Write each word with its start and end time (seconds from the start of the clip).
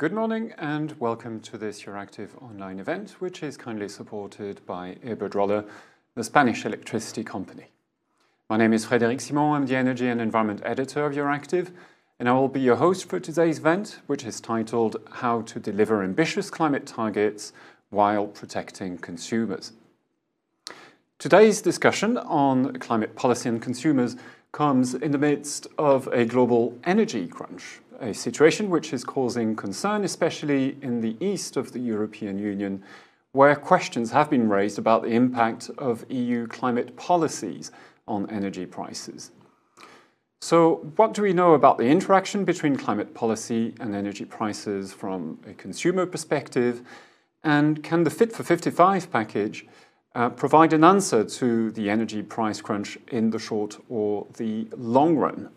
Good 0.00 0.14
morning 0.14 0.54
and 0.56 0.98
welcome 0.98 1.40
to 1.40 1.58
this 1.58 1.82
Euractiv 1.82 2.30
online 2.42 2.80
event, 2.80 3.16
which 3.18 3.42
is 3.42 3.58
kindly 3.58 3.86
supported 3.86 4.64
by 4.64 4.96
Iberdrola, 5.04 5.68
the 6.14 6.24
Spanish 6.24 6.64
electricity 6.64 7.22
company. 7.22 7.66
My 8.48 8.56
name 8.56 8.72
is 8.72 8.86
Frédéric 8.86 9.20
Simon, 9.20 9.52
I'm 9.52 9.66
the 9.66 9.76
Energy 9.76 10.08
and 10.08 10.18
Environment 10.18 10.62
Editor 10.64 11.04
of 11.04 11.12
Euractiv, 11.12 11.72
and 12.18 12.30
I 12.30 12.32
will 12.32 12.48
be 12.48 12.62
your 12.62 12.76
host 12.76 13.10
for 13.10 13.20
today's 13.20 13.58
event, 13.58 14.00
which 14.06 14.24
is 14.24 14.40
titled 14.40 14.96
How 15.16 15.42
to 15.42 15.60
Deliver 15.60 16.02
Ambitious 16.02 16.48
Climate 16.48 16.86
Targets 16.86 17.52
While 17.90 18.28
Protecting 18.28 18.96
Consumers. 18.96 19.72
Today's 21.18 21.60
discussion 21.60 22.16
on 22.16 22.72
climate 22.78 23.16
policy 23.16 23.50
and 23.50 23.60
consumers 23.60 24.16
comes 24.50 24.94
in 24.94 25.12
the 25.12 25.18
midst 25.18 25.66
of 25.76 26.06
a 26.06 26.24
global 26.24 26.78
energy 26.84 27.26
crunch 27.26 27.80
a 28.00 28.14
situation 28.14 28.70
which 28.70 28.92
is 28.92 29.04
causing 29.04 29.54
concern, 29.54 30.04
especially 30.04 30.76
in 30.82 31.00
the 31.00 31.16
east 31.20 31.56
of 31.56 31.72
the 31.72 31.78
European 31.78 32.38
Union, 32.38 32.82
where 33.32 33.54
questions 33.54 34.10
have 34.10 34.30
been 34.30 34.48
raised 34.48 34.78
about 34.78 35.02
the 35.02 35.10
impact 35.10 35.70
of 35.78 36.04
EU 36.10 36.46
climate 36.46 36.96
policies 36.96 37.70
on 38.08 38.28
energy 38.30 38.66
prices. 38.66 39.30
So, 40.42 40.76
what 40.96 41.12
do 41.12 41.22
we 41.22 41.34
know 41.34 41.52
about 41.52 41.76
the 41.76 41.84
interaction 41.84 42.44
between 42.44 42.74
climate 42.76 43.14
policy 43.14 43.74
and 43.78 43.94
energy 43.94 44.24
prices 44.24 44.92
from 44.92 45.38
a 45.46 45.52
consumer 45.52 46.06
perspective? 46.06 46.82
And 47.44 47.82
can 47.82 48.04
the 48.04 48.10
Fit 48.10 48.32
for 48.32 48.42
55 48.42 49.12
package 49.12 49.66
uh, 50.14 50.30
provide 50.30 50.72
an 50.72 50.82
answer 50.82 51.24
to 51.24 51.70
the 51.72 51.90
energy 51.90 52.22
price 52.22 52.60
crunch 52.60 52.98
in 53.08 53.30
the 53.30 53.38
short 53.38 53.78
or 53.90 54.26
the 54.38 54.66
long 54.76 55.16
run? 55.16 55.50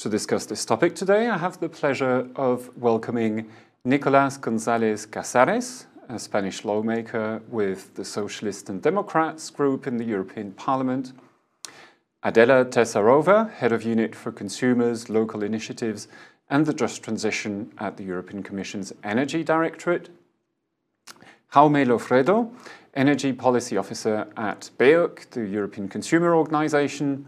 To 0.00 0.08
discuss 0.08 0.46
this 0.46 0.64
topic 0.64 0.94
today, 0.94 1.28
I 1.28 1.36
have 1.36 1.60
the 1.60 1.68
pleasure 1.68 2.26
of 2.34 2.74
welcoming 2.78 3.50
Nicolas 3.84 4.38
González 4.38 5.06
Casares, 5.06 5.84
a 6.08 6.18
Spanish 6.18 6.64
lawmaker 6.64 7.42
with 7.50 7.94
the 7.96 8.04
Socialists 8.06 8.70
and 8.70 8.80
Democrats 8.80 9.50
group 9.50 9.86
in 9.86 9.98
the 9.98 10.04
European 10.04 10.52
Parliament, 10.52 11.12
Adela 12.22 12.64
Tesarova, 12.64 13.52
Head 13.52 13.72
of 13.72 13.82
Unit 13.82 14.14
for 14.16 14.32
Consumers, 14.32 15.10
Local 15.10 15.42
Initiatives 15.42 16.08
and 16.48 16.64
the 16.64 16.72
Just 16.72 17.02
Transition 17.02 17.70
at 17.76 17.98
the 17.98 18.04
European 18.04 18.42
Commission's 18.42 18.94
Energy 19.04 19.44
Directorate, 19.44 20.08
Jaume 21.52 21.84
Loffredo, 21.84 22.50
Energy 22.94 23.34
Policy 23.34 23.76
Officer 23.76 24.26
at 24.38 24.70
BEUC, 24.78 25.28
the 25.32 25.44
European 25.44 25.88
Consumer 25.90 26.34
Organization, 26.34 27.26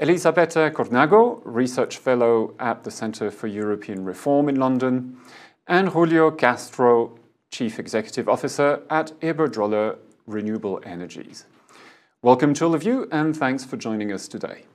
Elisabetta 0.00 0.70
Cornago, 0.72 1.40
Research 1.44 1.96
Fellow 1.96 2.54
at 2.60 2.84
the 2.84 2.90
Centre 2.90 3.32
for 3.32 3.48
European 3.48 4.04
Reform 4.04 4.48
in 4.48 4.54
London, 4.54 5.16
and 5.66 5.88
Julio 5.88 6.30
Castro, 6.30 7.18
Chief 7.50 7.80
Executive 7.80 8.28
Officer 8.28 8.80
at 8.90 9.10
Iberdrola 9.20 9.96
Renewable 10.28 10.80
Energies. 10.84 11.46
Welcome 12.22 12.54
to 12.54 12.66
all 12.66 12.76
of 12.76 12.84
you, 12.84 13.08
and 13.10 13.36
thanks 13.36 13.64
for 13.64 13.76
joining 13.76 14.12
us 14.12 14.28
today. 14.28 14.66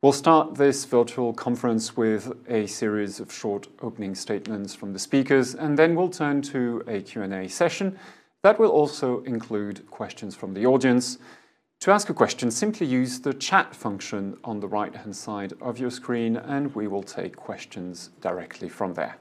We'll 0.00 0.12
start 0.12 0.54
this 0.54 0.86
virtual 0.86 1.34
conference 1.34 1.94
with 1.94 2.32
a 2.48 2.66
series 2.66 3.20
of 3.20 3.30
short 3.30 3.68
opening 3.82 4.14
statements 4.14 4.74
from 4.74 4.94
the 4.94 4.98
speakers, 4.98 5.54
and 5.54 5.78
then 5.78 5.94
we'll 5.94 6.08
turn 6.08 6.40
to 6.42 6.82
a 6.86 7.02
Q&A 7.02 7.48
session 7.48 7.98
that 8.42 8.58
will 8.58 8.70
also 8.70 9.22
include 9.24 9.86
questions 9.90 10.34
from 10.34 10.54
the 10.54 10.64
audience. 10.64 11.18
To 11.82 11.90
ask 11.90 12.08
a 12.08 12.14
question, 12.14 12.52
simply 12.52 12.86
use 12.86 13.18
the 13.18 13.32
chat 13.34 13.74
function 13.74 14.36
on 14.44 14.60
the 14.60 14.68
right-hand 14.68 15.16
side 15.16 15.54
of 15.60 15.80
your 15.80 15.90
screen 15.90 16.36
and 16.36 16.72
we 16.76 16.86
will 16.86 17.02
take 17.02 17.34
questions 17.34 18.10
directly 18.20 18.68
from 18.68 18.94
there. 18.94 19.16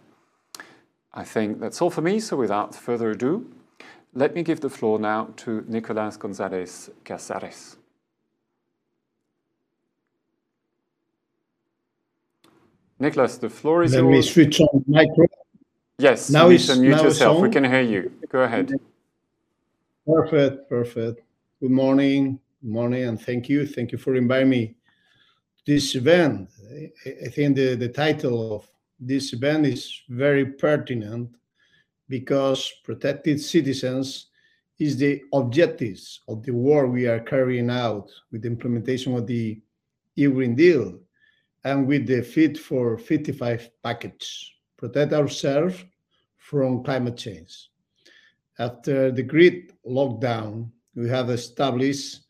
I 1.12 1.24
think 1.24 1.60
that's 1.60 1.82
all 1.82 1.90
for 1.90 2.02
me, 2.02 2.20
so 2.20 2.38
without 2.38 2.76
further 2.76 3.10
ado, 3.10 3.52
let 4.14 4.36
me 4.36 4.44
give 4.44 4.60
the 4.62 4.70
floor 4.70 5.00
now 5.00 5.30
to 5.38 5.66
Nicolas 5.68 6.18
González 6.18 6.92
Casares. 7.04 7.78
Nicolas, 13.00 13.40
the 13.40 13.50
floor 13.50 13.82
is 13.82 13.96
Let 13.96 14.02
yours. 14.04 14.12
me 14.12 14.22
switch 14.22 14.62
on 14.62 14.68
the 14.74 14.84
micro. 14.88 15.26
Yes, 15.98 16.30
Now 16.30 16.50
you 16.50 16.58
it's- 16.58 16.78
mute 16.78 17.02
yourself. 17.02 17.42
We 17.42 17.50
can 17.50 17.64
hear 17.64 17.82
you. 17.82 18.12
Go 18.30 18.42
ahead. 18.44 18.72
Perfect, 20.06 20.70
perfect. 20.70 21.22
Good 21.60 21.72
morning, 21.72 22.40
morning, 22.64 23.06
and 23.06 23.20
thank 23.20 23.50
you. 23.50 23.66
Thank 23.66 23.92
you 23.92 23.98
for 23.98 24.16
inviting 24.16 24.50
me 24.50 24.68
to 24.68 25.74
this 25.74 25.96
event. 25.96 26.50
I, 27.06 27.30
think 27.30 27.56
the, 27.56 27.76
the 27.76 27.90
title 27.90 28.56
of 28.56 28.68
this 29.00 29.34
event 29.34 29.66
is 29.66 30.02
very 30.10 30.46
pertinent 30.46 31.36
because 32.08 32.72
protected 32.84 33.42
citizens 33.42 34.28
is 34.80 34.98
the 34.98 35.22
objectives 35.34 36.22
of 36.28 36.44
the 36.44 36.52
work 36.52 36.92
we 36.92 37.08
are 37.08 37.20
carrying 37.20 37.70
out 37.70 38.12
with 38.32 38.44
the 38.44 38.48
implementation 38.48 39.16
of 39.16 39.28
the 39.28 39.60
EU 40.16 40.32
Green 40.34 40.56
Deal 40.56 41.00
and 41.64 41.88
with 41.88 42.08
the 42.08 42.22
Fit 42.22 42.58
for 42.58 42.98
55 42.98 43.70
package. 43.84 44.56
Protect 44.78 45.14
ourselves 45.14 45.84
from 46.38 46.84
climate 46.84 47.18
change. 47.18 47.70
After 48.60 49.12
the 49.12 49.24
grid 49.24 49.72
lockdown, 49.88 50.70
we 50.96 51.08
have 51.10 51.30
established 51.30 52.22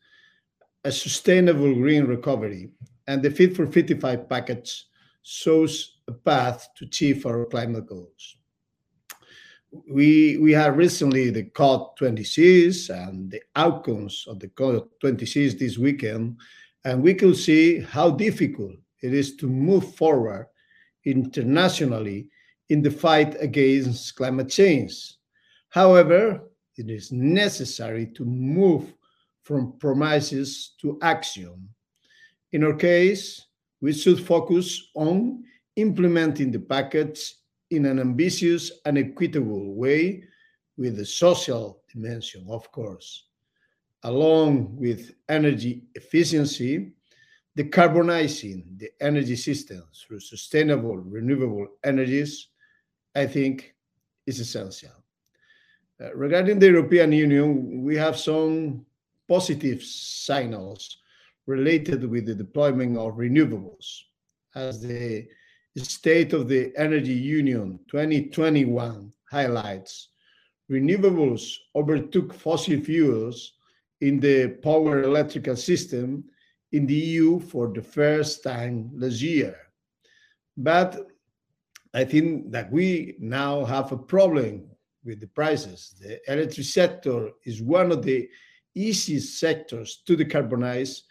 a 0.84 0.92
sustainable 0.92 1.74
green 1.74 2.04
recovery, 2.04 2.70
and 3.06 3.22
the 3.22 3.30
Fit 3.30 3.56
for 3.56 3.66
55 3.66 4.28
package 4.28 4.86
shows 5.22 5.98
a 6.08 6.12
path 6.12 6.68
to 6.76 6.84
achieve 6.84 7.24
our 7.26 7.44
climate 7.46 7.86
goals. 7.86 8.36
We, 9.88 10.36
we 10.38 10.52
had 10.52 10.76
recently 10.76 11.30
the 11.30 11.44
COP26 11.44 12.90
and 12.90 13.30
the 13.30 13.40
outcomes 13.56 14.24
of 14.28 14.38
the 14.38 14.48
COP26 14.48 15.58
this 15.58 15.78
weekend, 15.78 16.36
and 16.84 17.02
we 17.02 17.14
could 17.14 17.36
see 17.36 17.80
how 17.80 18.10
difficult 18.10 18.76
it 19.02 19.14
is 19.14 19.36
to 19.36 19.46
move 19.46 19.94
forward 19.94 20.46
internationally 21.04 22.28
in 22.68 22.82
the 22.82 22.90
fight 22.90 23.36
against 23.40 24.14
climate 24.16 24.48
change. 24.48 25.14
However, 25.70 26.42
it 26.76 26.90
is 26.90 27.12
necessary 27.12 28.06
to 28.14 28.24
move 28.24 28.92
from 29.42 29.78
promises 29.78 30.74
to 30.80 30.98
action. 31.02 31.68
In 32.52 32.64
our 32.64 32.74
case, 32.74 33.46
we 33.80 33.92
should 33.92 34.24
focus 34.24 34.90
on 34.94 35.42
implementing 35.76 36.52
the 36.52 36.60
package 36.60 37.34
in 37.70 37.86
an 37.86 37.98
ambitious 37.98 38.70
and 38.84 38.98
equitable 38.98 39.74
way 39.74 40.22
with 40.76 40.96
the 40.96 41.06
social 41.06 41.82
dimension, 41.92 42.46
of 42.48 42.70
course. 42.70 43.28
Along 44.04 44.76
with 44.76 45.12
energy 45.28 45.84
efficiency, 45.94 46.92
decarbonizing 47.56 48.78
the 48.78 48.90
energy 49.00 49.36
system 49.36 49.82
through 49.94 50.20
sustainable 50.20 50.96
renewable 50.96 51.68
energies, 51.84 52.48
I 53.14 53.26
think, 53.26 53.74
is 54.26 54.40
essential. 54.40 54.90
Uh, 56.00 56.14
regarding 56.14 56.58
the 56.58 56.66
European 56.66 57.12
Union, 57.12 57.82
we 57.82 57.96
have 57.96 58.18
some 58.18 58.84
positive 59.32 59.82
signals 59.82 60.98
related 61.46 62.04
with 62.04 62.26
the 62.26 62.34
deployment 62.34 62.98
of 62.98 63.14
renewables. 63.14 63.86
As 64.54 64.82
the 64.82 65.26
State 65.78 66.34
of 66.34 66.48
the 66.48 66.70
Energy 66.76 67.14
Union 67.14 67.80
2021 67.90 69.10
highlights, 69.30 70.08
renewables 70.70 71.42
overtook 71.74 72.34
fossil 72.34 72.78
fuels 72.80 73.54
in 74.02 74.20
the 74.20 74.48
power 74.68 75.02
electrical 75.02 75.56
system 75.56 76.24
in 76.72 76.86
the 76.86 77.00
EU 77.12 77.40
for 77.40 77.72
the 77.72 77.86
first 77.98 78.42
time 78.42 78.90
last 78.92 79.22
year. 79.22 79.56
But 80.58 80.90
I 81.94 82.04
think 82.04 82.52
that 82.52 82.70
we 82.70 83.16
now 83.18 83.64
have 83.64 83.92
a 83.92 84.04
problem 84.14 84.68
with 85.06 85.20
the 85.20 85.28
prices. 85.28 85.94
The 85.98 86.20
electric 86.30 86.66
sector 86.66 87.30
is 87.46 87.62
one 87.62 87.92
of 87.92 88.02
the 88.02 88.28
easiest 88.74 89.38
sectors 89.38 90.02
to 90.06 90.16
decarbonize 90.16 91.02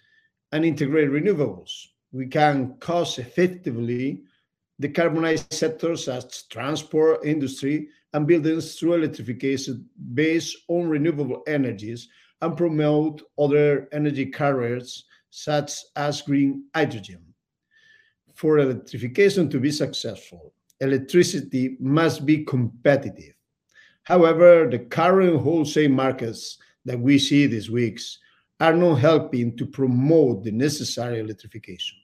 and 0.52 0.66
integrate 0.66 1.10
renewables. 1.10 1.72
We 2.12 2.28
can 2.28 2.75
cost 2.80 3.19
effectively 3.19 4.24
decarbonize 4.81 5.52
sectors 5.54 6.06
such 6.06 6.25
as 6.25 6.44
transport, 6.44 7.24
industry, 7.24 7.90
and 8.13 8.28
buildings 8.28 8.75
through 8.75 8.96
electrification 8.96 9.88
based 10.13 10.58
on 10.68 10.90
renewable 10.90 11.44
energies 11.48 12.10
and 12.42 12.58
promote 12.58 13.22
other 13.38 13.88
energy 13.92 14.25
carriers 14.25 15.06
such 15.30 15.74
as 15.96 16.22
green 16.22 16.66
hydrogen. 16.75 17.22
For 18.34 18.57
electrification 18.60 19.50
to 19.50 19.60
be 19.60 19.72
successful, 19.72 20.54
electricity 20.80 21.78
must 21.80 22.25
be 22.25 22.44
competitive. 22.44 23.36
However, 24.04 24.68
the 24.69 24.80
current 24.80 25.42
wholesale 25.42 25.92
markets 25.92 26.57
that 26.86 27.00
we 27.00 27.19
see 27.19 27.48
these 27.48 27.69
weeks 27.69 28.19
are 28.60 28.74
not 28.74 28.95
helping 28.95 29.57
to 29.57 29.66
promote 29.66 30.44
the 30.44 30.51
necessary 30.51 31.19
electrification. 31.19 31.98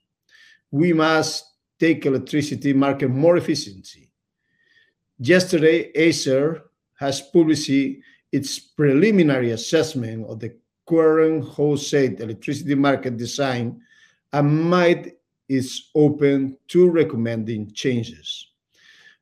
We 0.71 0.93
must 0.93 1.45
take 1.79 2.05
electricity 2.05 2.73
market 2.73 3.09
more 3.09 3.37
efficiency. 3.37 4.11
Yesterday, 5.19 5.91
Acer 5.95 6.63
has 6.95 7.21
published 7.21 7.69
its 8.31 8.59
preliminary 8.59 9.51
assessment 9.51 10.25
of 10.27 10.39
the 10.39 10.55
current 10.87 11.43
wholesale 11.43 12.15
electricity 12.21 12.75
market 12.75 13.17
design 13.17 13.81
and 14.33 14.63
might 14.63 15.13
is 15.49 15.89
open 15.95 16.57
to 16.67 16.89
recommending 16.89 17.71
changes. 17.71 18.51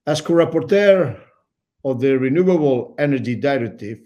As 0.07 0.22
co-rapporteur 0.22 1.19
of 1.84 2.00
the 2.00 2.18
Renewable 2.18 2.96
Energy 2.98 3.36
Directive, 3.36 4.00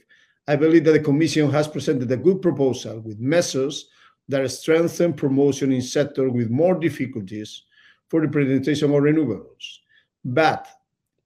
I 0.50 0.56
believe 0.56 0.84
that 0.86 0.94
the 0.94 1.00
Commission 1.00 1.52
has 1.52 1.68
presented 1.68 2.12
a 2.12 2.18
good 2.18 2.42
proposal 2.42 3.02
with 3.02 3.20
measures 3.20 3.88
that 4.30 4.50
strengthen 4.50 5.14
promotion 5.14 5.72
in 5.72 5.84
sector 5.84 6.28
with 6.32 6.50
more 6.50 6.74
difficulties 6.74 7.66
for 8.08 8.20
the 8.22 8.30
presentation 8.30 8.90
of 8.90 9.04
renewables. 9.04 9.78
But 10.26 10.68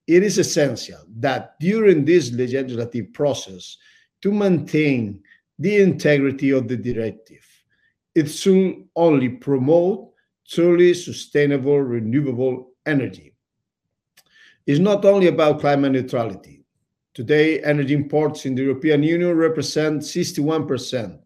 it 0.07 0.23
is 0.23 0.39
essential 0.39 0.99
that 1.19 1.57
during 1.61 2.03
this 2.03 2.33
legislative 2.33 3.13
process 3.13 3.77
to 4.23 4.31
maintain 4.33 5.23
the 5.57 5.77
integrity 5.77 6.49
of 6.49 6.67
the 6.67 6.75
directive. 6.75 7.45
It 8.15 8.27
should 8.27 8.83
only 8.93 9.29
promote 9.29 10.11
truly 10.49 10.93
sustainable 10.93 11.79
renewable 11.79 12.73
energy. 12.85 13.33
It's 14.67 14.81
not 14.81 15.05
only 15.05 15.27
about 15.27 15.61
climate 15.61 15.93
neutrality. 15.93 16.62
Today, 17.13 17.61
energy 17.61 17.93
imports 17.93 18.45
in 18.45 18.55
the 18.55 18.63
European 18.63 19.03
Union 19.03 19.35
represent 19.35 20.01
61%. 20.01 21.19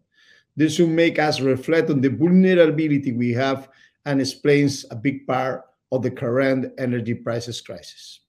This 0.54 0.74
should 0.74 0.90
make 0.90 1.18
us 1.18 1.40
reflect 1.40 1.88
on 1.88 2.00
the 2.00 2.10
vulnerability 2.10 3.12
we 3.12 3.32
have 3.32 3.68
and 4.04 4.20
explains 4.20 4.84
a 4.90 4.96
big 4.96 5.26
part 5.26 5.64
of 5.92 6.02
the 6.02 6.10
current 6.10 6.72
energy 6.78 7.14
prices 7.14 7.60
crisis. 7.60 8.20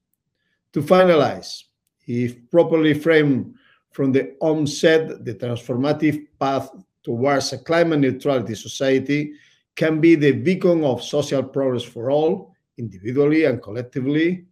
To 0.74 0.82
finalize, 0.82 1.64
if 2.08 2.50
properly 2.50 2.94
framed 2.94 3.56
from 3.92 4.12
the 4.12 4.36
onset, 4.40 5.26
the 5.26 5.34
transformative 5.34 6.28
path 6.40 6.70
towards 7.04 7.52
a 7.54 7.58
climate 7.58 8.00
neutrality 8.00 8.56
society 8.56 9.34
can 9.76 10.00
be 10.00 10.16
the 10.16 10.32
beacon 10.32 10.84
of 10.84 11.04
social 11.04 11.44
progress 11.44 11.84
for 11.84 12.12
all, 12.12 12.56
individually 12.78 13.46
and 13.46 13.62
collectively. 13.62 14.46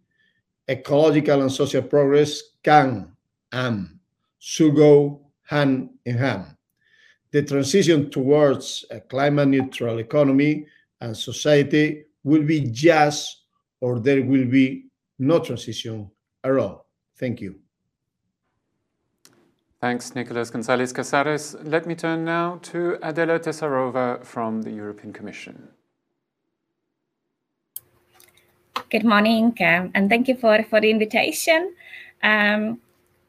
Ecological 0.68 1.40
and 1.40 1.52
social 1.52 1.82
progress 1.82 2.42
can 2.62 3.12
am, 3.52 4.00
should 4.38 4.74
go 4.74 5.20
hand 5.42 5.90
in 6.04 6.16
hand. 6.16 6.44
The 7.30 7.42
transition 7.42 8.10
towards 8.10 8.84
a 8.90 9.00
climate 9.00 9.48
neutral 9.48 9.98
economy 9.98 10.66
and 11.00 11.16
society 11.16 12.04
will 12.24 12.42
be 12.42 12.60
just 12.70 13.44
or 13.80 14.00
there 14.00 14.22
will 14.22 14.46
be 14.46 14.86
no 15.18 15.38
transition 15.38 16.10
at 16.42 16.56
all. 16.56 16.86
Thank 17.18 17.40
you. 17.40 17.56
Thanks, 19.80 20.14
Nicolas 20.14 20.50
Gonzalez 20.50 20.92
Casares. 20.92 21.54
Let 21.62 21.86
me 21.86 21.94
turn 21.94 22.24
now 22.24 22.58
to 22.62 22.98
Adela 23.00 23.38
Tesarova 23.38 24.24
from 24.24 24.62
the 24.62 24.72
European 24.72 25.12
Commission. 25.12 25.68
Good 28.90 29.04
morning, 29.04 29.54
um, 29.60 29.90
and 29.94 30.08
thank 30.08 30.26
you 30.28 30.36
for, 30.36 30.64
for 30.64 30.80
the 30.80 30.90
invitation. 30.90 31.74
Um, 32.22 32.80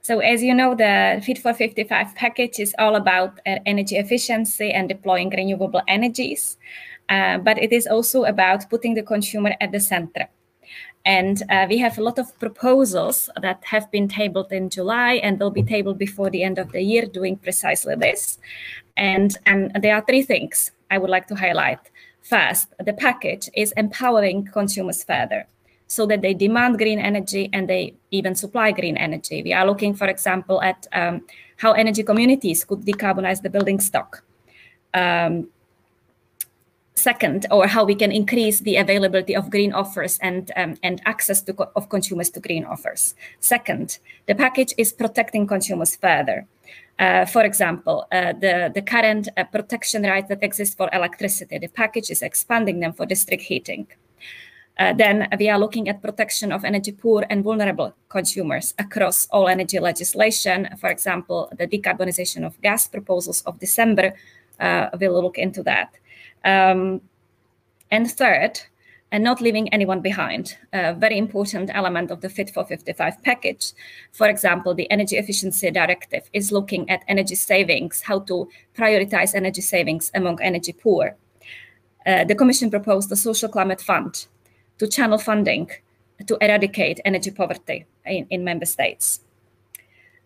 so 0.01 0.19
as 0.19 0.41
you 0.41 0.53
know, 0.53 0.75
the 0.75 1.21
Fit 1.23 1.37
for 1.37 1.53
55 1.53 2.15
package 2.15 2.59
is 2.59 2.73
all 2.79 2.95
about 2.95 3.39
uh, 3.45 3.59
energy 3.65 3.95
efficiency 3.97 4.71
and 4.71 4.89
deploying 4.89 5.29
renewable 5.29 5.81
energies, 5.87 6.57
uh, 7.09 7.37
but 7.37 7.57
it 7.57 7.71
is 7.71 7.85
also 7.85 8.23
about 8.23 8.69
putting 8.69 8.95
the 8.95 9.03
consumer 9.03 9.55
at 9.61 9.71
the 9.71 9.79
center. 9.79 10.27
And 11.05 11.41
uh, 11.49 11.65
we 11.69 11.77
have 11.77 11.97
a 11.97 12.03
lot 12.03 12.19
of 12.19 12.37
proposals 12.39 13.29
that 13.41 13.63
have 13.65 13.89
been 13.91 14.07
tabled 14.07 14.51
in 14.51 14.69
July 14.69 15.13
and 15.15 15.39
will 15.39 15.51
be 15.51 15.63
tabled 15.63 15.97
before 15.97 16.29
the 16.29 16.43
end 16.43 16.57
of 16.57 16.71
the 16.71 16.81
year 16.81 17.05
doing 17.05 17.37
precisely 17.37 17.95
this. 17.95 18.37
And 18.97 19.37
um, 19.45 19.69
there 19.81 19.95
are 19.95 20.03
three 20.05 20.23
things 20.23 20.71
I 20.91 20.97
would 20.97 21.09
like 21.09 21.27
to 21.27 21.35
highlight. 21.35 21.79
First, 22.21 22.73
the 22.83 22.93
package 22.93 23.49
is 23.55 23.71
empowering 23.73 24.45
consumers 24.45 25.03
further 25.03 25.47
so 25.89 26.05
that 26.05 26.21
they 26.21 26.35
demand 26.35 26.77
green 26.77 26.99
energy 26.99 27.49
and 27.51 27.67
they 27.67 27.95
even 28.11 28.35
supply 28.35 28.71
green 28.71 28.95
energy. 28.95 29.41
We 29.41 29.53
are 29.53 29.65
looking, 29.65 29.95
for 29.95 30.07
example, 30.07 30.61
at 30.61 30.87
um, 30.93 31.25
how 31.57 31.71
energy 31.73 32.03
communities 32.03 32.63
could 32.63 32.81
decarbonize 32.81 33.41
the 33.41 33.49
building 33.49 33.79
stock. 33.79 34.23
Um, 34.93 35.49
second, 36.93 37.47
or 37.49 37.65
how 37.65 37.85
we 37.85 37.95
can 37.95 38.11
increase 38.11 38.59
the 38.59 38.75
availability 38.75 39.35
of 39.35 39.49
green 39.49 39.73
offers 39.73 40.19
and, 40.21 40.51
um, 40.55 40.75
and 40.83 41.01
access 41.05 41.41
to 41.41 41.53
co 41.53 41.71
of 41.75 41.89
consumers 41.89 42.29
to 42.31 42.39
green 42.39 42.65
offers. 42.65 43.15
Second, 43.39 43.97
the 44.27 44.35
package 44.35 44.73
is 44.77 44.93
protecting 44.93 45.47
consumers 45.47 45.95
further. 45.95 46.45
Uh, 46.99 47.25
for 47.25 47.43
example, 47.45 48.05
uh, 48.11 48.33
the, 48.33 48.71
the 48.75 48.81
current 48.81 49.29
uh, 49.37 49.43
protection 49.45 50.03
rights 50.03 50.27
that 50.29 50.43
exist 50.43 50.77
for 50.77 50.87
electricity, 50.93 51.57
the 51.57 51.69
package 51.69 52.11
is 52.11 52.21
expanding 52.21 52.79
them 52.79 52.93
for 52.93 53.05
district 53.07 53.43
heating. 53.43 53.87
Uh, 54.79 54.93
then 54.93 55.27
we 55.37 55.49
are 55.49 55.59
looking 55.59 55.89
at 55.89 56.01
protection 56.01 56.53
of 56.53 56.63
energy 56.63 56.93
poor 56.93 57.25
and 57.29 57.43
vulnerable 57.43 57.93
consumers 58.07 58.73
across 58.79 59.27
all 59.29 59.49
energy 59.49 59.77
legislation. 59.77 60.69
For 60.79 60.89
example, 60.89 61.51
the 61.57 61.67
decarbonization 61.67 62.45
of 62.45 62.59
gas 62.61 62.87
proposals 62.87 63.41
of 63.41 63.59
December 63.59 64.13
uh, 64.59 64.87
will 64.99 65.21
look 65.21 65.37
into 65.37 65.63
that. 65.63 65.93
Um, 66.45 67.01
and 67.91 68.09
third, 68.09 68.61
and 69.11 69.23
not 69.23 69.41
leaving 69.41 69.67
anyone 69.73 70.01
behind, 70.01 70.55
a 70.71 70.93
very 70.93 71.17
important 71.17 71.71
element 71.73 72.11
of 72.11 72.21
the 72.21 72.29
Fit 72.29 72.51
for 72.51 72.63
55 72.63 73.21
package. 73.23 73.73
For 74.11 74.29
example, 74.29 74.75
the 74.75 74.89
Energy 74.91 75.17
Efficiency 75.17 75.71
Directive 75.71 76.29
is 76.31 76.51
looking 76.51 76.89
at 76.89 77.03
energy 77.07 77.35
savings, 77.35 78.01
how 78.01 78.19
to 78.19 78.47
prioritize 78.77 79.33
energy 79.35 79.61
savings 79.61 80.11
among 80.13 80.41
energy 80.41 80.71
poor. 80.71 81.17
Uh, 82.05 82.23
the 82.23 82.35
Commission 82.35 82.69
proposed 82.69 83.11
a 83.11 83.15
social 83.15 83.49
climate 83.49 83.81
fund 83.81 84.27
to 84.79 84.87
channel 84.87 85.17
funding 85.17 85.69
to 86.25 86.37
eradicate 86.41 86.99
energy 87.05 87.31
poverty 87.31 87.85
in, 88.05 88.25
in 88.29 88.43
member 88.43 88.65
states. 88.65 89.21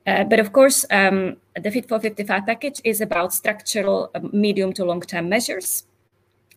Uh, 0.07 0.23
but 0.23 0.39
of 0.39 0.51
course, 0.51 0.85
um, 0.89 1.37
the 1.61 1.71
Fit 1.71 1.87
for 1.87 1.99
55 1.99 2.45
package 2.45 2.81
is 2.83 3.01
about 3.01 3.33
structural 3.33 4.09
uh, 4.15 4.19
medium 4.31 4.73
to 4.73 4.85
long 4.85 5.01
term 5.01 5.29
measures 5.29 5.85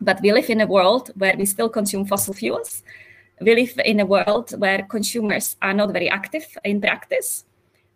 but 0.01 0.21
we 0.21 0.33
live 0.33 0.51
in 0.51 0.61
a 0.61 0.67
world 0.67 1.11
where 1.17 1.35
we 1.37 1.47
still 1.47 1.69
consume 1.69 2.05
fossil 2.05 2.35
fuels. 2.35 2.83
We 3.41 3.55
live 3.55 3.79
in 3.85 4.01
a 4.01 4.07
world 4.07 4.51
where 4.59 4.83
consumers 4.83 5.57
are 5.63 5.75
not 5.75 5.93
very 5.93 6.09
active 6.09 6.47
in 6.65 6.81
practice. 6.81 7.45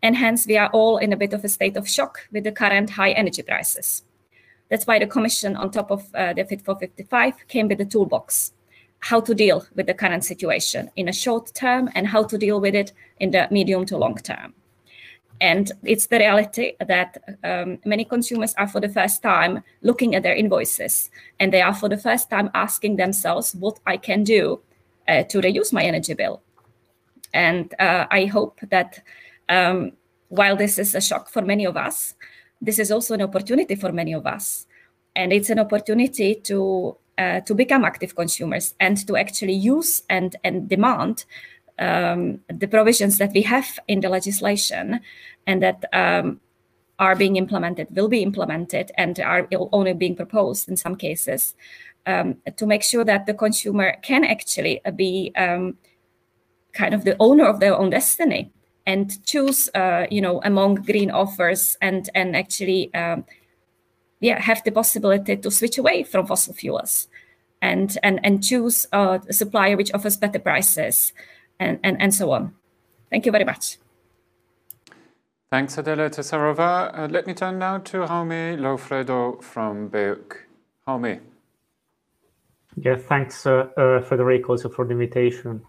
And 0.03 0.17
hence, 0.17 0.47
we 0.47 0.57
are 0.57 0.71
all 0.73 0.97
in 0.97 1.13
a 1.13 1.17
bit 1.17 1.35
of 1.35 1.45
a 1.45 1.49
state 1.49 1.77
of 1.77 1.89
shock 1.89 2.27
with 2.33 2.45
the 2.45 2.53
current 2.53 2.91
high 2.91 3.11
energy 3.13 3.43
prices. 3.43 4.03
That's 4.71 4.87
why 4.87 4.99
the 4.99 5.07
Commission, 5.07 5.57
on 5.57 5.71
top 5.71 5.91
of 5.91 6.15
uh, 6.15 6.33
the 6.33 6.45
Fit 6.45 6.63
for 6.63 6.79
55, 6.79 7.49
came 7.49 7.69
with 7.69 7.81
a 7.81 7.85
toolbox 7.85 8.53
how 9.01 9.21
to 9.21 9.35
deal 9.35 9.67
with 9.75 9.87
the 9.87 9.95
current 9.95 10.25
situation 10.25 10.91
in 10.97 11.09
a 11.09 11.13
short 11.13 11.53
term 11.55 11.89
and 11.95 12.07
how 12.07 12.23
to 12.23 12.39
deal 12.39 12.61
with 12.61 12.75
it 12.75 12.93
in 13.19 13.31
the 13.31 13.49
medium 13.51 13.85
to 13.87 13.97
long 13.97 14.17
term. 14.17 14.55
And 15.41 15.73
it's 15.85 16.07
the 16.07 16.19
reality 16.19 16.73
that 16.87 17.17
um, 17.45 17.79
many 17.87 18.05
consumers 18.05 18.55
are 18.55 18.69
for 18.69 18.79
the 18.79 18.91
first 18.91 19.23
time 19.23 19.63
looking 19.81 20.15
at 20.15 20.23
their 20.23 20.35
invoices 20.35 21.11
and 21.39 21.51
they 21.51 21.63
are 21.63 21.75
for 21.75 21.89
the 21.89 21.97
first 21.97 22.29
time 22.29 22.51
asking 22.53 22.97
themselves 22.97 23.55
what 23.55 23.81
I 23.87 23.97
can 23.97 24.23
do 24.23 24.61
uh, 25.09 25.23
to 25.25 25.41
reduce 25.41 25.73
my 25.73 25.83
energy 25.83 26.13
bill. 26.13 26.43
And 27.33 27.73
uh, 27.79 28.07
I 28.11 28.27
hope 28.27 28.61
that 28.71 29.03
um, 29.49 29.93
while 30.29 30.57
this 30.57 30.79
is 30.79 30.95
a 30.95 31.01
shock 31.01 31.31
for 31.31 31.41
many 31.41 31.65
of 31.65 31.77
us, 31.77 32.15
this 32.61 32.79
is 32.79 32.93
also 32.93 33.15
an 33.15 33.23
opportunity 33.23 33.77
for 33.77 33.93
many 33.93 34.13
of 34.13 34.27
us. 34.27 34.67
And 35.17 35.33
it's 35.33 35.49
an 35.49 35.59
opportunity 35.59 36.35
to 36.35 36.97
uh, 37.21 37.41
to 37.43 37.55
become 37.55 37.85
active 37.85 38.17
consumers 38.17 38.75
and 38.81 39.07
to 39.07 39.17
actually 39.17 39.53
use 39.53 40.03
and, 40.09 40.37
and 40.43 40.69
demand 40.69 41.25
um, 41.79 42.41
the 42.49 42.67
provisions 42.67 43.19
that 43.19 43.33
we 43.33 43.43
have 43.43 43.79
in 43.89 44.01
the 44.01 44.09
legislation 44.09 45.01
and 45.47 45.63
that 45.63 45.85
um, 45.93 46.41
are 46.99 47.17
being 47.17 47.37
implemented, 47.37 47.89
will 47.97 48.09
be 48.09 48.23
implemented, 48.23 48.93
and 48.99 49.19
are 49.21 49.49
only 49.73 49.95
being 49.95 50.15
proposed 50.15 50.69
in 50.69 50.77
some 50.77 50.95
cases 50.95 51.55
um, 52.07 52.37
to 52.57 52.67
make 52.67 52.83
sure 52.83 53.05
that 53.05 53.27
the 53.27 53.35
consumer 53.35 53.97
can 54.03 54.25
actually 54.25 54.81
be 54.97 55.33
um, 55.37 55.77
kind 56.73 56.95
of 56.95 57.05
the 57.05 57.17
owner 57.19 57.47
of 57.47 57.61
their 57.61 57.75
own 57.75 57.91
destiny 57.91 58.51
and 58.87 59.25
choose, 59.25 59.69
uh, 59.75 60.07
you 60.11 60.21
know, 60.21 60.41
among 60.45 60.75
green 60.77 61.11
offers 61.11 61.77
and 61.81 62.11
and 62.15 62.37
actually, 62.37 62.93
um, 62.95 63.25
yeah, 64.21 64.39
have 64.39 64.63
the 64.65 64.73
possibility 64.73 65.37
to 65.37 65.51
switch 65.51 65.79
away 65.79 66.03
from 66.03 66.27
fossil 66.27 66.55
fuels 66.55 67.09
and 67.63 67.99
and 68.03 68.21
and 68.25 68.43
choose 68.43 68.87
a 68.93 69.21
supplier 69.31 69.77
which 69.77 69.93
offers 69.93 70.17
better 70.17 70.39
prices 70.39 71.13
and, 71.59 71.79
and, 71.83 72.01
and 72.01 72.15
so 72.15 72.33
on. 72.33 72.55
Thank 73.11 73.27
you 73.27 73.33
very 73.33 73.45
much. 73.45 73.79
Thanks, 75.51 75.77
Adela 75.79 76.09
Tesarova. 76.11 76.97
Uh, 76.97 77.09
let 77.11 77.27
me 77.27 77.35
turn 77.35 77.59
now 77.59 77.79
to 77.79 77.99
Jaume 78.07 78.57
Loffredo 78.59 79.43
from 79.43 79.91
BEUC. 79.91 80.37
Jaume. 80.87 81.21
Yeah, 82.77 82.97
thanks, 82.97 83.45
uh, 83.47 83.67
uh, 83.77 84.01
Federico, 84.01 84.53
also 84.53 84.69
for 84.69 84.85
the 84.85 84.93
invitation. 84.93 85.61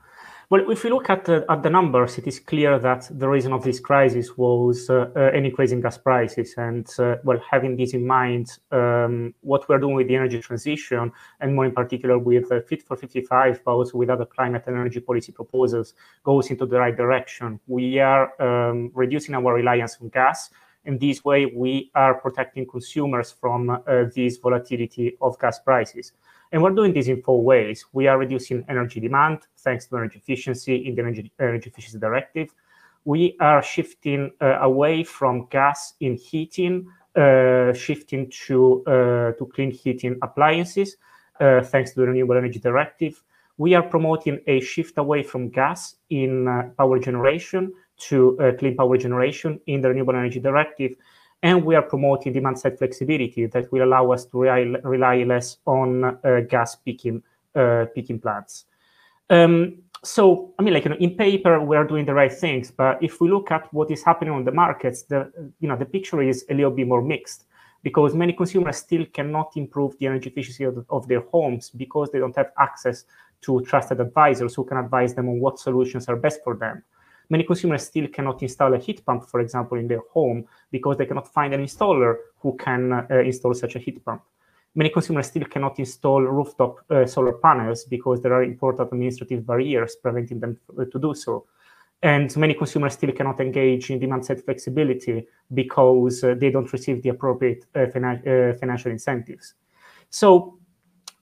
Well, 0.51 0.69
if 0.69 0.83
we 0.83 0.89
look 0.89 1.09
at 1.09 1.23
the, 1.23 1.45
at 1.49 1.63
the 1.63 1.69
numbers, 1.69 2.17
it 2.17 2.27
is 2.27 2.41
clear 2.41 2.77
that 2.77 3.07
the 3.09 3.29
reason 3.29 3.53
of 3.53 3.63
this 3.63 3.79
crisis 3.79 4.35
was 4.35 4.89
uh, 4.89 5.09
uh, 5.15 5.31
an 5.33 5.45
increase 5.45 5.71
in 5.71 5.79
gas 5.79 5.97
prices. 5.97 6.55
And 6.57 6.85
uh, 6.99 7.15
well, 7.23 7.39
having 7.49 7.77
this 7.77 7.93
in 7.93 8.05
mind, 8.05 8.59
um, 8.69 9.33
what 9.39 9.69
we're 9.69 9.79
doing 9.79 9.95
with 9.95 10.09
the 10.09 10.17
energy 10.17 10.41
transition, 10.41 11.13
and 11.39 11.55
more 11.55 11.63
in 11.63 11.71
particular 11.71 12.19
with 12.19 12.51
uh, 12.51 12.59
Fit 12.67 12.83
for 12.83 12.97
55, 12.97 13.61
but 13.63 13.71
also 13.71 13.97
with 13.97 14.09
other 14.09 14.25
climate 14.25 14.63
and 14.67 14.75
energy 14.75 14.99
policy 14.99 15.31
proposals, 15.31 15.93
goes 16.25 16.49
into 16.49 16.65
the 16.65 16.77
right 16.77 16.97
direction. 16.97 17.57
We 17.67 17.99
are 17.99 18.33
um, 18.41 18.91
reducing 18.93 19.35
our 19.35 19.53
reliance 19.53 19.99
on 20.01 20.09
gas. 20.09 20.49
In 20.83 20.97
this 20.97 21.23
way, 21.23 21.45
we 21.45 21.91
are 21.95 22.15
protecting 22.15 22.67
consumers 22.67 23.31
from 23.31 23.69
uh, 23.69 23.79
this 24.13 24.35
volatility 24.35 25.15
of 25.21 25.39
gas 25.39 25.59
prices. 25.59 26.11
And 26.51 26.61
we're 26.61 26.71
doing 26.71 26.93
this 26.93 27.07
in 27.07 27.21
four 27.21 27.41
ways. 27.41 27.85
We 27.93 28.07
are 28.07 28.17
reducing 28.17 28.65
energy 28.67 28.99
demand 28.99 29.39
thanks 29.59 29.85
to 29.87 29.97
energy 29.97 30.17
efficiency 30.19 30.87
in 30.87 30.95
the 30.95 31.01
Energy, 31.01 31.31
energy 31.39 31.69
Efficiency 31.69 31.99
Directive. 31.99 32.53
We 33.05 33.37
are 33.39 33.63
shifting 33.63 34.31
uh, 34.41 34.59
away 34.61 35.03
from 35.03 35.47
gas 35.49 35.93
in 36.01 36.17
heating, 36.17 36.87
uh, 37.15 37.73
shifting 37.73 38.31
to, 38.47 38.83
uh, 38.85 38.91
to 39.37 39.49
clean 39.53 39.71
heating 39.71 40.17
appliances 40.21 40.97
uh, 41.39 41.61
thanks 41.61 41.91
to 41.91 42.01
the 42.01 42.07
Renewable 42.07 42.37
Energy 42.37 42.59
Directive. 42.59 43.23
We 43.57 43.73
are 43.73 43.83
promoting 43.83 44.39
a 44.47 44.59
shift 44.59 44.97
away 44.97 45.23
from 45.23 45.49
gas 45.49 45.95
in 46.09 46.47
uh, 46.47 46.69
power 46.77 46.99
generation 46.99 47.73
to 48.09 48.39
uh, 48.39 48.51
clean 48.57 48.75
power 48.75 48.97
generation 48.97 49.59
in 49.67 49.81
the 49.81 49.89
Renewable 49.89 50.15
Energy 50.15 50.39
Directive 50.39 50.95
and 51.43 51.63
we 51.63 51.75
are 51.75 51.81
promoting 51.81 52.33
demand 52.33 52.59
side 52.59 52.77
flexibility 52.77 53.45
that 53.47 53.71
will 53.71 53.83
allow 53.83 54.11
us 54.11 54.25
to 54.25 54.41
rely, 54.41 55.23
less 55.23 55.57
on 55.65 56.03
uh, 56.05 56.41
gas 56.47 56.75
peaking 56.75 57.23
uh, 57.55 57.85
peaking 57.93 58.19
plants. 58.19 58.65
Um, 59.29 59.79
so, 60.03 60.53
I 60.57 60.63
mean, 60.63 60.73
like 60.73 60.85
you 60.85 60.91
know, 60.91 60.97
in 60.97 61.15
paper 61.15 61.59
we 61.61 61.75
are 61.75 61.85
doing 61.85 62.05
the 62.05 62.13
right 62.13 62.31
things, 62.31 62.71
but 62.71 63.01
if 63.03 63.21
we 63.21 63.29
look 63.29 63.51
at 63.51 63.71
what 63.73 63.91
is 63.91 64.03
happening 64.03 64.33
on 64.33 64.43
the 64.43 64.51
markets, 64.51 65.03
the 65.03 65.31
you 65.59 65.67
know 65.67 65.75
the 65.75 65.85
picture 65.85 66.21
is 66.21 66.45
a 66.49 66.53
little 66.53 66.71
bit 66.71 66.87
more 66.87 67.01
mixed 67.01 67.45
because 67.83 68.13
many 68.13 68.33
consumers 68.33 68.77
still 68.77 69.05
cannot 69.07 69.51
improve 69.55 69.97
the 69.97 70.07
energy 70.07 70.29
efficiency 70.29 70.63
of, 70.63 70.85
of 70.89 71.07
their 71.07 71.21
homes 71.21 71.69
because 71.69 72.11
they 72.11 72.19
don't 72.19 72.35
have 72.35 72.51
access 72.59 73.05
to 73.41 73.61
trusted 73.61 73.99
advisors 73.99 74.53
who 74.53 74.63
can 74.63 74.77
advise 74.77 75.15
them 75.15 75.27
on 75.27 75.39
what 75.39 75.59
solutions 75.59 76.07
are 76.07 76.15
best 76.15 76.41
for 76.43 76.55
them. 76.55 76.83
Many 77.31 77.45
consumers 77.45 77.83
still 77.87 78.09
cannot 78.09 78.43
install 78.43 78.73
a 78.73 78.77
heat 78.77 79.05
pump, 79.05 79.23
for 79.29 79.39
example, 79.39 79.77
in 79.77 79.87
their 79.87 80.01
home 80.11 80.45
because 80.69 80.97
they 80.97 81.05
cannot 81.05 81.31
find 81.33 81.53
an 81.53 81.63
installer 81.63 82.15
who 82.39 82.57
can 82.57 82.91
uh, 82.91 83.05
install 83.19 83.53
such 83.53 83.77
a 83.77 83.79
heat 83.79 84.03
pump. 84.03 84.21
Many 84.75 84.89
consumers 84.89 85.27
still 85.27 85.45
cannot 85.45 85.79
install 85.79 86.21
rooftop 86.21 86.79
uh, 86.89 87.05
solar 87.05 87.31
panels 87.37 87.85
because 87.85 88.21
there 88.21 88.33
are 88.33 88.43
important 88.43 88.91
administrative 88.91 89.47
barriers 89.47 89.95
preventing 89.95 90.41
them 90.41 90.57
uh, 90.77 90.83
to 90.91 90.99
do 90.99 91.13
so. 91.13 91.45
And 92.03 92.35
many 92.35 92.53
consumers 92.53 92.93
still 92.95 93.13
cannot 93.13 93.39
engage 93.39 93.91
in 93.91 93.99
demand 93.99 94.25
side 94.25 94.43
flexibility 94.43 95.25
because 95.53 96.25
uh, 96.25 96.35
they 96.37 96.51
don't 96.51 96.73
receive 96.73 97.01
the 97.01 97.09
appropriate 97.09 97.65
uh, 97.73 97.85
finan 97.85 98.19
uh, 98.27 98.57
financial 98.57 98.91
incentives. 98.91 99.53
So 100.09 100.59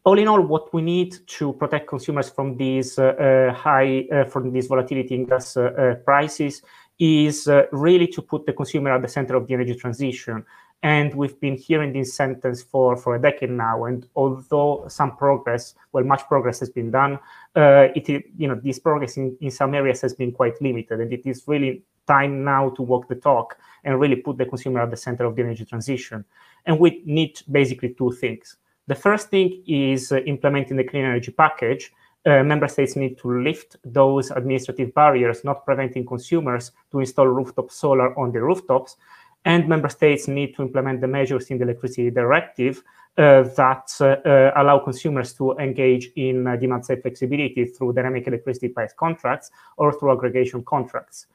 all 0.10 0.18
in 0.18 0.28
all, 0.28 0.42
what 0.42 0.74
we 0.74 0.82
need 0.82 1.16
to 1.28 1.54
protect 1.54 1.88
consumers 1.88 2.30
from 2.32 2.58
these 2.58 2.98
uh, 2.98 3.04
uh 3.04 3.54
high, 3.54 4.08
uh, 4.12 4.26
from 4.26 4.52
this 4.52 4.66
volatility 4.66 5.14
in 5.14 5.26
gas 5.26 5.56
uh, 5.56 5.96
prices 6.04 6.64
is 6.98 7.48
really 7.72 8.08
to 8.08 8.22
put 8.22 8.46
the 8.46 8.52
consumer 8.52 8.92
at 8.92 9.02
the 9.02 9.08
center 9.08 9.36
of 9.36 9.48
the 9.48 9.54
energy 9.54 9.76
transition. 9.76 10.44
And 10.82 11.14
we've 11.14 11.40
been 11.40 11.56
hearing 11.56 11.94
this 11.94 12.14
sentence 12.14 12.64
for, 12.64 12.98
for 12.98 13.16
a 13.16 13.22
decade 13.22 13.52
now. 13.52 13.86
And 13.86 14.08
although 14.16 14.86
some 14.88 15.16
progress, 15.16 15.76
well, 15.94 16.04
much 16.04 16.24
progress 16.28 16.60
has 16.60 16.70
been 16.70 16.90
done, 16.90 17.14
uh, 17.56 17.88
it 17.96 18.10
you 18.42 18.48
know 18.50 18.60
this 18.64 18.80
progress 18.80 19.16
in, 19.16 19.38
in 19.42 19.52
some 19.52 19.76
areas 19.76 20.02
has 20.02 20.14
been 20.16 20.32
quite 20.32 20.60
limited. 20.60 21.00
And 21.02 21.14
it 21.14 21.26
is 21.26 21.44
really 21.48 21.84
time 22.08 22.44
now 22.44 22.70
to 22.72 22.82
walk 22.82 23.08
the 23.08 23.16
talk 23.30 23.58
and 23.84 24.00
really 24.00 24.16
put 24.16 24.38
the 24.40 24.46
consumer 24.46 24.82
at 24.82 24.90
the 24.90 24.98
center 24.98 25.26
of 25.26 25.36
the 25.36 25.44
energy 25.44 25.66
transition. 25.66 26.26
And 26.66 26.80
we 26.80 27.04
need 27.06 27.40
basically 27.50 27.94
two 27.94 28.12
things. 28.12 28.58
The 28.90 28.96
first 28.96 29.30
thing 29.30 29.62
is 29.68 30.12
uh, 30.12 30.18
implementing 30.22 30.76
the 30.76 30.84
clean 30.84 31.06
energy 31.06 31.32
package. 31.32 31.94
Uh, 32.26 32.42
member 32.42 32.68
states 32.68 32.96
need 32.96 33.20
to 33.20 33.40
lift 33.40 33.78
those 33.86 34.32
administrative 34.32 34.96
barriers, 34.96 35.44
not 35.44 35.64
preventing 35.64 36.08
consumers 36.08 36.72
to 36.92 37.00
install 37.00 37.28
rooftop 37.28 37.70
solar 37.70 38.18
on 38.18 38.32
their 38.32 38.46
rooftops. 38.46 38.98
And 39.46 39.70
member 39.70 39.90
states 39.90 40.28
need 40.28 40.56
to 40.56 40.64
implement 40.64 41.02
the 41.02 41.08
measures 41.08 41.52
in 41.52 41.60
the 41.60 41.66
electricity 41.66 42.10
directive 42.10 42.82
uh, 43.16 43.44
that 43.44 43.94
uh, 44.02 44.28
uh, 44.28 44.54
allow 44.56 44.80
consumers 44.80 45.34
to 45.34 45.56
engage 45.60 46.10
in 46.16 46.48
uh, 46.48 46.56
demand 46.56 46.84
side 46.84 47.04
flexibility 47.04 47.66
through 47.66 47.94
dynamic 47.94 48.26
electricity 48.26 48.70
price 48.70 48.94
contracts 48.98 49.52
or 49.78 49.94
through 49.94 50.14
aggregation 50.14 50.64
contracts. 50.64 51.28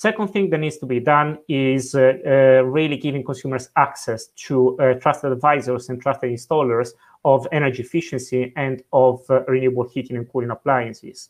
Second 0.00 0.28
thing 0.28 0.48
that 0.48 0.56
needs 0.56 0.78
to 0.78 0.86
be 0.86 0.98
done 0.98 1.36
is 1.46 1.94
uh, 1.94 2.14
uh, 2.26 2.30
really 2.64 2.96
giving 2.96 3.22
consumers 3.22 3.68
access 3.76 4.28
to 4.28 4.74
uh, 4.78 4.94
trusted 4.94 5.30
advisors 5.30 5.90
and 5.90 6.00
trusted 6.00 6.30
installers 6.30 6.92
of 7.26 7.46
energy 7.52 7.82
efficiency 7.82 8.50
and 8.56 8.82
of 8.94 9.20
uh, 9.28 9.44
renewable 9.44 9.86
heating 9.86 10.16
and 10.16 10.26
cooling 10.32 10.48
appliances. 10.48 11.28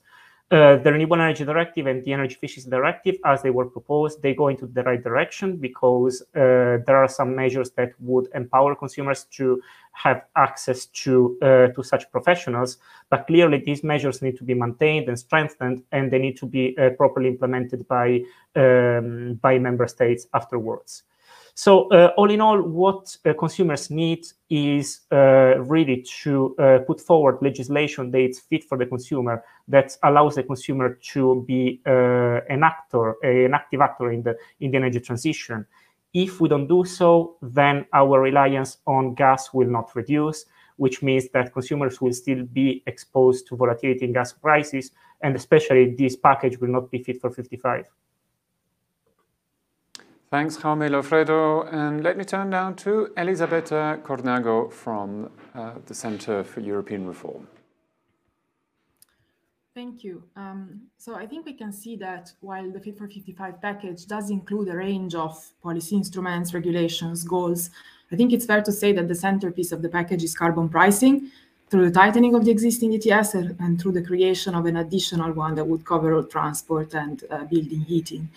Uh, 0.53 0.77
the 0.79 0.91
Renewable 0.91 1.21
Energy 1.21 1.45
Directive 1.45 1.87
and 1.87 2.05
the 2.05 2.13
Energy 2.13 2.35
Efficiency 2.35 2.69
Directive, 2.69 3.15
as 3.25 3.41
they 3.41 3.51
were 3.51 3.67
proposed, 3.67 4.21
they 4.21 4.35
go 4.35 4.49
into 4.49 4.67
the 4.67 4.83
right 4.83 5.01
direction 5.01 5.57
because 5.57 6.23
uh, 6.35 6.83
there 6.87 6.97
are 6.97 7.07
some 7.07 7.37
measures 7.37 7.71
that 7.77 7.93
would 8.01 8.27
empower 8.35 8.75
consumers 8.75 9.27
to 9.31 9.63
have 9.93 10.25
access 10.35 10.87
to 10.87 11.39
uh, 11.41 11.69
to 11.69 11.85
such 11.85 12.11
professionals. 12.11 12.79
But 13.11 13.29
clearly, 13.29 13.59
these 13.59 13.85
measures 13.85 14.23
need 14.23 14.37
to 14.39 14.45
be 14.45 14.55
maintained 14.55 15.09
and 15.09 15.17
strengthened, 15.17 15.85
and 15.93 16.11
they 16.11 16.19
need 16.19 16.37
to 16.39 16.47
be 16.47 16.77
uh, 16.77 16.91
properly 16.99 17.29
implemented 17.29 17.87
by 17.87 18.21
um, 18.57 19.35
by 19.35 19.57
member 19.61 19.87
states 19.87 20.27
afterwards. 20.35 21.05
So 21.63 21.91
uh, 21.91 22.11
all 22.17 22.31
in 22.31 22.41
all, 22.41 22.63
what 22.63 23.15
uh, 23.27 23.35
consumers 23.35 23.91
need 23.91 24.27
is 24.49 25.01
uh, 25.13 25.59
really 25.59 26.03
to 26.23 26.57
uh, 26.59 26.79
put 26.87 27.03
forward 27.03 27.37
legislation 27.43 28.11
that's 28.11 28.39
fit 28.39 28.65
for 28.65 28.79
the 28.79 28.87
consumer, 28.87 29.45
that 29.69 29.95
allows 30.03 30.37
the 30.37 30.43
consumer 30.43 30.99
to 31.13 31.45
be 31.47 31.83
uh, 31.87 32.41
an 32.49 32.63
actor, 32.63 33.17
an 33.23 33.53
active 33.53 33.83
actor 33.83 34.11
in 34.11 34.23
the, 34.23 34.35
in 34.61 34.71
the 34.71 34.79
energy 34.79 35.01
transition. 35.01 35.67
If 36.15 36.41
we 36.41 36.49
don't 36.49 36.67
do 36.67 36.83
so, 36.87 37.37
then 37.43 37.85
our 37.93 38.23
reliance 38.23 38.79
on 38.87 39.13
gas 39.13 39.53
will 39.53 39.69
not 39.69 39.95
reduce, 39.95 40.47
which 40.77 41.03
means 41.03 41.29
that 41.35 41.53
consumers 41.53 42.01
will 42.01 42.15
still 42.15 42.43
be 42.47 42.83
exposed 42.87 43.47
to 43.49 43.57
volatility 43.57 44.07
in 44.07 44.15
gas 44.15 44.33
prices, 44.33 44.93
and 45.21 45.37
especially 45.37 45.95
this 45.95 46.17
package 46.17 46.59
will 46.59 46.71
not 46.71 46.91
be 46.91 47.03
fit 47.03 47.21
for 47.21 47.29
55. 47.29 47.85
Thanks, 50.31 50.57
Jaume 50.57 50.89
Loffredo. 50.89 51.73
And 51.73 52.05
let 52.05 52.17
me 52.17 52.25
turn 52.25 52.51
now 52.51 52.71
to 52.73 53.13
Elisabetta 53.17 53.99
Cornago 54.05 54.71
from 54.71 55.29
uh, 55.57 55.73
the 55.87 55.95
Center 55.95 56.45
for 56.45 56.61
European 56.61 57.05
Reform. 57.05 57.49
Thank 59.75 60.05
you. 60.05 60.23
Um, 60.37 60.83
so 60.99 61.17
I 61.17 61.27
think 61.27 61.47
we 61.47 61.55
can 61.55 61.73
see 61.73 61.97
that 61.97 62.33
while 62.41 62.71
the 62.71 62.79
Fit 62.79 62.97
for 62.97 63.09
55 63.09 63.61
package 63.61 64.07
does 64.07 64.31
include 64.31 64.69
a 64.69 64.77
range 64.77 65.17
of 65.17 65.37
policy 65.65 65.97
instruments, 65.97 66.55
regulations, 66.55 67.25
goals, 67.25 67.71
I 68.13 68.17
think 68.17 68.33
it's 68.33 68.47
fair 68.47 68.63
to 68.63 68.71
say 68.71 68.93
that 68.93 69.09
the 69.09 69.17
centerpiece 69.17 69.73
of 69.73 69.83
the 69.83 69.89
package 69.89 70.23
is 70.23 70.37
carbon 70.37 70.69
pricing 70.69 71.33
through 71.71 71.87
the 71.87 71.95
tightening 71.95 72.37
of 72.37 72.45
the 72.45 72.53
existing 72.53 72.95
ETS 72.95 73.35
and 73.35 73.81
through 73.81 73.93
the 73.93 74.03
creation 74.03 74.55
of 74.55 74.67
an 74.67 74.77
additional 74.77 75.33
one 75.33 75.57
that 75.57 75.67
would 75.67 75.85
cover 75.85 76.15
all 76.15 76.25
transport 76.25 76.95
and 76.95 77.25
uh, 77.31 77.45
building 77.45 77.81
heating. 77.81 78.29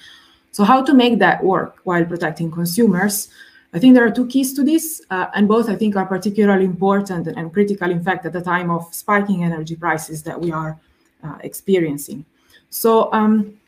So 0.53 0.63
how 0.63 0.83
to 0.83 0.93
make 0.93 1.17
that 1.17 1.43
work 1.43 1.79
while 1.83 2.05
protecting 2.05 2.51
consumers? 2.51 3.27
I 3.73 3.79
think 3.79 3.95
there 3.95 4.05
are 4.05 4.11
two 4.11 4.27
keys 4.27 4.53
to 4.53 4.63
this, 4.63 5.01
uh, 5.09 5.25
and 5.33 5.47
both 5.47 5.67
I 5.67 5.75
think 5.75 5.95
are 5.95 6.05
particularly 6.05 6.63
important 6.63 7.25
and 7.25 7.51
critical, 7.51 7.89
in 7.89 8.03
fact, 8.03 8.23
at 8.27 8.33
the 8.33 8.41
time 8.41 8.69
of 8.69 8.93
spiking 8.93 9.43
energy 9.43 9.75
prices 9.75 10.21
that 10.23 10.39
we 10.39 10.51
are 10.51 10.79
uh, 11.23 11.37
experiencing. 11.41 12.23
So 12.69 13.11
um, 13.13 13.59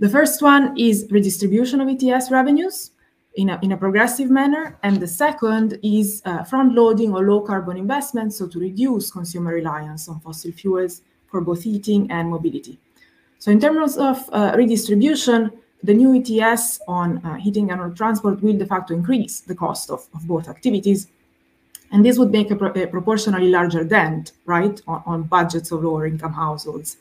the 0.00 0.08
first 0.10 0.42
one 0.42 0.76
is 0.78 1.06
redistribution 1.10 1.80
of 1.80 1.88
ETS 1.88 2.30
revenues 2.30 2.90
in 3.36 3.48
a, 3.48 3.58
in 3.62 3.72
a 3.72 3.76
progressive 3.78 4.30
manner, 4.30 4.78
and 4.82 5.00
the 5.00 5.08
second 5.08 5.78
is 5.82 6.20
uh, 6.26 6.44
front-loading 6.44 7.14
or 7.14 7.22
low-carbon 7.24 7.78
investments, 7.78 8.36
so 8.36 8.46
to 8.48 8.58
reduce 8.58 9.10
consumer 9.10 9.54
reliance 9.54 10.10
on 10.10 10.20
fossil 10.20 10.52
fuels 10.52 11.00
for 11.26 11.40
both 11.40 11.62
heating 11.62 12.10
and 12.10 12.28
mobility. 12.28 12.78
So 13.38 13.50
in 13.50 13.60
terms 13.60 13.96
of 13.96 14.28
uh, 14.30 14.52
redistribution, 14.54 15.50
the 15.82 15.94
new 15.94 16.14
ETS 16.14 16.80
on 16.88 17.18
uh, 17.24 17.34
heating 17.34 17.70
and 17.70 17.96
transport 17.96 18.42
will 18.42 18.56
de 18.56 18.66
facto 18.66 18.94
increase 18.94 19.40
the 19.40 19.54
cost 19.54 19.90
of, 19.90 20.06
of 20.14 20.26
both 20.26 20.48
activities. 20.48 21.08
And 21.92 22.04
this 22.04 22.18
would 22.18 22.32
make 22.32 22.50
a, 22.50 22.56
pro 22.56 22.70
a 22.70 22.86
proportionally 22.86 23.48
larger 23.48 23.84
dent, 23.84 24.32
right, 24.46 24.80
on, 24.88 25.02
on, 25.06 25.22
budgets 25.24 25.70
of 25.70 25.84
lower 25.84 26.06
income 26.06 26.32
households. 26.32 26.96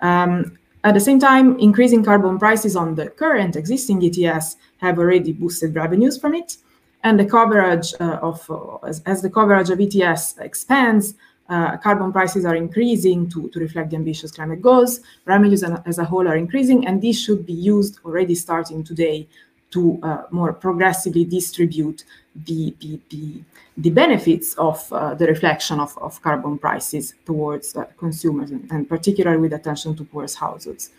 Um, 0.00 0.58
at 0.84 0.94
the 0.94 1.00
same 1.00 1.18
time, 1.18 1.58
increasing 1.58 2.04
carbon 2.04 2.38
prices 2.38 2.76
on 2.76 2.94
the 2.94 3.08
current 3.08 3.56
existing 3.56 4.04
ETS 4.04 4.56
have 4.78 4.98
already 4.98 5.32
boosted 5.32 5.74
revenues 5.74 6.16
from 6.18 6.34
it. 6.34 6.56
And 7.02 7.18
the 7.18 7.24
coverage 7.24 7.94
uh, 8.00 8.18
of, 8.22 8.48
uh, 8.50 8.76
as, 8.86 9.02
as, 9.06 9.22
the 9.22 9.30
coverage 9.30 9.70
of 9.70 9.80
ETS 9.80 10.38
expands, 10.38 11.14
uh, 11.48 11.76
carbon 11.78 12.12
prices 12.12 12.44
are 12.44 12.56
increasing 12.56 13.28
to, 13.30 13.48
to 13.50 13.58
reflect 13.58 13.90
the 13.90 13.96
ambitious 13.96 14.30
climate 14.30 14.60
goals. 14.60 15.00
Revenues 15.24 15.62
as 15.62 15.98
a 15.98 16.04
whole 16.04 16.28
are 16.28 16.36
increasing, 16.36 16.86
and 16.86 17.00
this 17.00 17.18
should 17.18 17.46
be 17.46 17.52
used 17.52 17.98
already 18.04 18.34
starting 18.34 18.84
today 18.84 19.26
to 19.70 19.98
uh, 20.02 20.22
more 20.30 20.52
progressively 20.52 21.24
distribute 21.24 22.04
the, 22.46 22.74
the, 22.80 23.00
the, 23.10 23.42
the 23.76 23.90
benefits 23.90 24.54
of 24.54 24.90
uh, 24.92 25.14
the 25.14 25.26
reflection 25.26 25.80
of, 25.80 25.96
of 25.98 26.20
carbon 26.22 26.58
prices 26.58 27.14
towards 27.26 27.76
uh, 27.76 27.84
consumers, 27.98 28.50
and, 28.50 28.70
and, 28.70 28.88
particularly 28.88 29.38
with 29.38 29.52
attention 29.52 29.94
to 29.96 30.04
poorest 30.04 30.38
households. 30.38 30.90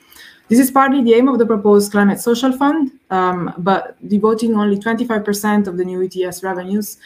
This 0.50 0.60
is 0.60 0.72
partly 0.72 1.03
the 1.03 1.13
aim 1.13 1.27
of 1.29 1.39
the 1.39 1.46
proposed 1.46 1.91
Climate 1.91 2.20
Social 2.20 2.51
Fund, 2.51 2.91
um, 3.10 3.53
but 3.58 3.96
devoting 4.08 4.56
only 4.56 4.77
25% 4.77 5.68
of 5.68 5.77
the 5.77 5.86
new 5.86 6.03
ETS 6.03 6.44
revenues 6.44 6.98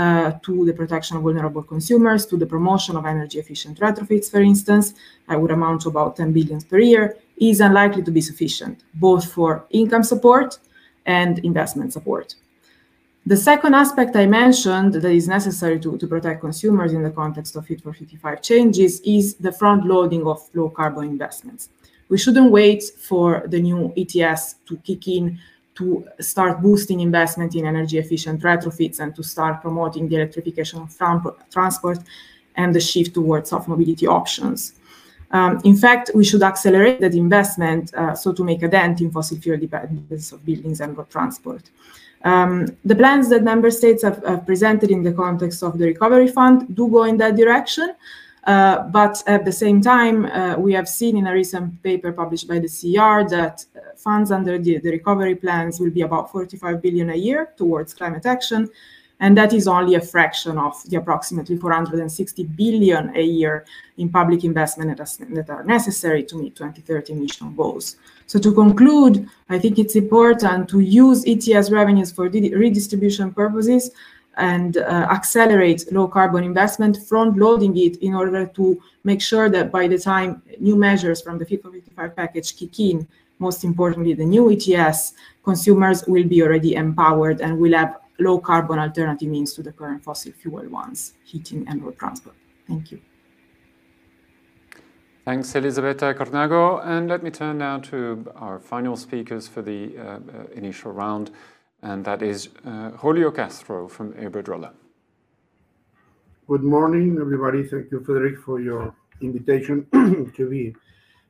uh, 0.00 0.32
to 0.46 0.64
the 0.64 0.72
protection 0.72 1.16
of 1.16 1.22
vulnerable 1.22 1.62
consumers, 1.62 2.24
to 2.24 2.36
the 2.42 2.46
promotion 2.54 2.96
of 2.96 3.04
energy 3.04 3.38
efficient 3.38 3.78
retrofits, 3.80 4.30
for 4.30 4.40
instance, 4.40 4.94
that 5.28 5.38
would 5.40 5.50
amount 5.50 5.82
to 5.82 5.88
about 5.88 6.16
10 6.16 6.32
billion 6.32 6.60
per 6.62 6.78
year, 6.78 7.16
is 7.36 7.60
unlikely 7.60 8.02
to 8.02 8.10
be 8.10 8.22
sufficient, 8.22 8.76
both 8.94 9.24
for 9.30 9.50
income 9.70 10.02
support 10.02 10.58
and 11.04 11.38
investment 11.40 11.92
support. 11.92 12.34
The 13.26 13.36
second 13.36 13.74
aspect 13.74 14.16
I 14.16 14.26
mentioned 14.26 14.94
that 14.94 15.04
is 15.20 15.28
necessary 15.28 15.78
to, 15.80 15.98
to 15.98 16.06
protect 16.06 16.40
consumers 16.40 16.92
in 16.94 17.02
the 17.02 17.10
context 17.10 17.54
of 17.56 17.66
Fit 17.66 17.82
for 17.82 17.92
55 17.92 18.40
changes 18.40 19.00
is 19.00 19.34
the 19.34 19.52
front 19.52 19.84
loading 19.84 20.26
of 20.26 20.38
low 20.54 20.70
carbon 20.70 21.04
investments. 21.04 21.68
We 22.08 22.16
shouldn't 22.16 22.50
wait 22.50 22.82
for 23.08 23.44
the 23.46 23.60
new 23.60 23.92
ETS 23.96 24.54
to 24.66 24.78
kick 24.78 25.06
in 25.08 25.38
to 25.76 26.06
start 26.20 26.60
boosting 26.60 27.00
investment 27.00 27.54
in 27.54 27.64
energy 27.66 27.98
efficient 27.98 28.42
retrofits 28.42 29.00
and 29.00 29.14
to 29.16 29.22
start 29.22 29.62
promoting 29.62 30.08
the 30.08 30.16
electrification 30.16 30.80
of 30.80 30.96
transport 31.50 31.98
and 32.56 32.74
the 32.74 32.80
shift 32.80 33.14
towards 33.14 33.50
soft 33.50 33.68
mobility 33.68 34.06
options. 34.06 34.74
Um, 35.32 35.60
in 35.64 35.76
fact, 35.76 36.10
we 36.14 36.24
should 36.24 36.42
accelerate 36.42 37.00
that 37.00 37.14
investment 37.14 37.94
uh, 37.94 38.14
so 38.14 38.32
to 38.32 38.42
make 38.42 38.62
a 38.62 38.68
dent 38.68 39.00
in 39.00 39.10
fossil 39.12 39.38
fuel 39.38 39.58
dependence 39.58 40.32
of 40.32 40.44
buildings 40.44 40.80
and 40.80 40.96
road 40.96 41.08
transport. 41.08 41.70
Um, 42.22 42.66
the 42.84 42.96
plans 42.96 43.30
that 43.30 43.42
member 43.42 43.70
states 43.70 44.02
have, 44.02 44.22
have, 44.24 44.44
presented 44.44 44.90
in 44.90 45.02
the 45.02 45.12
context 45.12 45.62
of 45.62 45.78
the 45.78 45.86
recovery 45.86 46.28
fund 46.28 46.74
do 46.76 46.88
go 46.88 47.04
in 47.04 47.16
that 47.18 47.36
direction. 47.36 47.94
Uh, 48.44 48.84
but 48.88 49.22
at 49.26 49.44
the 49.44 49.52
same 49.52 49.80
time, 49.80 50.24
uh, 50.26 50.56
we 50.56 50.72
have 50.72 50.88
seen 50.88 51.16
in 51.16 51.26
a 51.26 51.32
recent 51.32 51.82
paper 51.82 52.10
published 52.10 52.48
by 52.48 52.58
the 52.58 52.68
CER 52.68 53.26
that 53.28 53.64
uh, 53.76 53.80
funds 53.96 54.32
under 54.32 54.58
the, 54.58 54.78
the 54.78 54.90
recovery 54.90 55.34
plans 55.34 55.78
will 55.78 55.90
be 55.90 56.02
about 56.02 56.32
45 56.32 56.80
billion 56.80 57.10
a 57.10 57.14
year 57.16 57.52
towards 57.56 57.92
climate 57.92 58.24
action, 58.24 58.68
and 59.20 59.36
that 59.36 59.52
is 59.52 59.68
only 59.68 59.94
a 59.94 60.00
fraction 60.00 60.56
of 60.56 60.82
the 60.88 60.96
approximately 60.96 61.58
460 61.58 62.44
billion 62.44 63.14
a 63.14 63.22
year 63.22 63.66
in 63.98 64.08
public 64.08 64.42
investment 64.44 64.96
that 64.96 65.50
are 65.50 65.64
necessary 65.64 66.22
to 66.22 66.36
meet 66.36 66.56
2030 66.56 67.12
emission 67.12 67.54
goals. 67.54 67.96
So 68.26 68.38
to 68.38 68.54
conclude, 68.54 69.28
I 69.50 69.58
think 69.58 69.78
it's 69.78 69.96
important 69.96 70.70
to 70.70 70.80
use 70.80 71.24
ETS 71.26 71.70
revenues 71.70 72.10
for 72.10 72.30
redistribution 72.30 73.34
purposes 73.34 73.90
and 74.40 74.78
uh, 74.78 75.06
accelerate 75.10 75.84
low 75.92 76.08
carbon 76.08 76.42
investment, 76.42 76.96
front 77.08 77.36
loading 77.36 77.76
it 77.76 77.96
in 77.98 78.14
order 78.14 78.46
to 78.46 78.80
make 79.04 79.20
sure 79.20 79.48
that 79.48 79.70
by 79.70 79.86
the 79.86 79.98
time 79.98 80.42
new 80.58 80.76
measures 80.76 81.20
from 81.20 81.38
the 81.38 81.44
Fit 81.44 81.62
for 81.62 81.70
55 81.70 82.16
package 82.16 82.56
kick 82.56 82.80
in, 82.80 83.06
most 83.38 83.64
importantly, 83.64 84.14
the 84.14 84.24
new 84.24 84.50
ETS, 84.50 85.14
consumers 85.44 86.04
will 86.06 86.24
be 86.24 86.42
already 86.42 86.74
empowered 86.74 87.40
and 87.40 87.58
will 87.58 87.74
have 87.74 87.96
low 88.18 88.38
carbon 88.38 88.78
alternative 88.78 89.28
means 89.28 89.54
to 89.54 89.62
the 89.62 89.72
current 89.72 90.02
fossil 90.02 90.32
fuel 90.32 90.68
ones, 90.68 91.14
heating 91.24 91.66
and 91.68 91.82
road 91.82 91.98
transport. 91.98 92.36
Thank 92.68 92.92
you. 92.92 93.00
Thanks, 95.24 95.54
Elisabetta 95.54 96.14
Cornago. 96.14 96.84
And 96.84 97.08
let 97.08 97.22
me 97.22 97.30
turn 97.30 97.58
now 97.58 97.78
to 97.90 98.30
our 98.36 98.58
final 98.58 98.96
speakers 98.96 99.46
for 99.46 99.62
the 99.62 99.96
uh, 99.96 100.02
uh, 100.02 100.18
initial 100.54 100.92
round, 100.92 101.30
and 101.82 102.04
that 102.04 102.22
is 102.22 102.48
uh, 102.66 102.90
Julio 102.90 103.30
Castro 103.30 103.88
from 103.88 104.12
Iberdrola. 104.14 104.72
Good 106.46 106.62
morning, 106.62 107.18
everybody. 107.20 107.64
Thank 107.64 107.90
you, 107.92 108.02
Frederick, 108.04 108.38
for 108.38 108.60
your 108.60 108.94
invitation 109.20 109.86
to 110.36 110.50
be 110.50 110.74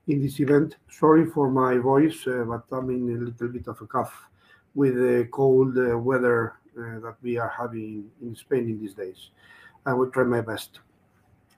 in 0.08 0.22
this 0.22 0.40
event. 0.40 0.76
Sorry 0.88 1.26
for 1.26 1.50
my 1.50 1.76
voice, 1.76 2.26
uh, 2.26 2.44
but 2.46 2.64
I'm 2.72 2.90
in 2.90 3.16
a 3.16 3.24
little 3.24 3.48
bit 3.48 3.66
of 3.68 3.80
a 3.80 3.86
cough 3.86 4.28
with 4.74 4.94
the 4.94 5.28
cold 5.30 5.76
uh, 5.76 5.98
weather 5.98 6.54
uh, 6.78 7.00
that 7.00 7.16
we 7.22 7.36
are 7.36 7.52
having 7.56 8.10
in 8.22 8.34
Spain 8.34 8.70
in 8.70 8.80
these 8.80 8.94
days. 8.94 9.30
I 9.86 9.92
will 9.92 10.10
try 10.10 10.24
my 10.24 10.40
best. 10.40 10.80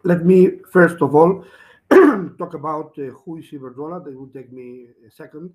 Let 0.02 0.24
me, 0.24 0.59
first 0.70 1.00
of 1.00 1.14
all, 1.14 1.44
talk 2.38 2.55
about 2.55 2.98
uh, 2.98 3.12
who 3.24 3.38
is 3.38 3.46
Iberdrola. 3.46 4.05
That 4.05 4.18
will 4.18 4.28
take 4.28 4.52
me 4.52 4.87
a 5.07 5.11
second. 5.11 5.55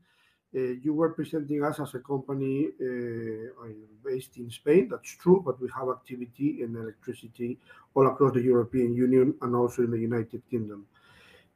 Uh, 0.55 0.60
you 0.81 0.93
were 0.93 1.10
presenting 1.10 1.63
us 1.63 1.79
as 1.79 1.93
a 1.93 1.99
company 1.99 2.69
uh, 2.81 3.67
based 4.03 4.38
in 4.38 4.49
Spain. 4.49 4.88
That's 4.89 5.15
true, 5.17 5.41
but 5.45 5.60
we 5.62 5.67
have 5.77 5.89
activity 5.89 6.63
in 6.63 6.75
electricity 6.75 7.57
all 7.93 8.07
across 8.07 8.33
the 8.33 8.41
European 8.41 8.95
Union 8.95 9.36
and 9.41 9.55
also 9.55 9.83
in 9.83 9.91
the 9.91 9.99
United 9.99 10.41
Kingdom. 10.49 10.88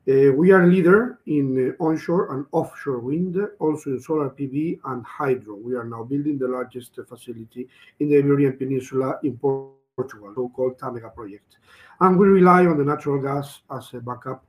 Uh, 0.09 0.33
we 0.33 0.51
are 0.51 0.65
leader 0.67 1.19
in 1.27 1.75
onshore 1.79 2.33
and 2.33 2.45
offshore 2.51 2.99
wind, 2.99 3.37
also 3.59 3.91
in 3.91 4.01
solar 4.01 4.29
PV 4.31 4.79
and 4.85 5.05
hydro. 5.05 5.55
We 5.55 5.75
are 5.75 5.83
now 5.83 6.03
building 6.03 6.39
the 6.39 6.47
largest 6.47 6.99
facility 7.07 7.69
in 7.99 8.09
the 8.09 8.17
Iberian 8.17 8.57
Peninsula 8.57 9.19
in 9.23 9.37
Portugal, 9.37 10.33
so-called 10.35 10.79
Tamega 10.79 11.13
project. 11.13 11.57
And 11.99 12.17
we 12.17 12.27
rely 12.27 12.65
on 12.65 12.79
the 12.79 12.83
natural 12.83 13.21
gas 13.21 13.61
as 13.69 13.93
a 13.93 13.99
backup, 13.99 14.43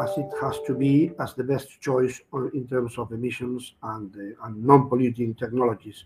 as 0.00 0.10
it 0.16 0.30
has 0.40 0.58
to 0.66 0.74
be 0.74 1.12
as 1.18 1.34
the 1.34 1.44
best 1.44 1.80
choice 1.80 2.20
in 2.54 2.66
terms 2.66 2.98
of 2.98 3.12
emissions 3.12 3.74
and, 3.82 4.14
uh, 4.16 4.46
and 4.46 4.64
non-polluting 4.64 5.34
technologies. 5.34 6.04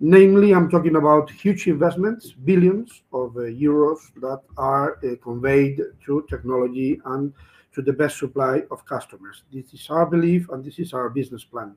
Namely, 0.00 0.52
I'm 0.52 0.68
talking 0.68 0.96
about 0.96 1.30
huge 1.30 1.66
investments, 1.68 2.32
billions 2.32 3.02
of 3.12 3.36
uh, 3.36 3.42
euros 3.42 3.98
that 4.16 4.40
are 4.56 4.98
uh, 5.04 5.14
conveyed 5.22 5.80
through 6.04 6.26
technology 6.28 7.00
and 7.06 7.32
to 7.72 7.82
the 7.82 7.92
best 7.92 8.18
supply 8.18 8.62
of 8.70 8.84
customers. 8.86 9.44
This 9.52 9.72
is 9.72 9.86
our 9.90 10.06
belief, 10.06 10.48
and 10.50 10.64
this 10.64 10.78
is 10.78 10.92
our 10.92 11.08
business 11.10 11.44
plan. 11.44 11.76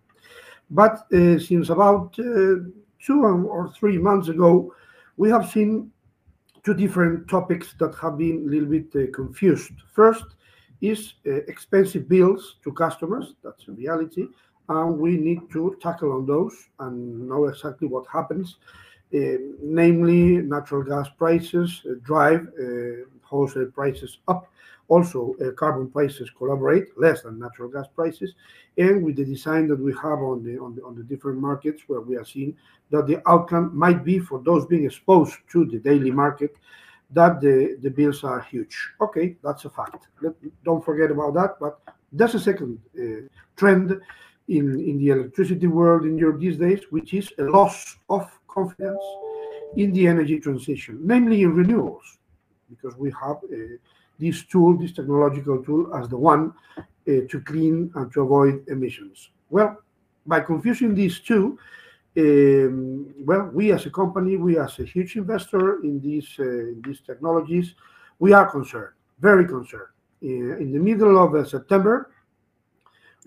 But 0.69 1.05
uh, 1.13 1.39
since 1.39 1.69
about 1.69 2.17
uh, 2.19 2.65
two 2.99 3.23
or 3.23 3.71
three 3.79 3.97
months 3.97 4.27
ago, 4.27 4.73
we 5.15 5.29
have 5.29 5.49
seen 5.49 5.91
two 6.63 6.73
different 6.73 7.29
topics 7.29 7.73
that 7.79 7.95
have 7.95 8.17
been 8.17 8.45
a 8.45 8.49
little 8.49 8.69
bit 8.69 8.87
uh, 8.95 9.11
confused. 9.15 9.71
First 9.93 10.25
is 10.81 11.13
expensive 11.25 12.07
bills 12.07 12.57
to 12.63 12.71
customers. 12.71 13.33
That's 13.43 13.67
a 13.67 13.71
reality, 13.71 14.27
and 14.69 14.99
we 14.99 15.17
need 15.17 15.49
to 15.51 15.75
tackle 15.81 16.11
on 16.11 16.25
those 16.25 16.53
and 16.79 17.27
know 17.27 17.45
exactly 17.45 17.87
what 17.87 18.05
happens. 18.07 18.57
Uh, 19.13 19.39
namely, 19.61 20.37
natural 20.37 20.83
gas 20.83 21.07
prices 21.17 21.81
uh, 21.89 21.93
drive 22.03 22.47
uh, 22.59 23.05
wholesale 23.21 23.71
prices 23.71 24.17
up 24.27 24.49
also, 24.89 25.35
uh, 25.45 25.51
carbon 25.51 25.89
prices 25.89 26.29
collaborate 26.37 26.97
less 26.97 27.23
than 27.23 27.39
natural 27.39 27.69
gas 27.69 27.87
prices, 27.93 28.33
and 28.77 29.03
with 29.03 29.17
the 29.17 29.25
design 29.25 29.67
that 29.67 29.79
we 29.79 29.91
have 29.93 30.19
on 30.19 30.43
the 30.43 30.57
on 30.57 30.75
the 30.75 30.83
on 30.83 30.95
the 30.95 31.03
different 31.03 31.39
markets, 31.39 31.83
where 31.87 31.99
we 31.99 32.15
are 32.15 32.23
seeing 32.23 32.55
that 32.89 33.05
the 33.05 33.21
outcome 33.29 33.77
might 33.77 34.05
be 34.05 34.17
for 34.17 34.39
those 34.39 34.65
being 34.65 34.85
exposed 34.85 35.35
to 35.51 35.65
the 35.65 35.79
daily 35.79 36.11
market, 36.11 36.55
that 37.11 37.41
the 37.41 37.77
the 37.81 37.89
bills 37.89 38.23
are 38.23 38.41
huge. 38.41 38.75
Okay, 39.01 39.37
that's 39.43 39.65
a 39.65 39.69
fact. 39.69 40.07
Let, 40.21 40.33
don't 40.63 40.83
forget 40.83 41.11
about 41.11 41.33
that. 41.35 41.59
But 41.59 41.79
that's 42.11 42.33
a 42.33 42.39
second 42.39 42.79
uh, 42.99 43.27
trend 43.55 43.99
in 44.47 44.79
in 44.79 44.97
the 44.99 45.09
electricity 45.09 45.67
world 45.67 46.05
in 46.05 46.17
Europe 46.17 46.39
these 46.39 46.57
days, 46.57 46.81
which 46.89 47.13
is 47.13 47.31
a 47.39 47.43
loss 47.43 47.97
of 48.09 48.29
confidence 48.47 49.03
in 49.75 49.91
the 49.93 50.07
energy 50.07 50.39
transition, 50.39 50.99
namely 51.03 51.43
in 51.43 51.53
renewables, 51.53 52.17
because 52.69 52.95
we 52.97 53.11
have. 53.11 53.37
Uh, 53.43 53.77
this 54.19 54.43
tool, 54.45 54.77
this 54.77 54.93
technological 54.93 55.63
tool, 55.63 55.93
as 55.95 56.09
the 56.09 56.17
one 56.17 56.53
uh, 56.77 56.83
to 57.29 57.41
clean 57.45 57.91
and 57.95 58.11
to 58.11 58.21
avoid 58.21 58.67
emissions. 58.67 59.29
Well, 59.49 59.77
by 60.25 60.41
confusing 60.41 60.95
these 60.95 61.19
two, 61.19 61.57
um, 62.17 63.13
well, 63.19 63.49
we 63.53 63.71
as 63.71 63.85
a 63.85 63.91
company, 63.91 64.37
we 64.37 64.57
as 64.57 64.79
a 64.79 64.83
huge 64.83 65.15
investor 65.15 65.83
in 65.83 65.99
these 66.01 66.35
uh, 66.39 66.43
in 66.43 66.81
these 66.85 67.01
technologies, 67.01 67.75
we 68.19 68.33
are 68.33 68.49
concerned, 68.49 68.93
very 69.19 69.45
concerned. 69.45 69.93
Uh, 70.23 70.57
in 70.57 70.71
the 70.71 70.79
middle 70.79 71.23
of 71.23 71.35
uh, 71.35 71.45
September, 71.45 72.09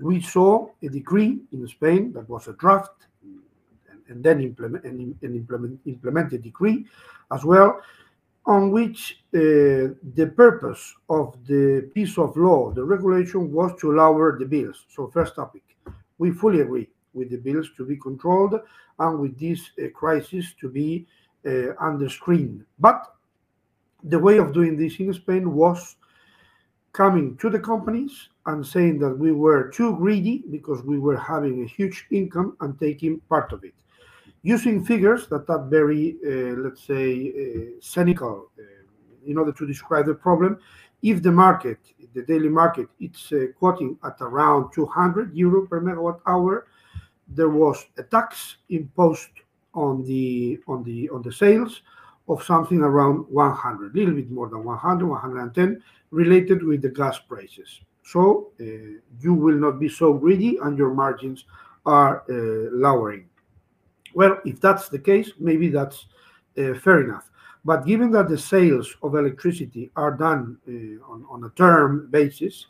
we 0.01 0.21
saw 0.21 0.69
a 0.83 0.89
decree 0.89 1.39
in 1.53 1.69
Spain 1.69 2.13
that 2.13 2.29
was 2.29 2.49
a 2.49 2.55
draft 2.55 3.07
and, 3.23 4.01
and 4.09 4.25
then 4.25 4.41
implement 4.41 4.85
an, 4.85 5.17
implement, 5.23 5.79
implemented 5.87 6.43
decree 6.43 6.85
as 7.33 7.45
well 7.45 7.81
on 8.47 8.73
which 8.73 9.23
uh, 9.35 9.39
the 10.15 10.33
purpose 10.35 10.95
of 11.09 11.37
the 11.47 11.89
piece 11.95 12.19
of 12.19 12.37
law, 12.37 12.73
the 12.73 12.83
regulation, 12.83 13.53
was 13.53 13.71
to 13.79 13.93
lower 13.93 14.37
the 14.39 14.47
bills. 14.47 14.87
So, 14.89 15.07
first 15.09 15.37
topic, 15.37 15.63
we 16.19 16.33
fully 16.33 16.63
agree 16.63 16.89
with 17.13 17.31
the 17.31 17.37
bills 17.37 17.71
to 17.77 17.85
be 17.85 17.97
controlled 17.97 18.55
and 18.99 19.19
with 19.19 19.39
this 19.39 19.71
uh, 19.79 19.89
crisis 19.95 20.55
to 20.61 20.69
be 20.69 21.07
uh, 21.47 21.75
under 21.81 22.09
screen. 22.09 22.65
But 22.79 23.03
the 24.05 24.19
way 24.19 24.39
of 24.39 24.53
doing 24.53 24.77
this 24.77 24.99
in 24.99 25.13
Spain 25.13 25.55
was 25.55 25.97
coming 26.93 27.37
to 27.37 27.51
the 27.51 27.59
companies 27.59 28.29
and 28.47 28.67
saying 28.67 28.99
that 28.99 29.17
we 29.17 29.33
were 29.33 29.69
too 29.69 29.97
greedy 29.97 30.45
because 30.51 30.83
we 30.83 30.99
were 30.99 31.17
having 31.17 31.63
a 31.63 31.67
huge 31.67 32.07
income 32.11 32.57
and 32.61 32.79
taking 32.81 33.21
part 33.29 33.53
of 33.53 33.65
it. 33.65 33.75
Using 34.43 34.85
figures 34.85 35.29
that 35.29 35.49
are 35.51 35.65
very, 35.67 36.17
uh, 36.27 36.57
let's 36.61 36.83
say, 36.83 37.29
uh, 37.29 37.79
cynical 37.81 38.51
uh, 38.59 38.63
in 39.27 39.37
order 39.37 39.53
to 39.53 39.67
describe 39.67 40.07
the 40.07 40.15
problem. 40.15 40.59
If 41.03 41.23
the 41.23 41.33
market, 41.33 41.79
the 42.15 42.23
daily 42.23 42.49
market, 42.49 42.89
it's 42.99 43.33
uh, 43.33 43.47
quoting 43.59 43.99
at 44.05 44.17
around 44.21 44.73
200 44.73 45.35
euro 45.35 45.67
per 45.67 45.81
megawatt 45.81 46.21
hour, 46.27 46.67
there 47.31 47.49
was 47.49 47.87
a 47.99 48.03
tax 48.03 48.57
imposed 48.69 49.31
on 49.75 50.05
the 50.05 50.59
on 50.67 50.83
the 50.83 51.09
on 51.11 51.23
the 51.23 51.33
sales 51.33 51.83
of 52.29 52.43
something 52.45 52.81
around 52.81 53.27
100, 53.29 53.95
a 53.95 53.99
little 53.99 54.15
bit 54.15 54.31
more 54.31 54.49
than 54.49 54.65
100, 54.65 55.07
110, 55.07 55.83
related 56.11 56.63
with 56.63 56.81
the 56.81 56.89
gas 56.89 57.19
prices. 57.19 57.81
So 58.05 58.53
uh, 58.61 58.65
you 59.21 59.35
will 59.35 59.57
not 59.57 59.81
be 59.81 59.89
so 59.89 60.13
greedy 60.13 60.57
and 60.63 60.79
your 60.79 60.95
margins 60.95 61.45
are 61.87 62.23
uh, 62.29 62.71
lowering. 62.73 63.29
Well, 64.15 64.39
if 64.45 64.61
that's 64.61 64.89
the 64.89 64.99
case, 64.99 65.33
maybe 65.39 65.69
that's 65.69 66.07
uh, 66.59 66.75
fair 66.75 67.03
enough. 67.03 67.31
But 67.65 67.85
given 67.85 68.11
that 68.13 68.29
the 68.29 68.39
sales 68.39 68.97
of 69.03 69.15
electricity 69.15 69.91
are 69.97 70.13
done 70.13 70.57
uh, 70.67 71.13
on, 71.13 71.27
on 71.29 71.45
a 71.45 71.51
term 71.51 72.09
basis, 72.11 72.67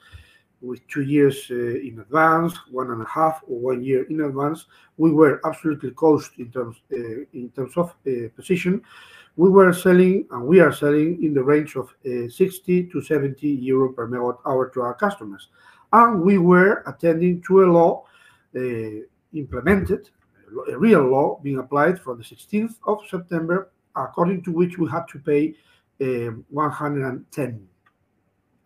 with 0.61 0.87
two 0.89 1.03
years 1.03 1.47
uh, 1.51 1.55
in 1.55 1.99
advance, 2.01 2.55
one 2.71 2.91
and 2.91 3.03
a 3.03 3.09
half 3.09 3.43
or 3.49 3.59
one 3.59 3.83
year 3.83 4.05
in 4.05 4.21
advance, 4.21 4.67
we 4.99 5.11
were 5.11 5.41
absolutely 5.45 5.91
cost 5.93 6.33
in 6.39 6.51
terms 6.51 6.77
uh, 6.93 7.25
in 7.33 7.51
terms 7.55 7.77
of 7.77 7.95
uh, 8.07 8.29
position. 8.37 8.83
We 9.37 9.49
were 9.49 9.73
selling 9.73 10.27
and 10.31 10.45
we 10.45 10.61
are 10.61 10.73
selling 10.73 11.23
in 11.25 11.33
the 11.33 11.43
range 11.43 11.77
of 11.77 11.95
uh, 12.05 12.29
60 12.29 12.85
to 12.89 13.01
70 13.01 13.49
euro 13.49 13.93
per 13.93 14.07
megawatt 14.07 14.39
hour 14.45 14.69
to 14.71 14.83
our 14.83 14.95
customers, 14.95 15.49
and 15.93 16.23
we 16.23 16.39
were 16.39 16.83
attending 16.87 17.43
to 17.43 17.65
a 17.65 17.67
law 17.67 18.05
uh, 18.57 19.01
implemented, 19.33 20.11
a 20.71 20.77
real 20.77 21.05
law 21.09 21.41
being 21.43 21.59
applied 21.59 21.99
from 22.01 22.19
the 22.19 22.25
16th 22.25 22.75
of 22.87 22.99
September, 23.09 23.71
according 23.97 24.43
to 24.43 24.53
which 24.53 24.77
we 24.79 24.91
had 24.91 25.07
to 25.09 25.19
pay 25.21 25.55
um, 26.03 26.45
110 26.51 27.69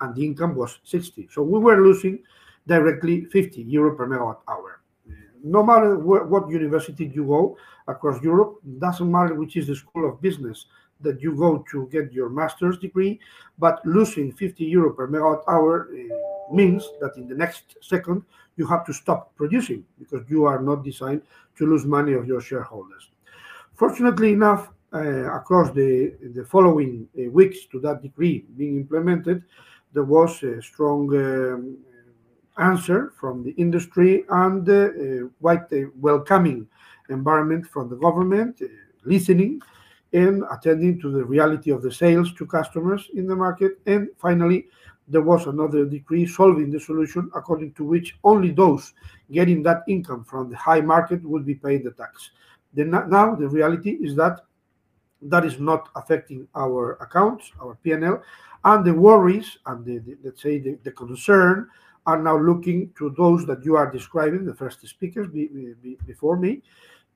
and 0.00 0.14
the 0.14 0.24
income 0.24 0.54
was 0.54 0.78
60. 0.84 1.28
So 1.32 1.42
we 1.42 1.58
were 1.58 1.82
losing 1.82 2.18
directly 2.66 3.24
50 3.26 3.62
euro 3.62 3.96
per 3.96 4.06
megawatt 4.06 4.38
hour. 4.48 4.80
No 5.42 5.62
matter 5.62 5.98
what 5.98 6.48
university 6.48 7.10
you 7.14 7.26
go 7.26 7.56
across 7.86 8.22
Europe, 8.22 8.60
doesn't 8.78 9.10
matter 9.10 9.34
which 9.34 9.56
is 9.56 9.66
the 9.66 9.76
school 9.76 10.08
of 10.08 10.20
business 10.22 10.66
that 11.00 11.20
you 11.20 11.36
go 11.36 11.62
to 11.70 11.86
get 11.92 12.12
your 12.12 12.30
master's 12.30 12.78
degree, 12.78 13.20
but 13.58 13.84
losing 13.84 14.32
50 14.32 14.64
euro 14.64 14.92
per 14.92 15.06
megawatt 15.06 15.42
hour 15.48 15.90
uh, 15.92 16.54
means 16.54 16.88
that 17.00 17.16
in 17.16 17.28
the 17.28 17.34
next 17.34 17.76
second 17.82 18.22
you 18.56 18.66
have 18.66 18.86
to 18.86 18.92
stop 18.92 19.34
producing 19.36 19.84
because 19.98 20.22
you 20.30 20.44
are 20.44 20.62
not 20.62 20.82
designed 20.82 21.20
to 21.58 21.66
lose 21.66 21.84
money 21.84 22.14
of 22.14 22.26
your 22.26 22.40
shareholders. 22.40 23.10
Fortunately 23.74 24.32
enough, 24.32 24.70
uh, 24.94 25.34
across 25.34 25.72
the, 25.72 26.14
the 26.34 26.44
following 26.44 27.08
uh, 27.18 27.28
weeks 27.30 27.66
to 27.66 27.80
that 27.80 28.00
decree 28.00 28.44
being 28.56 28.76
implemented, 28.76 29.42
there 29.94 30.04
was 30.04 30.42
a 30.42 30.60
strong 30.60 31.08
um, 31.16 31.78
answer 32.58 33.12
from 33.18 33.42
the 33.42 33.52
industry 33.52 34.24
and 34.28 34.68
uh, 34.68 35.28
quite 35.40 35.72
a 35.72 35.86
welcoming 36.00 36.66
environment 37.08 37.66
from 37.66 37.88
the 37.88 37.96
government, 37.96 38.60
uh, 38.62 38.66
listening 39.04 39.60
and 40.12 40.44
attending 40.50 41.00
to 41.00 41.10
the 41.10 41.24
reality 41.24 41.70
of 41.70 41.82
the 41.82 41.92
sales 41.92 42.32
to 42.34 42.46
customers 42.46 43.08
in 43.14 43.26
the 43.26 43.34
market. 43.34 43.78
And 43.86 44.08
finally, 44.18 44.66
there 45.08 45.22
was 45.22 45.46
another 45.46 45.84
decree 45.84 46.26
solving 46.26 46.70
the 46.70 46.80
solution 46.80 47.30
according 47.34 47.72
to 47.74 47.84
which 47.84 48.16
only 48.24 48.52
those 48.52 48.94
getting 49.32 49.62
that 49.64 49.82
income 49.88 50.24
from 50.24 50.50
the 50.50 50.56
high 50.56 50.80
market 50.80 51.22
would 51.24 51.44
be 51.44 51.54
paying 51.54 51.82
the 51.82 51.90
tax. 51.90 52.30
The, 52.74 52.84
now 52.84 53.34
the 53.34 53.48
reality 53.48 53.98
is 54.00 54.14
that 54.16 54.40
that 55.24 55.44
is 55.44 55.58
not 55.58 55.88
affecting 55.96 56.46
our 56.54 56.92
accounts, 57.00 57.52
our 57.60 57.76
P&L, 57.82 58.22
and 58.64 58.84
the 58.84 58.94
worries 58.94 59.58
and 59.66 59.84
the, 59.84 59.98
the 59.98 60.16
let's 60.24 60.42
say 60.42 60.58
the, 60.58 60.78
the, 60.84 60.90
concern 60.90 61.68
are 62.06 62.20
now 62.20 62.36
looking 62.36 62.92
to 62.98 63.14
those 63.16 63.46
that 63.46 63.64
you 63.64 63.76
are 63.76 63.90
describing, 63.90 64.44
the 64.44 64.54
first 64.54 64.86
speakers 64.86 65.28
be, 65.28 65.74
be, 65.82 65.96
before 66.06 66.36
me, 66.36 66.62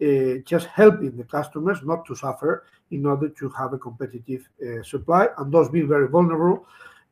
uh, 0.02 0.40
just 0.44 0.66
helping 0.66 1.16
the 1.16 1.24
customers 1.24 1.78
not 1.82 2.06
to 2.06 2.14
suffer 2.14 2.64
in 2.90 3.04
order 3.04 3.28
to 3.28 3.48
have 3.50 3.72
a 3.72 3.78
competitive 3.78 4.48
uh, 4.62 4.82
supply 4.82 5.28
and 5.38 5.52
those 5.52 5.68
being 5.68 5.88
very 5.88 6.08
vulnerable 6.08 6.66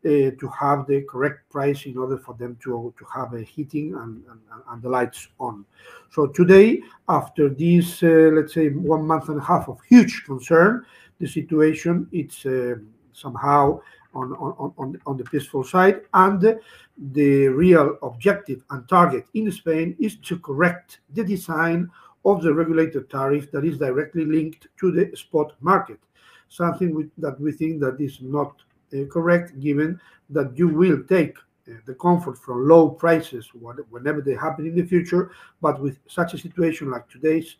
to 0.05 0.49
have 0.59 0.87
the 0.87 1.03
correct 1.03 1.49
price 1.51 1.87
in 1.87 1.99
order 1.99 2.17
for 2.17 2.35
them 2.35 2.57
to, 2.63 2.95
to 2.99 3.05
have 3.13 3.35
a 3.35 3.43
heating 3.43 3.95
and, 3.95 4.23
and, 4.31 4.41
and 4.69 4.83
the 4.83 4.89
lights 4.89 5.29
on. 5.41 5.65
So 6.11 6.27
today, 6.27 6.81
after 7.09 7.49
this, 7.49 8.03
uh, 8.03 8.31
let's 8.33 8.55
say, 8.55 8.69
one 8.69 9.07
month 9.07 9.29
and 9.29 9.41
a 9.41 9.45
half 9.45 9.69
of 9.69 9.81
huge 9.89 10.25
concern, 10.25 10.85
the 11.19 11.27
situation 11.27 12.09
it's 12.13 12.47
uh, 12.47 12.77
somehow 13.13 13.81
on, 14.15 14.33
on, 14.35 14.73
on, 14.79 15.01
on 15.07 15.17
the 15.17 15.25
peaceful 15.25 15.65
side. 15.65 16.03
And 16.15 16.59
the 17.13 17.49
real 17.49 17.99
objective 18.03 18.63
and 18.71 18.89
target 18.89 19.27
in 19.35 19.51
Spain 19.51 19.97
is 19.99 20.17
to 20.17 20.39
correct 20.39 21.01
the 21.15 21.25
design 21.25 21.91
of 22.25 22.43
the 22.43 22.53
regulated 22.53 23.09
tariff 23.09 23.51
that 23.53 23.65
is 23.65 23.79
directly 23.79 24.25
linked 24.25 24.69
to 24.81 24.91
the 24.91 25.17
spot 25.17 25.55
market. 25.61 25.99
Something 26.49 26.95
we, 26.95 27.07
that 27.19 27.41
we 27.41 27.53
think 27.53 27.81
that 27.81 28.01
is 28.01 28.19
not 28.21 28.53
uh, 28.53 28.66
correct, 29.11 29.59
given 29.61 30.01
that 30.31 30.57
you 30.57 30.69
will 30.69 31.03
take 31.05 31.37
uh, 31.69 31.75
the 31.85 31.95
comfort 31.95 32.39
from 32.39 32.69
low 32.69 32.89
prices 32.89 33.51
whenever 33.91 34.21
they 34.21 34.35
happen 34.35 34.67
in 34.67 34.75
the 34.75 34.85
future, 34.85 35.31
but 35.61 35.81
with 35.81 35.99
such 36.07 36.33
a 36.35 36.39
situation 36.39 36.91
like 36.91 37.09
today's, 37.09 37.57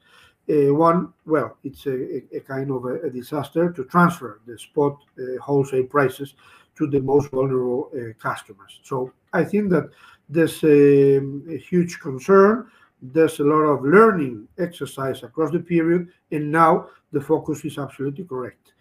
uh, 0.49 0.73
one, 0.73 1.13
well, 1.25 1.57
it's 1.65 1.87
a, 1.87 2.23
a 2.33 2.41
kind 2.41 2.71
of 2.71 2.85
a, 2.85 3.01
a, 3.01 3.11
disaster 3.11 3.73
to 3.73 3.85
transfer 3.87 4.41
the 4.47 4.57
spot 4.57 4.97
uh, 5.19 5.41
wholesale 5.43 5.83
prices 5.85 6.35
to 6.77 6.87
the 6.87 7.01
most 7.01 7.31
vulnerable 7.33 7.91
uh, 7.95 8.13
customers. 8.23 8.79
So 8.85 9.13
I 9.33 9.43
think 9.43 9.71
that 9.71 9.91
there's 10.29 10.63
a, 10.63 11.17
a, 11.17 11.59
huge 11.59 11.99
concern. 11.99 12.71
There's 13.03 13.41
a 13.41 13.45
lot 13.45 13.65
of 13.65 13.85
learning 13.85 14.47
exercise 14.59 15.25
across 15.25 15.51
the 15.51 15.59
period, 15.59 16.09
and 16.31 16.53
now 16.53 16.91
the 17.11 17.21
focus 17.21 17.65
is 17.65 17.79
absolutely 17.79 18.25
correct. 18.25 18.73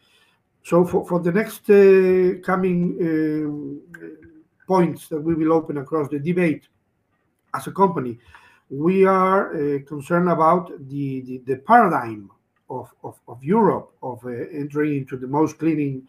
So 0.66 0.84
for, 0.84 1.06
for 1.06 1.20
the 1.20 1.32
next 1.32 1.70
uh, 1.70 2.42
coming 2.44 2.98
um, 3.00 3.82
points 4.68 5.08
that 5.10 5.22
we 5.22 5.36
will 5.36 5.54
open 5.54 5.78
across 5.78 6.10
the 6.10 6.18
debate 6.18 6.68
as 7.54 7.68
a 7.68 7.72
company, 7.72 8.18
we 8.72 9.06
are 9.06 9.54
uh, 9.54 9.80
concerned 9.88 10.28
about 10.28 10.72
the, 10.90 11.22
the, 11.22 11.38
the 11.46 11.58
paradigm 11.58 12.32
of, 12.68 12.92
of, 13.04 13.20
of, 13.28 13.44
Europe 13.44 13.92
of 14.02 14.26
uh, 14.26 14.30
entering 14.30 14.96
into 14.98 15.18
the 15.18 15.28
most 15.28 15.60
cleaning 15.60 16.08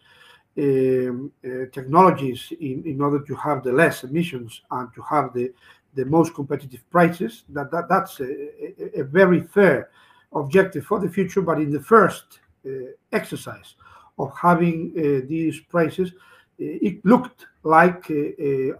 um, 0.57 1.31
uh, 1.45 1.69
technologies 1.71 2.51
in, 2.59 2.81
in 2.83 2.99
order 2.99 3.23
to 3.25 3.35
have 3.35 3.63
the 3.63 3.71
less 3.71 4.03
emissions 4.03 4.63
and 4.71 4.91
to 4.95 5.03
have 5.03 5.35
the, 5.35 5.53
the 5.93 6.05
most 6.05 6.33
competitive 6.33 6.81
prices. 6.89 7.43
That, 7.49 7.69
that 7.69 7.87
That's 7.89 8.19
a, 8.21 8.97
a, 8.97 9.01
a 9.01 9.03
very 9.03 9.41
fair 9.41 9.91
objective 10.33 10.83
for 10.83 10.99
the 10.99 11.09
future. 11.09 11.43
But 11.43 11.59
in 11.59 11.69
the 11.69 11.79
first 11.79 12.39
uh, 12.65 12.69
exercise 13.13 13.75
of 14.17 14.31
having 14.35 14.93
uh, 14.95 15.27
these 15.27 15.59
prices, 15.59 16.11
uh, 16.11 16.17
it 16.59 17.03
looked 17.05 17.45
like 17.63 18.09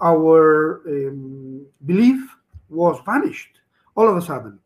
our 0.02 0.82
um, 0.88 1.66
belief 1.86 2.20
was 2.70 3.00
vanished 3.06 3.58
all 3.98 4.08
of 4.08 4.16
a 4.16 4.22
sudden, 4.22 4.60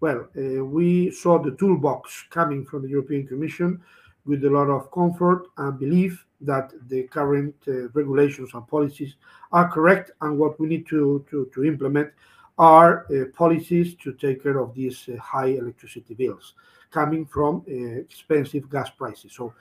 well, 0.00 0.28
uh, 0.36 0.64
we 0.64 1.10
saw 1.10 1.38
the 1.38 1.52
toolbox 1.52 2.24
coming 2.30 2.64
from 2.64 2.82
the 2.82 2.88
European 2.88 3.26
Commission 3.26 3.80
with 4.24 4.44
a 4.44 4.50
lot 4.50 4.70
of 4.70 4.90
comfort 4.90 5.46
and 5.58 5.78
belief 5.78 6.24
that 6.40 6.72
the 6.88 7.02
current 7.04 7.54
uh, 7.68 7.88
regulations 7.90 8.50
and 8.54 8.66
policies 8.66 9.16
are 9.52 9.68
correct, 9.68 10.10
and 10.22 10.38
what 10.38 10.58
we 10.58 10.68
need 10.68 10.86
to, 10.86 11.24
to, 11.30 11.50
to 11.54 11.64
implement 11.64 12.10
are 12.58 13.06
uh, 13.12 13.24
policies 13.36 13.94
to 13.96 14.12
take 14.14 14.42
care 14.42 14.58
of 14.58 14.74
these 14.74 15.08
uh, 15.08 15.16
high 15.20 15.48
electricity 15.48 16.14
bills 16.14 16.54
coming 16.90 17.26
from 17.26 17.62
uh, 17.68 17.72
expensive 18.00 18.70
gas 18.70 18.90
prices. 18.90 19.32
So 19.34 19.52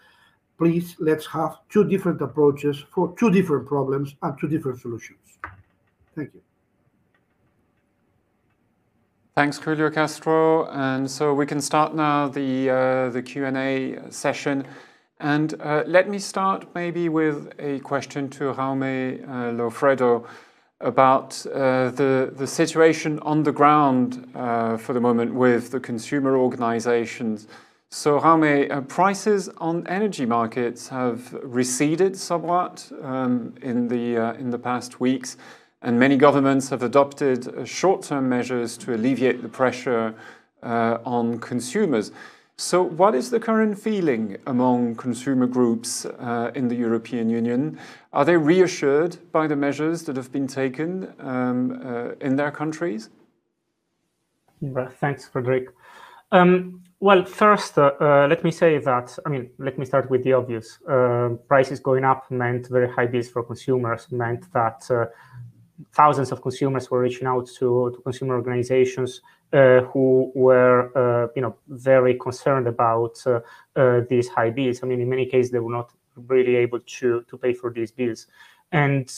please, 0.57 0.95
let's 0.99 1.25
have 1.27 1.57
two 1.69 1.83
different 1.83 2.21
approaches 2.21 2.83
for 2.91 3.13
two 3.17 3.29
different 3.29 3.67
problems 3.67 4.15
and 4.21 4.37
two 4.39 4.47
different 4.47 4.79
solutions. 4.79 5.19
Thank 6.15 6.33
you. 6.33 6.41
Thanks, 9.35 9.59
Julio 9.59 9.91
Castro. 9.91 10.65
And 10.69 11.09
so 11.09 11.33
we 11.33 11.45
can 11.45 11.61
start 11.61 11.93
now 11.93 12.27
the, 12.27 12.69
uh, 12.69 13.09
the 13.09 13.21
Q&A 13.21 13.99
session. 14.09 14.65
And 15.19 15.53
uh, 15.61 15.83
let 15.85 16.09
me 16.09 16.17
start 16.17 16.67
maybe 16.73 17.07
with 17.07 17.53
a 17.59 17.79
question 17.79 18.29
to 18.29 18.53
Jaume 18.53 19.23
uh, 19.23 19.51
Loffredo 19.51 20.25
about 20.81 21.43
uh, 21.47 21.89
the, 21.91 22.33
the 22.35 22.47
situation 22.47 23.19
on 23.19 23.43
the 23.43 23.51
ground 23.51 24.27
uh, 24.35 24.77
for 24.77 24.93
the 24.93 25.01
moment 25.01 25.33
with 25.33 25.71
the 25.71 25.79
consumer 25.79 26.35
organizations. 26.37 27.47
So 27.89 28.19
Jaume, 28.19 28.69
uh, 28.69 28.81
prices 28.81 29.49
on 29.57 29.87
energy 29.87 30.25
markets 30.25 30.89
have 30.89 31.33
receded 31.41 32.17
somewhat 32.17 32.91
um, 33.01 33.53
in 33.61 33.87
the 33.87 34.17
uh, 34.17 34.33
in 34.33 34.49
the 34.49 34.59
past 34.59 34.99
weeks, 34.99 35.37
and 35.81 35.97
many 35.97 36.17
governments 36.17 36.69
have 36.69 36.83
adopted 36.83 37.47
uh, 37.47 37.63
short-term 37.63 38.27
measures 38.27 38.77
to 38.77 38.93
alleviate 38.93 39.41
the 39.41 39.47
pressure 39.47 40.13
uh, 40.63 40.97
on 41.05 41.39
consumers. 41.39 42.11
So, 42.57 42.83
what 42.83 43.15
is 43.15 43.29
the 43.29 43.39
current 43.39 43.79
feeling 43.79 44.35
among 44.47 44.95
consumer 44.95 45.47
groups 45.47 46.05
uh, 46.05 46.51
in 46.55 46.67
the 46.67 46.75
European 46.75 47.29
Union? 47.29 47.79
Are 48.11 48.25
they 48.25 48.35
reassured 48.35 49.17
by 49.31 49.47
the 49.47 49.55
measures 49.55 50.03
that 50.03 50.15
have 50.17 50.31
been 50.31 50.47
taken 50.47 51.13
um, 51.19 51.79
uh, 51.85 52.15
in 52.19 52.35
their 52.35 52.51
countries? 52.51 53.09
Thanks, 54.99 55.29
Frederick. 55.29 55.69
Um, 56.31 56.81
well, 56.99 57.25
first, 57.25 57.77
uh, 57.77 57.91
uh, 58.01 58.27
let 58.27 58.43
me 58.43 58.51
say 58.51 58.79
that, 58.79 59.17
I 59.25 59.29
mean, 59.29 59.51
let 59.59 59.77
me 59.77 59.85
start 59.85 60.09
with 60.09 60.23
the 60.23 60.33
obvious. 60.33 60.79
Uh, 60.89 61.35
prices 61.47 61.79
going 61.79 62.03
up 62.03 62.29
meant 62.31 62.67
very 62.67 62.89
high 62.91 63.05
bills 63.05 63.29
for 63.29 63.43
consumers, 63.43 64.11
meant 64.11 64.51
that 64.53 64.89
uh, 64.89 65.05
thousands 65.93 66.31
of 66.31 66.41
consumers 66.41 66.89
were 66.89 66.99
reaching 66.99 67.27
out 67.27 67.47
to, 67.59 67.91
to 67.95 68.01
consumer 68.01 68.35
organizations 68.35 69.21
uh, 69.53 69.81
who 69.81 70.31
were, 70.33 70.91
uh, 70.97 71.27
you 71.35 71.41
know, 71.41 71.55
very 71.67 72.15
concerned 72.15 72.67
about 72.67 73.15
these 74.09 74.27
high 74.27 74.49
bills. 74.49 74.79
I 74.81 74.87
mean, 74.87 74.99
in 74.99 75.09
many 75.09 75.27
cases, 75.27 75.51
they 75.51 75.59
were 75.59 75.71
not 75.71 75.91
really 76.27 76.55
able 76.55 76.79
to, 76.79 77.23
to 77.29 77.37
pay 77.37 77.53
for 77.53 77.71
these 77.71 77.91
bills. 77.91 78.25
And 78.71 79.09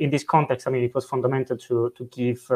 in 0.00 0.10
this 0.10 0.24
context, 0.24 0.66
I 0.66 0.70
mean, 0.70 0.84
it 0.84 0.94
was 0.94 1.04
fundamental 1.04 1.56
to, 1.56 1.92
to 1.96 2.04
give 2.06 2.50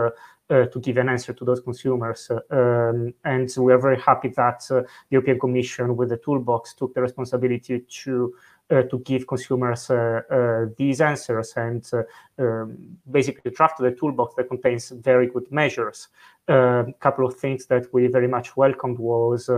uh, 0.51 0.67
to 0.67 0.79
give 0.79 0.99
an 0.99 1.09
answer 1.09 1.33
to 1.33 1.45
those 1.45 1.61
consumers. 1.61 2.31
Um, 2.51 3.15
and 3.25 3.51
we 3.57 3.73
are 3.73 3.79
very 3.79 3.99
happy 3.99 4.29
that 4.29 4.63
uh, 4.71 4.81
the 4.81 4.87
European 5.11 5.41
Commission, 5.41 5.97
with 5.97 6.11
the 6.11 6.19
toolbox, 6.19 6.75
took 6.75 6.95
the 6.95 7.01
responsibility 7.01 7.81
to 7.81 8.35
uh, 8.71 8.83
to 8.83 8.99
give 9.01 9.27
consumers 9.27 9.91
uh, 9.91 10.23
uh, 10.31 10.67
these 10.79 11.01
answers 11.01 11.53
and 11.57 11.91
uh, 11.93 12.03
um, 12.43 12.97
basically 13.11 13.51
drafted 13.51 13.85
a 13.87 13.95
toolbox 13.95 14.35
that 14.35 14.49
contains 14.49 14.89
very 14.91 15.27
good 15.27 15.51
measures. 15.53 16.09
A 16.49 16.81
um, 16.81 16.95
couple 17.01 17.27
of 17.27 17.37
things 17.37 17.67
that 17.67 17.93
we 17.93 18.07
very 18.07 18.29
much 18.29 18.57
welcomed 18.57 18.99
was, 18.99 19.51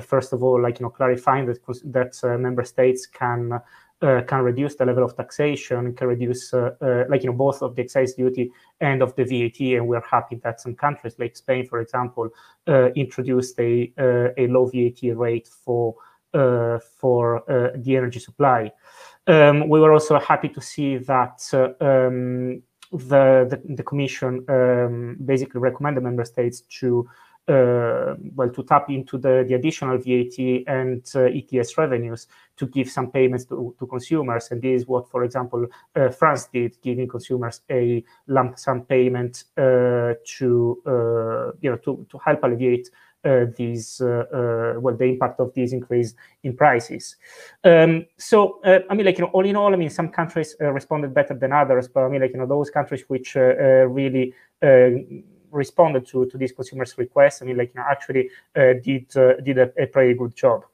first 0.00 0.32
of 0.32 0.42
all, 0.42 0.60
like 0.60 0.80
you 0.80 0.86
know, 0.86 0.90
clarifying 0.90 1.46
that 1.46 1.58
that 1.84 2.38
member 2.38 2.64
states 2.64 3.06
can 3.06 3.52
uh, 3.52 3.58
can 4.02 4.42
reduce 4.42 4.74
the 4.74 4.84
level 4.84 5.04
of 5.04 5.16
taxation, 5.16 5.94
can 5.94 6.08
reduce, 6.08 6.52
uh, 6.52 6.70
uh, 6.80 7.04
like, 7.08 7.22
you 7.22 7.30
know, 7.30 7.36
both 7.36 7.62
of 7.62 7.76
the 7.76 7.82
excise 7.82 8.14
duty 8.14 8.50
and 8.80 9.00
of 9.02 9.14
the 9.14 9.24
VAT. 9.24 9.60
And 9.76 9.86
we're 9.86 10.02
happy 10.02 10.36
that 10.42 10.60
some 10.60 10.74
countries, 10.74 11.14
like 11.18 11.36
Spain, 11.36 11.66
for 11.66 11.80
example, 11.80 12.28
introduced 12.96 13.58
a, 13.60 13.92
a 14.36 14.46
low 14.48 14.66
VAT 14.66 15.16
rate 15.16 15.48
for, 15.64 15.94
for 16.32 17.44
the 17.76 17.96
energy 17.96 18.18
supply. 18.18 18.72
Um, 19.26 19.68
we 19.68 19.78
were 19.78 19.92
also 19.92 20.18
happy 20.18 20.48
to 20.48 20.60
see 20.60 20.96
that 20.96 21.40
um, 21.80 22.60
the, 22.90 23.46
the, 23.48 23.62
the, 23.76 23.82
Commission 23.82 24.44
um, 24.48 25.16
basically 25.24 25.60
recommended 25.60 26.02
member 26.02 26.24
states 26.24 26.62
to 26.80 27.08
uh, 27.08 27.31
well, 27.48 28.50
to 28.54 28.62
tap 28.64 28.90
into 28.90 29.18
the, 29.18 29.44
the 29.46 29.54
additional 29.54 29.98
VAT 29.98 30.64
and 30.66 31.10
uh, 31.14 31.20
ETS 31.24 31.76
revenues 31.76 32.26
to 32.56 32.66
give 32.66 32.88
some 32.88 33.10
payments 33.10 33.44
to, 33.46 33.74
to 33.78 33.86
consumers. 33.86 34.50
And 34.50 34.62
this 34.62 34.82
is 34.82 34.86
what, 34.86 35.10
for 35.10 35.24
example, 35.24 35.66
uh, 35.96 36.10
France 36.10 36.48
did, 36.52 36.80
giving 36.82 37.08
consumers 37.08 37.62
a 37.70 38.04
lump 38.26 38.58
sum 38.58 38.82
payment 38.82 39.44
uh, 39.56 40.14
to, 40.38 40.82
uh, 40.86 41.52
you 41.60 41.70
know, 41.70 41.76
to, 41.84 42.06
to 42.10 42.18
help 42.18 42.44
alleviate 42.44 42.88
uh, 43.24 43.46
these 43.56 44.00
uh, 44.00 44.24
uh, 44.34 44.80
well 44.80 44.96
the 44.96 45.04
impact 45.04 45.38
of 45.38 45.54
this 45.54 45.72
increase 45.72 46.14
in 46.42 46.56
prices. 46.56 47.14
Um, 47.62 48.04
so 48.18 48.60
I 48.64 48.94
mean, 48.94 49.06
like 49.06 49.16
you 49.16 49.24
know, 49.24 49.30
all 49.30 49.46
in 49.46 49.54
all, 49.54 49.72
I 49.72 49.76
mean, 49.76 49.90
some 49.90 50.08
countries 50.08 50.56
responded 50.58 51.14
better 51.14 51.34
than 51.34 51.52
others, 51.52 51.86
but 51.86 52.02
I 52.02 52.08
mean, 52.08 52.20
like 52.20 52.32
you 52.32 52.38
know, 52.38 52.46
those 52.46 52.68
countries 52.68 53.04
which 53.06 53.36
really 53.36 54.34
responded 55.52 56.06
to 56.08 56.26
to 56.26 56.38
these 56.38 56.52
consumers' 56.52 56.96
requests. 56.98 57.42
I 57.42 57.44
mean, 57.46 57.56
like 57.56 57.72
you 57.74 57.80
know, 57.80 57.86
actually 57.88 58.30
uh, 58.56 58.74
did 58.82 59.16
uh, 59.16 59.34
did 59.40 59.58
a, 59.58 59.72
a, 59.80 59.86
pretty 59.86 60.14
good 60.14 60.34
job. 60.34 60.64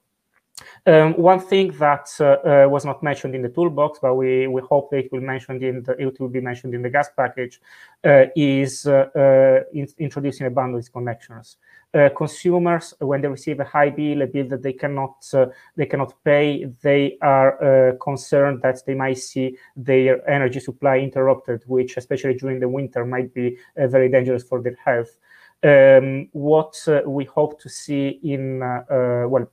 Um, 0.86 1.14
one 1.14 1.40
thing 1.40 1.72
that 1.78 2.08
uh, 2.20 2.24
uh, 2.24 2.68
was 2.68 2.84
not 2.84 3.02
mentioned 3.02 3.34
in 3.34 3.42
the 3.42 3.48
toolbox, 3.48 3.98
but 4.00 4.14
we, 4.14 4.46
we 4.46 4.60
hope 4.62 4.90
that 4.90 4.98
it 4.98 5.12
will 5.12 5.20
mentioned 5.20 5.62
in 5.62 5.82
the, 5.82 5.92
it 6.00 6.18
will 6.20 6.28
be 6.28 6.40
mentioned 6.40 6.74
in 6.74 6.82
the 6.82 6.90
gas 6.90 7.08
package, 7.16 7.60
uh, 8.04 8.24
is 8.34 8.86
uh, 8.86 9.60
in, 9.72 9.86
introducing 9.98 10.46
a 10.46 10.50
bundle 10.50 10.80
disconnections. 10.80 11.56
Uh, 11.94 12.10
consumers 12.14 12.92
when 12.98 13.22
they 13.22 13.28
receive 13.28 13.60
a 13.60 13.64
high 13.64 13.88
bill, 13.88 14.20
a 14.22 14.26
bill 14.26 14.46
that 14.46 14.62
they 14.62 14.74
cannot 14.74 15.26
uh, 15.32 15.46
they 15.74 15.86
cannot 15.86 16.12
pay, 16.22 16.66
they 16.82 17.16
are 17.22 17.90
uh, 17.90 17.96
concerned 17.96 18.60
that 18.62 18.78
they 18.86 18.94
might 18.94 19.16
see 19.16 19.56
their 19.74 20.28
energy 20.28 20.60
supply 20.60 20.98
interrupted, 20.98 21.62
which 21.66 21.96
especially 21.96 22.34
during 22.34 22.60
the 22.60 22.68
winter 22.68 23.06
might 23.06 23.32
be 23.32 23.56
uh, 23.78 23.86
very 23.86 24.10
dangerous 24.10 24.42
for 24.42 24.60
their 24.60 24.76
health. 24.84 25.16
Um, 25.62 26.28
what 26.32 26.76
uh, 26.86 27.00
we 27.06 27.24
hope 27.24 27.58
to 27.62 27.70
see 27.70 28.20
in 28.22 28.60
well 28.60 29.48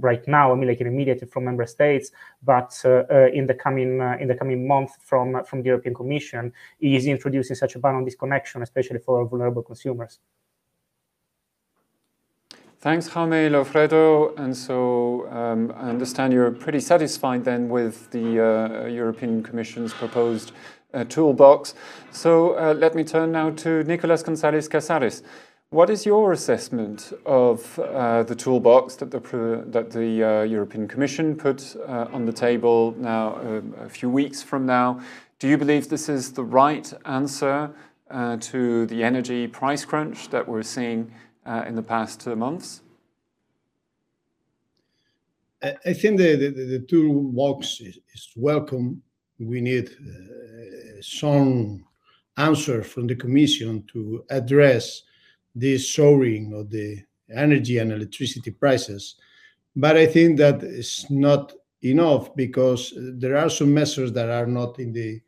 right 0.00 0.26
now, 0.26 0.52
I 0.52 0.54
mean, 0.54 0.68
like 0.68 0.80
immediately 0.80 1.26
from 1.28 1.44
member 1.44 1.66
states, 1.66 2.10
but 2.42 2.80
uh, 2.84 3.04
uh, 3.10 3.28
in 3.32 3.46
the 3.46 3.54
coming 3.54 4.00
uh, 4.00 4.16
in 4.20 4.28
the 4.28 4.34
coming 4.34 4.66
month 4.66 4.92
from 5.02 5.44
from 5.44 5.62
the 5.62 5.68
European 5.68 5.94
Commission 5.94 6.52
is 6.80 7.06
introducing 7.06 7.56
such 7.56 7.74
a 7.76 7.78
ban 7.78 7.94
on 7.94 8.04
disconnection, 8.04 8.62
especially 8.62 8.98
for 8.98 9.24
vulnerable 9.26 9.62
consumers. 9.62 10.18
Thanks, 12.78 13.08
Jaume 13.08 13.50
Loffredo. 13.50 14.38
And 14.38 14.56
so 14.56 15.26
um, 15.30 15.72
I 15.76 15.88
understand 15.88 16.32
you're 16.32 16.52
pretty 16.52 16.80
satisfied 16.80 17.44
then 17.44 17.68
with 17.68 18.10
the 18.10 18.28
uh, 18.38 18.86
European 18.86 19.42
Commission's 19.42 19.92
proposed 19.92 20.52
uh, 20.94 21.04
toolbox. 21.04 21.74
So 22.12 22.56
uh, 22.56 22.74
let 22.74 22.94
me 22.94 23.02
turn 23.02 23.32
now 23.32 23.50
to 23.50 23.82
Nicolas 23.84 24.22
Gonzalez 24.22 24.68
Casares. 24.68 25.22
What 25.70 25.90
is 25.90 26.06
your 26.06 26.30
assessment 26.30 27.12
of 27.26 27.76
uh, 27.80 28.22
the 28.22 28.36
toolbox 28.36 28.94
that 28.96 29.10
the, 29.10 29.64
that 29.66 29.90
the 29.90 30.22
uh, 30.22 30.42
European 30.42 30.86
Commission 30.86 31.34
put 31.34 31.74
uh, 31.88 32.06
on 32.12 32.24
the 32.24 32.32
table 32.32 32.94
now 32.96 33.34
um, 33.40 33.74
a 33.80 33.88
few 33.88 34.08
weeks 34.08 34.44
from 34.44 34.64
now? 34.64 35.00
Do 35.40 35.48
you 35.48 35.58
believe 35.58 35.88
this 35.88 36.08
is 36.08 36.32
the 36.32 36.44
right 36.44 36.92
answer 37.04 37.72
to 38.08 38.86
the 38.86 39.02
energy 39.02 39.48
price 39.48 39.84
crunch 39.84 40.28
that 40.30 40.46
we're 40.46 40.62
seeing 40.62 41.10
uh, 41.44 41.64
in 41.66 41.74
the 41.74 41.82
past 41.82 42.20
two 42.20 42.36
months? 42.36 42.82
I 45.60 45.92
think 45.94 46.18
the, 46.18 46.36
the, 46.36 46.50
the 46.50 46.86
toolbox 46.88 47.80
is, 47.80 47.98
is 48.14 48.28
welcome. 48.36 49.02
We 49.40 49.60
need 49.60 49.90
uh, 49.90 51.02
some 51.02 51.84
answer 52.36 52.84
from 52.84 53.08
the 53.08 53.16
Commission 53.16 53.84
to 53.92 54.24
address 54.30 55.02
this 55.56 55.92
soaring 55.92 56.52
of 56.52 56.70
the 56.70 57.02
energy 57.34 57.78
and 57.78 57.90
electricity 57.90 58.52
prices. 58.52 59.16
But 59.74 59.96
I 59.96 60.06
think 60.06 60.38
that 60.38 60.62
is 60.62 61.06
not 61.10 61.52
enough 61.82 62.34
because 62.36 62.94
there 62.96 63.36
are 63.36 63.50
some 63.50 63.74
measures 63.74 64.12
that 64.12 64.30
are 64.30 64.46
not 64.46 64.78
in 64.78 64.92
the 64.92 65.20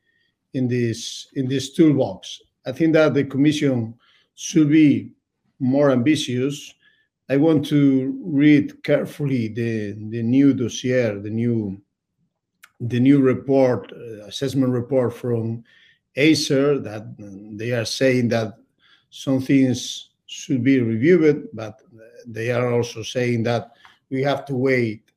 in 0.54 0.68
this 0.68 1.26
in 1.34 1.48
this 1.48 1.72
toolbox. 1.72 2.40
I 2.64 2.72
think 2.72 2.92
that 2.92 3.14
the 3.14 3.24
Commission 3.24 3.94
should 4.36 4.70
be 4.70 5.12
more 5.58 5.90
ambitious, 5.90 6.74
I 7.30 7.36
want 7.36 7.66
to 7.66 8.18
read 8.24 8.82
carefully 8.84 9.48
the, 9.48 9.92
the 9.92 10.22
new 10.22 10.54
dossier, 10.54 11.18
the 11.18 11.30
new 11.30 11.80
the 12.80 13.00
new 13.00 13.20
report, 13.20 13.92
uh, 13.92 14.24
assessment 14.26 14.72
report 14.72 15.12
from 15.12 15.64
Acer 16.14 16.78
that 16.78 17.02
they 17.56 17.72
are 17.72 17.84
saying 17.84 18.28
that 18.28 18.54
some 19.10 19.40
things 19.40 20.07
should 20.28 20.62
be 20.62 20.80
reviewed, 20.80 21.48
but 21.52 21.80
they 22.26 22.50
are 22.50 22.72
also 22.72 23.02
saying 23.02 23.42
that 23.44 23.72
we 24.10 24.22
have 24.22 24.44
to 24.46 24.54
wait 24.54 25.10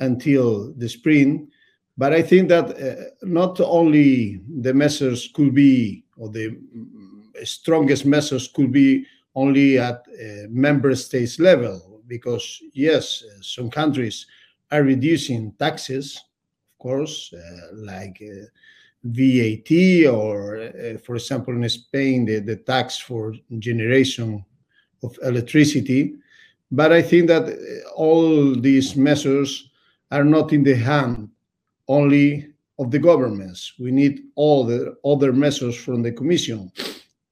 until 0.00 0.72
the 0.74 0.88
spring. 0.88 1.48
But 1.96 2.12
I 2.12 2.22
think 2.22 2.48
that 2.48 2.70
uh, 2.70 3.10
not 3.22 3.60
only 3.60 4.40
the 4.60 4.74
measures 4.74 5.30
could 5.32 5.54
be, 5.54 6.04
or 6.16 6.28
the 6.28 6.58
strongest 7.44 8.04
measures 8.04 8.48
could 8.48 8.72
be 8.72 9.06
only 9.34 9.78
at 9.78 10.02
member 10.48 10.94
states 10.94 11.38
level 11.38 12.02
because 12.06 12.62
yes 12.72 13.24
some 13.40 13.70
countries 13.70 14.26
are 14.70 14.82
reducing 14.82 15.52
taxes 15.58 16.22
of 16.72 16.78
course 16.78 17.32
uh, 17.32 17.74
like 17.74 18.22
uh, 18.22 18.44
VAT 19.04 20.06
or 20.06 20.56
uh, 20.56 20.98
for 20.98 21.16
example 21.16 21.54
in 21.54 21.68
Spain 21.68 22.24
the, 22.24 22.38
the 22.40 22.56
tax 22.56 22.98
for 22.98 23.34
generation 23.58 24.44
of 25.04 25.18
electricity 25.22 26.14
but 26.70 26.90
I 26.92 27.02
think 27.02 27.28
that 27.28 27.44
all 27.94 28.54
these 28.54 28.96
measures 28.96 29.70
are 30.10 30.24
not 30.24 30.52
in 30.52 30.64
the 30.64 30.74
hand 30.74 31.30
only 31.86 32.48
of 32.80 32.90
the 32.90 32.98
governments. 32.98 33.74
We 33.78 33.92
need 33.92 34.22
all 34.34 34.64
the 34.64 34.96
other 35.04 35.32
measures 35.32 35.76
from 35.76 36.02
the 36.02 36.10
Commission 36.10 36.72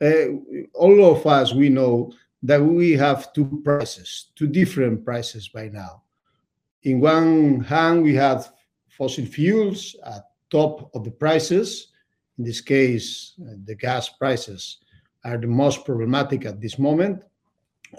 uh, 0.03 0.27
all 0.75 1.13
of 1.13 1.27
us 1.27 1.55
we 1.55 1.69
know 1.69 2.13
that 2.43 2.63
we 2.63 2.93
have 2.93 3.33
two 3.33 3.63
prices, 3.65 4.31
two 4.35 4.49
different 4.49 5.05
prices 5.05 5.49
by 5.49 5.69
now. 5.69 6.03
in 6.83 7.01
one 7.01 7.61
hand, 7.61 8.03
we 8.03 8.15
have 8.15 8.53
fossil 8.89 9.25
fuels 9.25 9.95
at 10.05 10.25
top 10.51 10.91
of 10.95 11.05
the 11.05 11.11
prices. 11.11 11.93
In 12.39 12.45
this 12.45 12.61
case, 12.61 13.35
the 13.39 13.77
gas 13.77 14.09
prices 14.09 14.79
are 15.25 15.39
the 15.39 15.47
most 15.47 15.85
problematic 15.85 16.45
at 16.45 16.61
this 16.61 16.79
moment. 16.79 17.23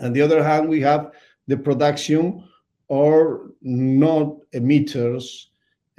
On 0.02 0.14
the 0.14 0.22
other 0.22 0.44
hand, 0.44 0.68
we 0.70 0.82
have 0.82 1.12
the 1.48 1.58
production 1.58 2.44
or 2.88 3.52
non-emitters 3.62 5.46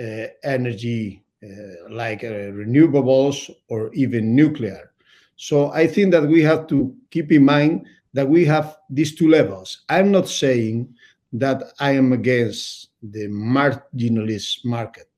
uh, 0.01 0.27
energy 0.43 1.23
uh, 1.43 1.91
like 1.91 2.25
uh, 2.25 2.51
renewables 2.53 3.51
or 3.69 3.93
even 3.95 4.35
nuclear. 4.35 4.93
So 5.37 5.71
I 5.73 5.87
think 5.87 6.13
that 6.13 6.27
we 6.27 6.43
have 6.43 6.67
to 6.69 6.95
keep 7.11 7.31
in 7.33 7.45
mind 7.45 7.87
that 8.13 8.29
we 8.29 8.45
have 8.47 8.77
these 8.89 9.15
two 9.15 9.29
levels. 9.29 9.85
I'm 9.89 10.11
not 10.11 10.29
saying 10.29 10.95
that 11.33 11.63
I 11.81 11.91
am 11.93 12.13
against 12.13 12.91
the 13.03 13.27
marginalist 13.29 14.65
market. 14.65 15.09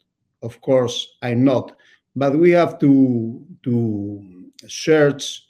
Of 0.43 0.61
course, 0.61 1.17
I'm 1.23 1.45
not. 1.45 1.77
But 2.17 2.39
we 2.39 2.51
have 2.53 2.79
to 2.81 3.47
search 4.67 5.46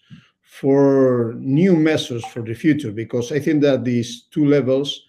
for 0.60 1.34
new 1.38 1.76
measures 1.76 2.24
for 2.26 2.42
the 2.42 2.54
future, 2.54 2.90
because 2.90 3.30
I 3.30 3.38
think 3.38 3.60
that 3.62 3.84
these 3.84 4.22
two 4.30 4.46
levels 4.46 5.02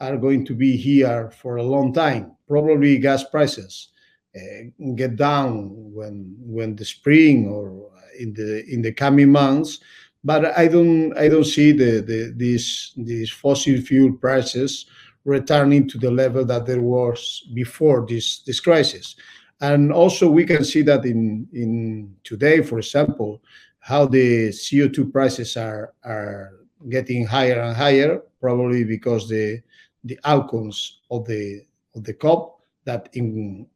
are 0.00 0.16
going 0.16 0.44
to 0.46 0.54
be 0.54 0.76
here 0.76 1.30
for 1.30 1.56
a 1.56 1.62
long 1.62 1.92
time. 1.92 2.32
Probably 2.48 2.98
gas 2.98 3.24
prices 3.24 3.88
uh, 4.34 4.70
get 4.96 5.16
down 5.16 5.70
when 5.94 6.34
when 6.38 6.74
the 6.76 6.84
spring 6.84 7.48
or 7.48 7.90
in 8.18 8.32
the 8.34 8.64
in 8.66 8.82
the 8.82 8.92
coming 8.92 9.30
months. 9.30 9.80
But 10.24 10.58
I 10.58 10.66
don't 10.66 11.44
see 11.44 11.72
the, 11.72 12.00
the 12.00 12.34
these 12.36 12.92
these 12.96 13.30
fossil 13.30 13.80
fuel 13.80 14.12
prices 14.14 14.86
returning 15.24 15.88
to 15.90 15.98
the 15.98 16.10
level 16.10 16.44
that 16.46 16.66
there 16.66 16.82
was 16.82 17.48
before 17.54 18.04
this 18.08 18.40
this 18.40 18.60
crisis. 18.60 19.14
And 19.60 19.92
also 19.92 20.28
we 20.28 20.44
can 20.44 20.64
see 20.64 20.82
that 20.82 21.04
in 21.04 21.46
in 21.52 22.16
today, 22.24 22.62
for 22.62 22.78
example, 22.78 23.42
how 23.88 24.04
the 24.04 24.50
CO2 24.50 25.10
prices 25.10 25.56
are 25.56 25.94
are 26.04 26.60
getting 26.90 27.24
higher 27.24 27.58
and 27.60 27.74
higher, 27.74 28.20
probably 28.38 28.84
because 28.84 29.28
the 29.30 29.62
the 30.04 30.18
outcomes 30.24 31.00
of 31.10 31.24
the 31.26 31.62
of 31.96 32.04
the 32.04 32.12
COP 32.12 32.60
that 32.84 33.08
in 33.14 33.66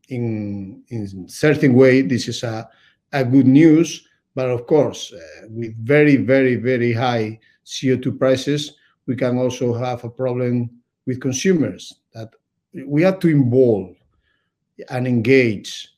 a 0.90 1.28
certain 1.28 1.72
way, 1.72 2.02
this 2.02 2.28
is 2.28 2.44
a 2.44 2.68
good 3.24 3.46
news. 3.46 4.06
But 4.34 4.50
of 4.50 4.66
course, 4.66 5.12
uh, 5.14 5.46
with 5.48 5.74
very 5.82 6.16
very 6.16 6.56
very 6.56 6.92
high 6.92 7.40
CO2 7.64 8.18
prices, 8.18 8.76
we 9.06 9.16
can 9.16 9.38
also 9.38 9.72
have 9.72 10.04
a 10.04 10.10
problem 10.10 10.70
with 11.06 11.20
consumers, 11.22 11.94
that 12.12 12.28
we 12.86 13.00
have 13.02 13.18
to 13.20 13.28
involve 13.28 13.96
and 14.90 15.06
engage 15.06 15.88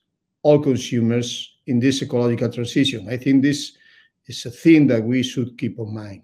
all 0.43 0.61
consumers 0.61 1.57
in 1.67 1.81
this 1.81 2.01
ecological 2.01 2.51
transition. 2.51 3.09
I 3.09 3.17
think 3.17 3.43
this 3.43 3.77
is 4.27 4.47
a 4.47 4.51
thing 4.51 4.87
that 4.89 5.03
we 5.03 5.23
should 5.23 5.57
keep 5.59 5.79
in 5.79 5.95
mind. 5.95 6.23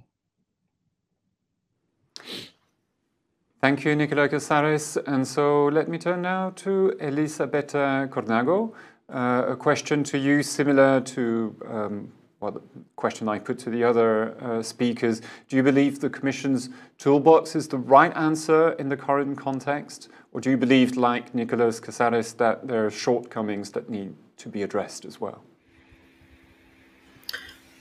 Thank 3.61 3.85
you, 3.85 3.95
Nicolás 3.95 4.31
Casares. 4.31 4.97
And 5.07 5.27
so 5.27 5.67
let 5.67 5.87
me 5.89 5.99
turn 5.99 6.23
now 6.23 6.51
to 6.57 6.97
Elisabetta 6.99 8.09
Cornago. 8.11 8.73
Uh, 9.13 9.45
a 9.49 9.57
question 9.57 10.03
to 10.05 10.17
you 10.17 10.43
similar 10.43 11.01
to 11.01 11.55
um, 11.69 12.13
the 12.41 12.63
question 12.97 13.29
I 13.29 13.39
put 13.39 13.59
to 13.59 13.71
the 13.71 13.85
other 13.85 14.35
uh, 14.43 14.63
speakers. 14.63 15.21
Do 15.49 15.57
you 15.57 15.63
believe 15.63 16.01
the 16.01 16.09
Commission's 16.09 16.71
toolbox 16.97 17.55
is 17.55 17.69
the 17.69 17.77
right 17.77 18.17
answer 18.17 18.73
in 18.79 18.89
the 18.89 18.97
current 18.97 19.37
context, 19.37 20.09
or 20.33 20.41
do 20.41 20.49
you 20.49 20.57
believe, 20.57 20.97
like 20.97 21.35
Nicolás 21.35 21.83
Casares, 21.83 22.35
that 22.39 22.67
there 22.67 22.87
are 22.87 22.91
shortcomings 22.91 23.73
that 23.73 23.91
need 23.91 24.15
to 24.39 24.49
be 24.49 24.63
addressed 24.63 25.05
as 25.05 25.21
well? 25.21 25.43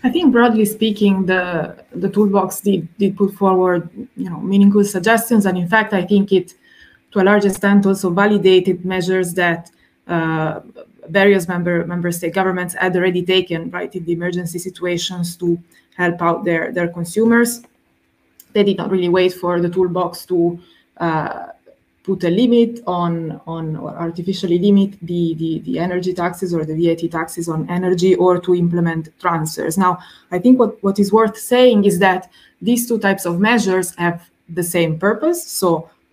I 0.03 0.09
think 0.09 0.31
broadly 0.31 0.65
speaking, 0.65 1.25
the 1.25 1.75
the 1.91 2.09
toolbox 2.09 2.61
did 2.61 2.87
did 2.97 3.17
put 3.17 3.33
forward 3.33 3.89
you 4.15 4.29
know 4.29 4.39
meaningful 4.39 4.83
suggestions. 4.85 5.45
And 5.45 5.57
in 5.57 5.67
fact, 5.67 5.93
I 5.93 6.05
think 6.05 6.31
it, 6.31 6.53
to 7.11 7.21
a 7.21 7.23
large 7.23 7.45
extent, 7.45 7.85
also 7.85 8.09
validated 8.09 8.85
measures 8.85 9.33
that 9.33 9.71
uh, 10.07 10.61
various 11.09 11.47
member 11.47 11.85
member 11.85 12.11
state 12.11 12.33
governments 12.33 12.73
had 12.75 12.95
already 12.95 13.23
taken 13.23 13.69
right 13.71 13.93
in 13.93 14.05
the 14.05 14.13
emergency 14.13 14.59
situations 14.59 15.35
to 15.37 15.59
help 15.95 16.21
out 16.21 16.45
their 16.45 16.87
consumers. 16.87 17.61
They 18.53 18.63
did 18.63 18.77
not 18.77 18.89
really 18.89 19.09
wait 19.09 19.33
for 19.33 19.59
the 19.59 19.69
toolbox 19.69 20.25
to 20.27 20.59
uh, 20.97 21.47
put 22.09 22.23
a 22.23 22.31
limit 22.43 22.73
on 22.87 23.13
or 23.45 23.91
artificially 24.07 24.59
limit 24.67 24.91
the 25.11 25.23
the 25.67 25.75
energy 25.87 26.13
taxes 26.23 26.49
or 26.57 26.63
the 26.69 26.77
VAT 26.81 27.03
taxes 27.17 27.45
on 27.55 27.69
energy 27.79 28.11
or 28.25 28.33
to 28.45 28.51
implement 28.63 29.03
transfers. 29.25 29.75
Now, 29.85 29.93
I 30.35 30.37
think 30.43 30.53
what, 30.61 30.71
what 30.85 30.97
is 31.03 31.09
worth 31.19 31.37
saying 31.37 31.79
is 31.89 31.95
that 31.99 32.21
these 32.67 32.87
two 32.89 32.99
types 33.07 33.23
of 33.29 33.33
measures 33.49 33.87
have 34.05 34.17
the 34.59 34.65
same 34.75 34.91
purpose, 35.07 35.39
so 35.61 35.69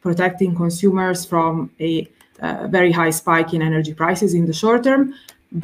protecting 0.06 0.52
consumers 0.54 1.18
from 1.32 1.52
a 1.80 1.92
very 2.76 2.92
high 3.00 3.14
spike 3.20 3.50
in 3.56 3.60
energy 3.70 3.94
prices 4.02 4.30
in 4.38 4.44
the 4.50 4.56
short 4.62 4.84
term. 4.88 5.02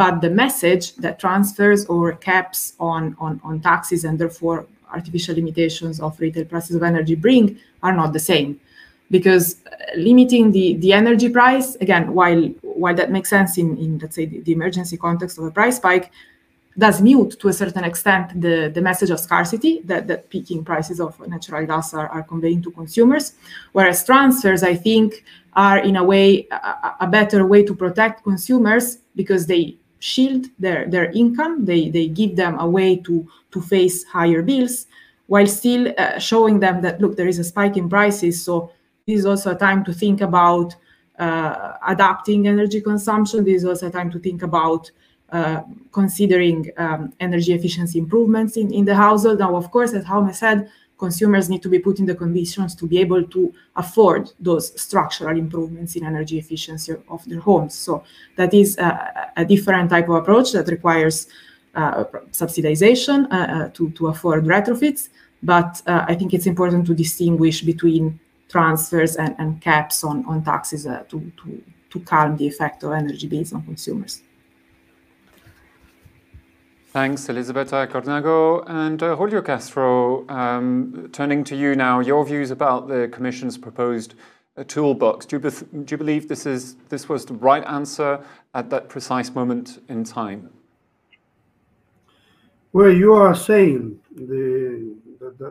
But 0.03 0.15
the 0.27 0.31
message 0.45 0.85
that 1.05 1.15
transfers 1.25 1.81
or 1.95 2.05
caps 2.31 2.61
on, 2.81 3.03
on, 3.25 3.41
on 3.49 3.55
taxes, 3.61 4.05
and 4.07 4.15
therefore 4.19 4.59
artificial 4.99 5.35
limitations 5.41 6.01
of 6.01 6.19
retail 6.25 6.47
prices 6.53 6.75
of 6.79 6.83
energy 6.83 7.17
bring, 7.27 7.47
are 7.83 7.95
not 8.01 8.13
the 8.13 8.25
same. 8.33 8.51
Because 9.11 9.57
uh, 9.67 9.77
limiting 9.97 10.53
the 10.53 10.75
the 10.77 10.93
energy 10.93 11.29
price, 11.29 11.77
again, 11.77 12.15
while 12.15 12.43
while 12.63 12.95
that 12.95 13.11
makes 13.11 13.29
sense 13.29 13.59
in, 13.59 13.77
in 13.77 13.99
let's 13.99 14.17
say, 14.17 14.27
the 14.27 14.53
emergency 14.53 14.97
context 14.97 15.39
of 15.39 15.45
a 15.45 15.51
price 15.51 15.77
spike, 15.77 16.11
does 16.79 17.03
mute, 17.03 17.39
to 17.39 17.49
a 17.49 17.53
certain 17.53 17.85
extent, 17.85 18.41
the 18.41 18.71
the 18.75 18.81
message 18.81 19.11
of 19.11 19.21
scarcity 19.21 19.83
that 19.85 20.07
that 20.09 20.31
peaking 20.31 20.65
prices 20.65 20.99
of 20.99 21.19
natural 21.29 21.67
gas 21.67 21.93
are 21.93 22.23
conveying 22.23 22.63
to 22.63 22.71
consumers. 22.71 23.35
Whereas 23.73 24.05
transfers, 24.05 24.63
I 24.63 24.75
think, 24.75 25.25
are 25.53 25.79
in 25.79 25.97
a 25.97 26.05
way, 26.05 26.49
a 27.01 27.07
better 27.07 27.47
way 27.47 27.63
to 27.65 27.75
protect 27.75 28.25
consumers 28.25 28.99
because 29.15 29.47
they 29.47 29.77
shield 29.99 30.47
their 30.59 30.89
their 30.89 31.11
income. 31.13 31.67
They 31.67 31.91
they 31.91 32.09
give 32.09 32.37
them 32.37 32.59
a 32.59 32.67
way 32.67 32.97
to 32.97 33.29
to 33.51 33.61
face 33.61 34.05
higher 34.05 34.41
bills 34.41 34.87
while 35.27 35.47
still 35.47 35.93
uh, 35.97 36.19
showing 36.19 36.61
them 36.61 36.83
that, 36.83 37.01
look, 37.01 37.17
there 37.17 37.29
is 37.29 37.39
a 37.39 37.45
spike 37.45 37.77
in 37.77 37.89
prices, 37.89 38.45
this 39.07 39.19
is 39.21 39.27
also 39.27 39.53
a 39.53 39.59
time 39.59 39.85
to 39.85 39.93
think 39.93 40.21
about 40.21 40.75
uh, 41.19 41.75
adapting 41.87 42.49
energy 42.49 42.81
consumption. 42.81 43.45
This 43.45 43.63
is 43.63 43.65
also 43.65 43.89
a 43.89 43.91
time 43.91 44.11
to 44.11 44.19
think 44.19 44.43
about 44.43 44.91
uh, 45.31 45.63
considering 45.93 46.71
um, 46.77 47.13
energy 47.21 47.53
efficiency 47.53 47.99
improvements 47.99 48.57
in 48.57 48.85
the 48.85 48.95
household. 48.95 49.39
Now, 49.39 49.57
of 49.57 49.71
course, 49.71 49.93
as 49.95 50.05
Jaume 50.05 50.35
said, 50.35 50.69
consumers 50.99 51.49
need 51.49 51.63
to 51.63 51.69
be 51.69 51.79
put 51.79 51.99
in 51.99 52.07
the 52.07 52.15
conditions 52.15 52.75
to 52.77 52.87
be 52.87 52.99
able 52.99 53.25
to 53.25 53.53
afford 53.77 54.31
those 54.39 54.79
structural 54.81 55.37
improvements 55.37 55.97
in 55.97 56.05
energy 56.05 56.39
efficiency 56.39 56.95
of 57.09 57.25
their 57.29 57.41
homes. 57.41 57.75
So 57.75 58.05
that 58.37 58.55
is 58.55 58.77
a 58.79 59.45
different 59.45 59.91
type 59.91 60.09
of 60.09 60.17
approach 60.17 60.53
that 60.53 60.69
requires 60.69 61.27
uh, 61.75 62.05
subsidization 62.31 63.19
to 63.75 64.07
afford 64.07 64.45
retrofits. 64.45 65.09
But 65.43 65.83
I 65.87 66.15
think 66.15 66.35
it's 66.35 66.47
important 66.47 66.87
to 66.87 66.95
distinguish 66.95 67.63
between 67.63 68.21
transfers 68.53 69.17
and 69.17 69.61
caps 69.61 70.05
on 70.05 70.45
taxes 70.45 70.87
uh, 70.87 71.03
to 71.09 72.01
calm 72.05 72.37
the 72.37 72.47
effect 72.47 72.85
of 72.85 72.93
energy 72.93 73.27
bills 73.27 73.53
on 73.53 73.63
consumers. 73.63 74.23
Thanks, 76.93 77.27
Elisabetta 77.31 77.89
Cornago. 77.91 78.65
And 78.67 79.03
uh, 79.03 79.17
Julio 79.17 79.41
Castro, 79.41 80.29
um, 80.29 81.09
turning 81.11 81.43
to 81.45 81.57
you 81.57 81.75
now, 81.75 82.01
your 82.01 82.23
views 82.27 82.51
about 82.51 82.87
the 82.87 83.09
Commission's 83.11 83.57
proposed 83.57 84.15
uh, 84.59 84.65
toolbox. 84.65 85.25
Do 85.25 85.37
you 85.37 85.97
believe 85.97 86.29
this 86.29 86.45
is, 86.45 86.77
this 86.91 87.09
was 87.09 87.25
the 87.25 87.33
right 87.33 87.65
answer 87.67 88.23
at 88.53 88.69
that 88.69 88.91
precise 88.91 89.35
moment 89.35 89.83
in 89.89 90.05
time? 90.05 90.51
Well, 92.75 92.93
you 92.93 93.15
are 93.15 93.35
saying 93.35 93.99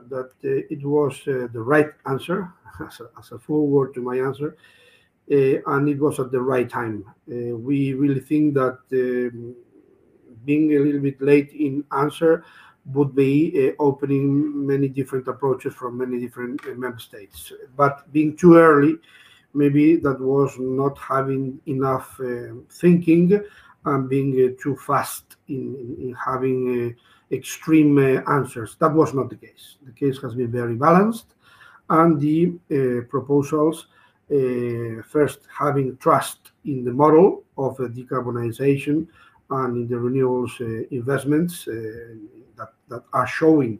that 0.09 0.31
uh, 0.43 0.65
it 0.69 0.83
was 0.85 1.13
uh, 1.27 1.47
the 1.51 1.61
right 1.61 1.89
answer, 2.07 2.51
as 2.79 3.31
a 3.31 3.39
forward 3.39 3.93
to 3.93 4.01
my 4.01 4.17
answer, 4.17 4.57
uh, 5.31 5.35
and 5.67 5.89
it 5.89 5.99
was 5.99 6.19
at 6.19 6.31
the 6.31 6.41
right 6.41 6.69
time. 6.69 7.05
We 7.27 7.93
really 7.93 8.19
think 8.19 8.53
that 8.55 8.79
um, 8.93 9.55
being 10.45 10.75
a 10.75 10.79
little 10.79 11.01
bit 11.01 11.21
late 11.21 11.51
in 11.51 11.83
answer 11.97 12.43
would 12.85 13.15
be 13.15 13.73
opening 13.77 14.65
many 14.65 14.87
different 14.87 15.27
approaches 15.27 15.73
from 15.73 15.99
many 15.99 16.19
different 16.19 16.65
member 16.77 16.97
states. 16.97 17.51
But 17.77 18.11
being 18.11 18.35
too 18.35 18.57
early, 18.57 18.95
maybe 19.53 19.97
that 19.97 20.19
was 20.19 20.55
not 20.57 20.97
having 20.97 21.61
enough 21.67 22.19
thinking 22.71 23.39
and 23.85 24.09
being 24.09 24.57
too 24.61 24.75
fast 24.77 25.35
in 25.47 26.15
having 26.25 26.95
extreme 27.31 27.97
uh, 27.97 28.31
answers. 28.31 28.75
That 28.79 28.93
was 28.93 29.13
not 29.13 29.29
the 29.29 29.35
case. 29.35 29.77
The 29.85 29.93
case 29.93 30.17
has 30.21 30.35
been 30.35 30.51
very 30.51 30.75
balanced, 30.75 31.33
and 31.89 32.19
the 32.19 32.53
uh, 32.71 33.07
proposals 33.09 33.87
uh, 34.31 35.01
first 35.03 35.39
having 35.57 35.97
trust 35.97 36.51
in 36.65 36.83
the 36.85 36.93
model 36.93 37.43
of 37.57 37.77
decarbonization 37.77 39.07
and 39.49 39.75
in 39.75 39.87
the 39.87 39.95
renewables 39.95 40.59
investments 40.91 41.65
that 41.65 42.69
that 42.87 43.03
are 43.11 43.27
showing 43.27 43.77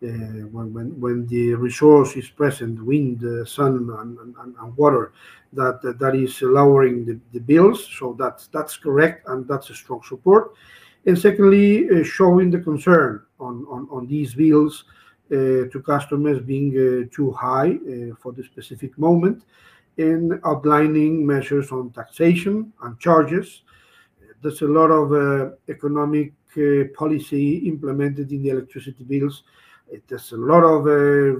when 0.00 0.74
when, 0.74 1.00
when 1.00 1.26
the 1.28 1.54
resource 1.54 2.16
is 2.16 2.28
present, 2.28 2.84
wind, 2.84 3.22
sun, 3.48 3.88
and 3.98 4.36
and 4.58 4.76
water, 4.76 5.12
that 5.54 5.80
that 5.98 6.14
is 6.14 6.42
lowering 6.42 7.06
the 7.06 7.18
the 7.32 7.40
bills. 7.40 7.88
So 7.98 8.14
that's 8.18 8.76
correct, 8.76 9.26
and 9.28 9.48
that's 9.48 9.70
a 9.70 9.74
strong 9.74 10.02
support. 10.06 10.52
And 11.06 11.18
secondly, 11.18 11.88
uh, 11.90 12.02
showing 12.02 12.50
the 12.50 12.60
concern 12.60 13.22
on 13.38 13.66
on, 13.68 13.88
on 13.90 14.06
these 14.06 14.34
bills 14.34 14.84
uh, 15.30 15.68
to 15.72 15.82
customers 15.84 16.40
being 16.40 16.70
uh, 16.72 17.14
too 17.14 17.30
high 17.32 17.78
for 18.20 18.32
the 18.32 18.44
specific 18.44 18.96
moment 18.98 19.44
and 19.96 20.40
outlining 20.44 21.26
measures 21.26 21.72
on 21.72 21.90
taxation 21.92 22.72
and 22.82 22.98
charges. 22.98 23.62
There's 24.42 24.60
a 24.62 24.66
lot 24.66 24.90
of 24.90 25.54
economic 25.68 26.32
policy 26.94 27.56
implemented 27.68 28.30
in 28.32 28.42
the 28.42 28.50
electricity 28.50 29.04
bills. 29.04 29.44
There's 30.08 30.32
a 30.32 30.36
lot 30.36 30.62
of 30.62 30.84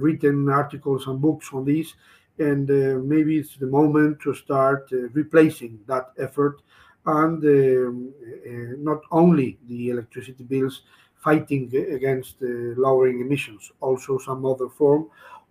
written 0.01 0.49
articles 0.49 1.05
and 1.07 1.21
books 1.21 1.49
on 1.53 1.65
this, 1.65 1.93
and 2.39 2.67
maybe 3.07 3.37
it's 3.37 3.57
the 3.57 3.67
moment 3.67 4.19
to 4.21 4.33
start 4.33 4.89
replacing 5.13 5.79
that 5.87 6.11
effort 6.17 6.61
and 7.05 7.43
um, 7.43 8.13
uh, 8.21 8.49
uh, 8.49 8.75
not 8.79 9.01
only 9.11 9.57
the 9.67 9.89
electricity 9.89 10.43
bills 10.43 10.83
fighting 11.15 11.71
against 11.91 12.35
uh, 12.41 12.47
lowering 12.77 13.21
emissions, 13.21 13.71
also 13.81 14.17
some 14.17 14.45
other 14.45 14.69
form 14.69 15.07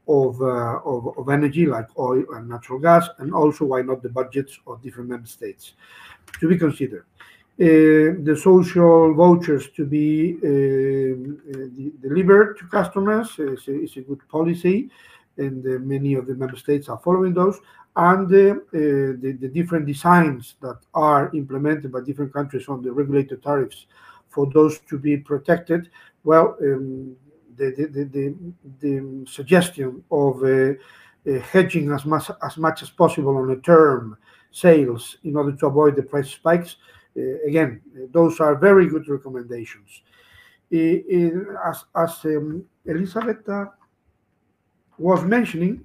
of 0.07 0.41
of 0.43 1.29
energy 1.31 1.65
like 1.65 1.89
oil 1.99 2.23
and 2.35 2.49
natural 2.49 2.79
gas, 2.79 3.09
and 3.19 3.33
also 3.33 3.65
why 3.65 3.81
not 3.81 4.03
the 4.03 4.09
budgets 4.09 4.59
of 4.67 4.83
different 4.83 5.09
member 5.09 5.27
states 5.27 5.73
to 6.41 6.49
be 6.49 6.59
considered. 6.59 7.07
The 7.57 8.39
social 8.43 9.15
vouchers 9.15 9.71
to 9.77 9.87
be 9.87 10.37
um, 10.45 11.41
delivered 12.03 12.59
to 12.59 12.67
customers 12.67 13.39
is 13.39 13.97
a 13.97 14.01
good 14.03 14.29
policy, 14.29 14.91
and 15.39 15.65
many 15.87 16.15
of 16.15 16.27
the 16.27 16.35
member 16.35 16.57
states 16.57 16.89
are 16.89 16.99
following 16.99 17.33
those. 17.33 17.59
And 17.97 18.27
uh, 18.27 18.59
the 18.73 19.51
different 19.53 19.87
designs 19.87 20.57
that 20.61 20.81
are 20.95 21.31
implemented 21.35 21.93
by 21.93 22.01
different 22.01 22.33
countries 22.33 22.69
on 22.69 22.83
the 22.83 22.93
regulated 22.93 23.43
tariffs 23.43 23.87
for 24.29 24.51
those 24.53 24.81
to 24.91 24.99
be 24.99 25.17
protected, 25.17 25.91
well, 26.25 26.57
um, 26.61 27.15
the 27.57 29.25
suggestion 29.29 30.03
of 30.11 30.43
uh, 30.43 30.73
uh, 31.31 31.39
hedging 31.41 31.93
as 31.93 32.05
much 32.05 32.31
as 32.43 32.57
much 32.57 32.83
as 32.83 32.91
possible 32.91 33.37
on 33.37 33.51
a 33.51 33.57
term 33.57 34.17
sales 34.51 35.19
in 35.23 35.37
order 35.37 35.53
to 35.57 35.67
avoid 35.67 35.95
the 35.95 36.03
price 36.03 36.31
spikes, 36.31 36.77
again, 37.47 37.81
those 38.13 38.41
are 38.41 38.57
very 38.57 38.89
good 38.89 39.09
recommendations. 39.09 40.03
As 40.73 41.85
um, 42.25 42.65
Elisabetta 42.89 43.71
was 44.99 45.25
mentioning, 45.25 45.85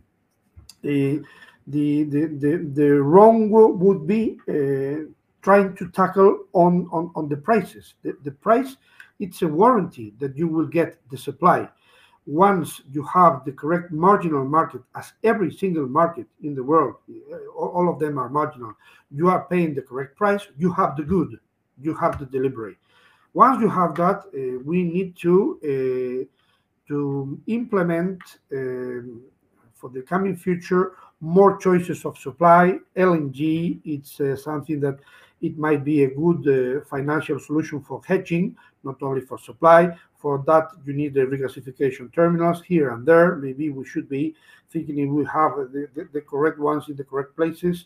the 1.70 2.04
the 2.04 2.28
the, 2.28 2.72
the 2.74 3.02
wrong 3.02 3.50
would 3.50 4.08
be 4.08 4.38
uh, 4.50 5.06
trying 5.42 5.76
to 5.76 5.90
tackle 5.92 6.46
on 6.54 6.88
on, 6.92 7.12
on 7.16 7.30
the 7.30 7.38
prices. 7.38 7.96
The 8.04 8.16
the 8.24 8.32
price, 8.32 8.78
it's 9.20 9.42
a 9.42 9.48
warranty 9.48 10.14
that 10.20 10.38
you 10.38 10.48
will 10.48 10.68
get 10.68 10.98
the 11.10 11.18
supply. 11.18 11.70
Once 12.26 12.82
you 12.92 13.04
have 13.04 13.44
the 13.46 13.52
correct 13.52 13.92
marginal 13.92 14.46
market, 14.46 14.82
as 14.96 15.14
every 15.24 15.52
single 15.52 15.88
market 15.88 16.28
in 16.44 16.54
the 16.54 16.64
world, 16.64 16.96
uh, 17.10 17.38
all 17.58 17.90
of 17.90 17.98
them 17.98 18.20
are 18.20 18.30
marginal, 18.30 18.74
you 19.10 19.28
are 19.30 19.48
paying 19.50 19.74
the 19.74 19.82
correct 19.82 20.16
price, 20.16 20.48
you 20.58 20.72
have 20.72 20.96
the 20.96 21.02
good, 21.02 21.40
you 21.82 21.94
have 21.96 22.20
the 22.20 22.26
delivery. 22.28 22.78
Once 23.34 23.60
you 23.62 23.70
have 23.70 23.96
that, 23.96 24.26
uh, 24.28 24.60
we 24.64 24.84
need 24.84 25.16
to 25.16 25.60
implement 27.48 28.22
um, 28.54 29.22
for 29.74 29.90
the 29.90 30.02
coming 30.02 30.36
future 30.36 30.94
more 31.22 31.58
choices 31.58 32.06
of 32.06 32.18
supply. 32.18 32.78
LNG, 32.96 33.80
it's 33.86 34.20
uh, 34.22 34.36
something 34.36 34.80
that 34.80 35.00
it 35.42 35.58
might 35.58 35.84
be 35.84 36.04
a 36.04 36.10
good 36.10 36.48
uh, 36.48 36.86
financial 36.86 37.40
solution 37.40 37.82
for 37.82 38.02
hedging, 38.06 38.56
not 38.84 39.02
only 39.02 39.22
for 39.22 39.38
supply. 39.38 39.96
For 40.18 40.44
that, 40.48 40.72
you 40.86 40.94
need 40.94 41.14
the 41.14 41.22
regasification 41.22 42.14
terminals 42.14 42.62
here 42.62 42.90
and 42.90 43.06
there. 43.06 43.36
Maybe 43.38 43.70
we 43.70 43.86
should 43.86 44.10
be 44.10 44.36
thinking 44.72 45.00
if 45.00 45.10
we 45.10 45.26
have 45.26 45.52
the 45.72 45.88
the 46.14 46.22
correct 46.22 46.60
ones 46.60 46.90
in 46.90 46.98
the 46.98 47.06
correct 47.06 47.36
places. 47.36 47.86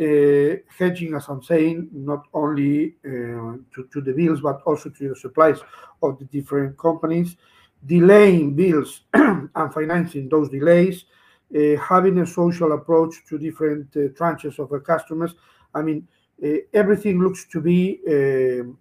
Uh, 0.00 0.56
hedging, 0.76 1.14
as 1.14 1.28
I'm 1.28 1.42
saying, 1.42 1.88
not 1.92 2.26
only 2.34 2.96
to 3.04 4.00
the 4.00 4.12
bills, 4.12 4.40
but 4.40 4.60
also 4.62 4.90
to 4.90 5.08
the 5.10 5.16
supplies 5.16 5.60
of 6.02 6.18
the 6.18 6.24
different 6.24 6.76
companies, 6.76 7.36
delaying 7.86 8.54
bills 8.54 9.02
and 9.14 9.72
financing 9.72 10.28
those 10.28 10.48
delays, 10.48 11.04
Uh, 11.54 11.76
having 11.76 12.18
a 12.18 12.26
social 12.26 12.72
approach 12.72 13.14
to 13.28 13.38
different 13.38 13.86
uh, 13.96 14.08
tranches 14.18 14.58
of 14.58 14.72
our 14.72 14.80
customers. 14.80 15.34
I 15.72 15.82
mean, 15.82 16.08
uh, 16.42 16.48
everything 16.72 17.20
looks 17.20 17.44
to 17.52 17.60
be 17.60 18.00
um, 18.08 18.76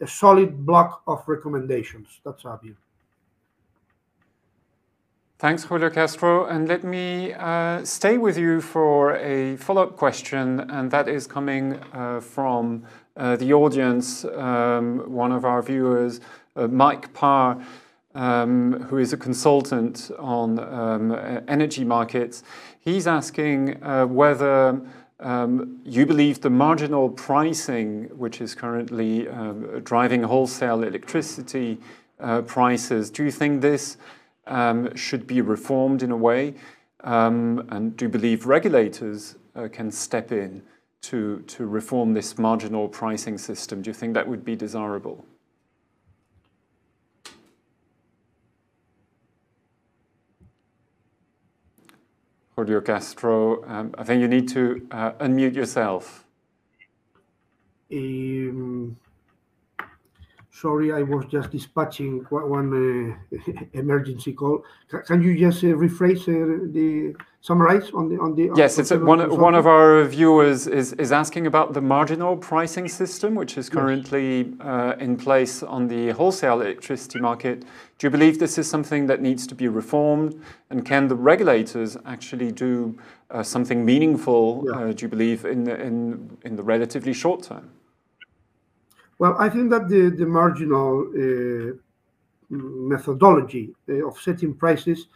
a 0.00 0.06
solid 0.06 0.66
block 0.66 1.02
of 1.06 1.22
recommendations. 1.28 2.20
That's 2.24 2.44
our 2.44 2.58
view. 2.58 2.74
Thanks, 5.38 5.62
Julio 5.62 5.90
Castro. 5.90 6.46
And 6.46 6.66
let 6.66 6.82
me 6.82 7.34
stay 7.84 8.18
with 8.18 8.36
you 8.36 8.60
for 8.60 9.14
a 9.16 9.56
follow-up 9.56 9.96
question, 9.96 10.60
and 10.70 10.90
that 10.90 11.06
is 11.08 11.28
coming 11.28 11.78
from 12.20 12.82
the 13.14 13.52
audience, 13.52 14.24
um, 14.24 15.04
one 15.06 15.30
of 15.30 15.44
our 15.44 15.62
viewers, 15.62 16.20
Mike 16.56 17.12
Parr, 17.12 17.64
Um, 18.14 18.80
who 18.88 18.96
is 18.96 19.12
a 19.12 19.18
consultant 19.18 20.10
on 20.18 20.58
um, 20.58 21.12
energy 21.46 21.84
markets. 21.84 22.42
He's 22.80 23.06
asking 23.06 23.82
uh, 23.82 24.06
whether 24.06 24.80
um, 25.20 25.80
you 25.84 26.06
believe 26.06 26.40
the 26.40 26.48
marginal 26.48 27.10
pricing, 27.10 28.04
which 28.16 28.40
is 28.40 28.54
currently 28.54 29.28
driving 29.84 30.22
wholesale 30.22 30.82
electricity 30.84 31.78
uh, 32.18 32.42
prices, 32.42 33.10
do 33.10 33.24
you 33.24 33.30
think 33.30 33.60
this 33.60 33.98
should 34.94 35.26
be 35.26 35.40
reformed 35.42 36.02
in 36.02 36.10
a 36.10 36.16
way? 36.16 36.54
And 37.00 37.96
do 37.96 38.06
you 38.06 38.08
believe 38.08 38.46
regulators 38.46 39.36
uh, 39.54 39.68
can 39.70 39.90
step 39.90 40.32
in 40.32 40.62
to 41.02 41.44
reform 41.58 42.14
this 42.14 42.38
marginal 42.38 42.88
pricing 42.88 43.38
system? 43.38 43.82
Do 43.82 43.90
you 43.90 43.94
think 43.94 44.14
that 44.14 44.26
would 44.26 44.44
be 44.44 44.56
desirable? 44.56 45.24
Julio 52.58 52.80
Castro, 52.80 53.64
um, 53.68 53.94
I 53.96 54.02
think 54.02 54.20
you 54.20 54.26
need 54.26 54.48
to 54.48 54.84
uh, 54.90 55.12
unmute 55.12 55.54
yourself. 55.54 56.24
Um, 57.92 58.96
Sorry, 60.60 60.92
I 60.92 61.02
was 61.02 61.24
just 61.26 61.52
dispatching 61.52 62.26
one 62.30 63.16
uh, 63.32 63.42
emergency 63.74 64.32
call. 64.32 64.64
Can 65.06 65.22
you 65.22 65.38
just 65.38 65.62
uh, 65.62 65.68
rephrase 65.68 66.22
uh, 66.22 66.66
the 66.72 67.14
summarize 67.40 67.90
on 67.94 68.08
the? 68.08 68.52
Yes, 68.56 68.76
It's 68.76 68.90
one 68.90 69.54
of 69.54 69.66
our 69.68 70.02
viewers 70.02 70.66
is 70.66 71.12
asking 71.12 71.46
about 71.46 71.74
the 71.74 71.80
marginal 71.80 72.36
pricing 72.36 72.88
system, 72.88 73.36
which 73.36 73.56
is 73.56 73.70
currently 73.70 74.52
in 74.98 75.16
place 75.16 75.62
on 75.62 75.86
the 75.86 76.10
wholesale 76.10 76.60
electricity 76.60 77.20
market. 77.20 77.60
Do 77.98 78.06
you 78.06 78.10
believe 78.10 78.40
this 78.40 78.58
is 78.58 78.68
something 78.68 79.06
that 79.06 79.20
needs 79.20 79.46
to 79.46 79.54
be 79.54 79.68
reformed? 79.68 80.42
And 80.70 80.84
can 80.84 81.06
the 81.06 81.14
regulators 81.14 81.96
actually 82.04 82.50
do 82.50 82.98
something 83.42 83.84
meaningful, 83.84 84.62
do 84.92 85.04
you 85.04 85.08
believe, 85.08 85.44
in 85.44 86.56
the 86.56 86.62
relatively 86.64 87.12
short 87.12 87.44
term? 87.44 87.70
I 89.20 89.48
think 89.48 89.70
that 89.70 89.88
the 89.88 90.26
marginal 90.26 91.10
uh, 91.14 91.72
methodology 92.50 93.74
uh, 93.88 94.06
of 94.06 94.18
setting 94.20 94.54
prices 94.54 95.06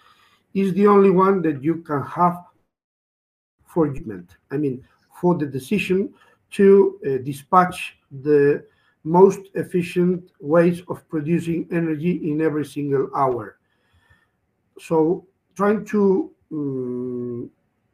is 0.55 0.75
the 0.75 0.87
only 0.87 1.11
one 1.11 1.41
that 1.43 1.63
you 1.63 1.77
can 1.77 2.03
have 2.03 2.45
for 3.67 3.89
judgment. 3.89 4.37
I 4.51 4.57
mean, 4.57 4.85
for 5.21 5.35
the 5.37 5.47
decision 5.47 6.13
to 6.53 7.01
uh, 7.07 7.25
dispatch 7.25 7.97
the 8.11 8.65
most 9.05 9.41
efficient 9.55 10.31
ways 10.41 10.83
of 10.89 11.09
producing 11.09 11.67
energy 11.73 12.31
in 12.31 12.41
every 12.41 12.65
single 12.65 13.09
hour. 13.17 13.57
So 14.79 15.27
trying 15.57 15.85
to 15.87 16.31
mm, 16.53 17.49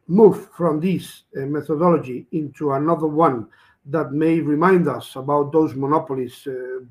move 0.08 0.50
from 0.50 0.80
this 0.80 1.22
methodology 1.34 2.26
into 2.32 2.72
another 2.72 3.06
one 3.06 3.46
that 3.88 4.12
may 4.12 4.40
remind 4.40 4.86
us 4.88 5.16
about 5.16 5.52
those 5.52 5.74
monopolies 5.74 6.46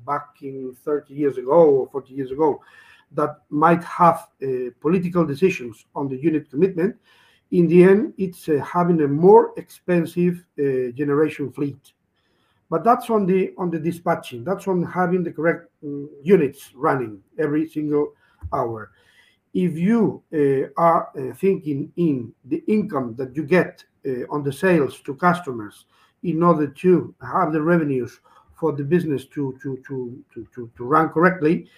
back 0.06 0.28
in 0.42 0.76
30 0.84 1.14
years 1.14 1.38
ago 1.38 1.52
or 1.52 1.88
40 1.88 2.12
years 2.12 2.30
ago 2.30 2.60
that 3.12 3.38
might 3.50 3.82
have 3.84 4.28
political 4.80 5.24
decisions 5.24 5.86
on 5.94 6.08
the 6.08 6.16
unit 6.16 6.50
commitment 6.50 6.96
in 7.50 7.66
the 7.66 7.82
end, 7.82 8.14
it's 8.18 8.48
uh, 8.48 8.62
having 8.64 9.00
a 9.00 9.08
more 9.08 9.52
expensive 9.56 10.44
uh, 10.58 10.92
generation 10.92 11.50
fleet. 11.50 11.92
But 12.70 12.84
that's 12.84 13.08
on 13.08 13.24
the 13.24 13.54
on 13.56 13.70
the 13.70 13.78
dispatching. 13.78 14.44
That's 14.44 14.68
on 14.68 14.82
having 14.82 15.24
the 15.24 15.32
correct 15.32 15.70
um, 15.82 16.10
units 16.22 16.72
running 16.74 17.22
every 17.38 17.66
single 17.66 18.12
hour. 18.52 18.90
If 19.54 19.78
you 19.78 20.22
uh, 20.34 20.68
are 20.76 21.08
uh, 21.16 21.34
thinking 21.34 21.90
in 21.96 22.34
the 22.44 22.62
income 22.68 23.14
that 23.16 23.34
you 23.34 23.44
get 23.44 23.82
uh, 24.06 24.26
on 24.28 24.42
the 24.42 24.52
sales 24.52 25.00
to 25.00 25.14
customers 25.14 25.86
in 26.22 26.42
order 26.42 26.66
to 26.66 27.14
have 27.22 27.52
the 27.52 27.62
revenues 27.62 28.20
for 28.54 28.72
the 28.72 28.84
business 28.84 29.24
to 29.26 29.58
to 29.62 29.82
to 29.86 30.22
to 30.34 30.46
to, 30.54 30.70
to 30.76 30.84
run 30.84 31.08
correctly, 31.10 31.68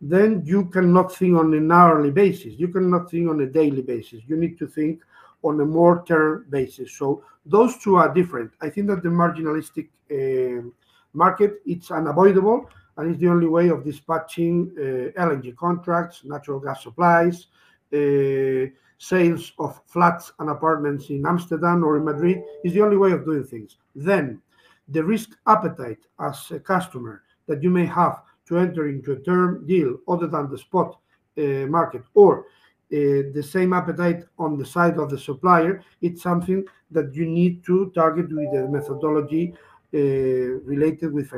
then 0.00 0.42
you 0.44 0.66
cannot 0.66 1.14
think 1.14 1.36
on 1.36 1.52
an 1.54 1.70
hourly 1.72 2.10
basis. 2.10 2.54
You 2.56 2.68
cannot 2.68 3.10
think 3.10 3.28
on 3.28 3.40
a 3.40 3.46
daily 3.46 3.82
basis. 3.82 4.22
You 4.26 4.36
need 4.36 4.58
to 4.58 4.66
think 4.66 5.02
on 5.42 5.60
a 5.60 5.64
more 5.64 6.04
term 6.06 6.46
basis. 6.50 6.92
So 6.92 7.24
those 7.44 7.78
two 7.78 7.96
are 7.96 8.12
different. 8.12 8.52
I 8.60 8.70
think 8.70 8.86
that 8.88 9.02
the 9.02 9.08
marginalistic 9.08 9.88
uh, 10.10 10.68
market 11.12 11.60
it's 11.66 11.90
unavoidable 11.90 12.68
and 12.96 13.10
it's 13.10 13.20
the 13.20 13.28
only 13.28 13.46
way 13.46 13.68
of 13.68 13.84
dispatching 13.84 14.72
uh, 14.76 15.20
LNG 15.20 15.56
contracts, 15.56 16.24
natural 16.24 16.58
gas 16.60 16.82
supplies, 16.82 17.46
uh, 17.92 18.66
sales 18.98 19.52
of 19.58 19.80
flats 19.86 20.32
and 20.40 20.50
apartments 20.50 21.08
in 21.10 21.24
Amsterdam 21.26 21.84
or 21.84 21.96
in 21.96 22.04
Madrid 22.04 22.42
is 22.64 22.72
the 22.72 22.82
only 22.82 22.96
way 22.96 23.12
of 23.12 23.24
doing 23.24 23.44
things. 23.44 23.76
Then 23.94 24.42
the 24.88 25.04
risk 25.04 25.30
appetite 25.46 26.00
as 26.20 26.50
a 26.50 26.58
customer 26.58 27.22
that 27.46 27.62
you 27.62 27.70
may 27.70 27.86
have 27.86 28.22
to 28.46 28.58
enter 28.58 28.88
into 28.88 29.12
a 29.12 29.20
term 29.20 29.66
deal 29.66 29.98
other 30.08 30.26
than 30.26 30.50
the 30.50 30.58
spot 30.58 30.98
uh, 31.38 31.66
market 31.66 32.02
or 32.14 32.46
uh, 32.90 33.28
the 33.34 33.42
same 33.42 33.72
appetite 33.72 34.24
on 34.38 34.56
the 34.56 34.64
side 34.64 34.98
of 34.98 35.10
the 35.10 35.18
supplier, 35.18 35.82
it's 36.00 36.22
something 36.22 36.64
that 36.90 37.14
you 37.14 37.26
need 37.26 37.62
to 37.62 37.92
target 37.94 38.34
with 38.34 38.48
a 38.54 38.66
methodology 38.66 39.52
uh, 39.94 39.98
related 40.64 41.12
with 41.12 41.30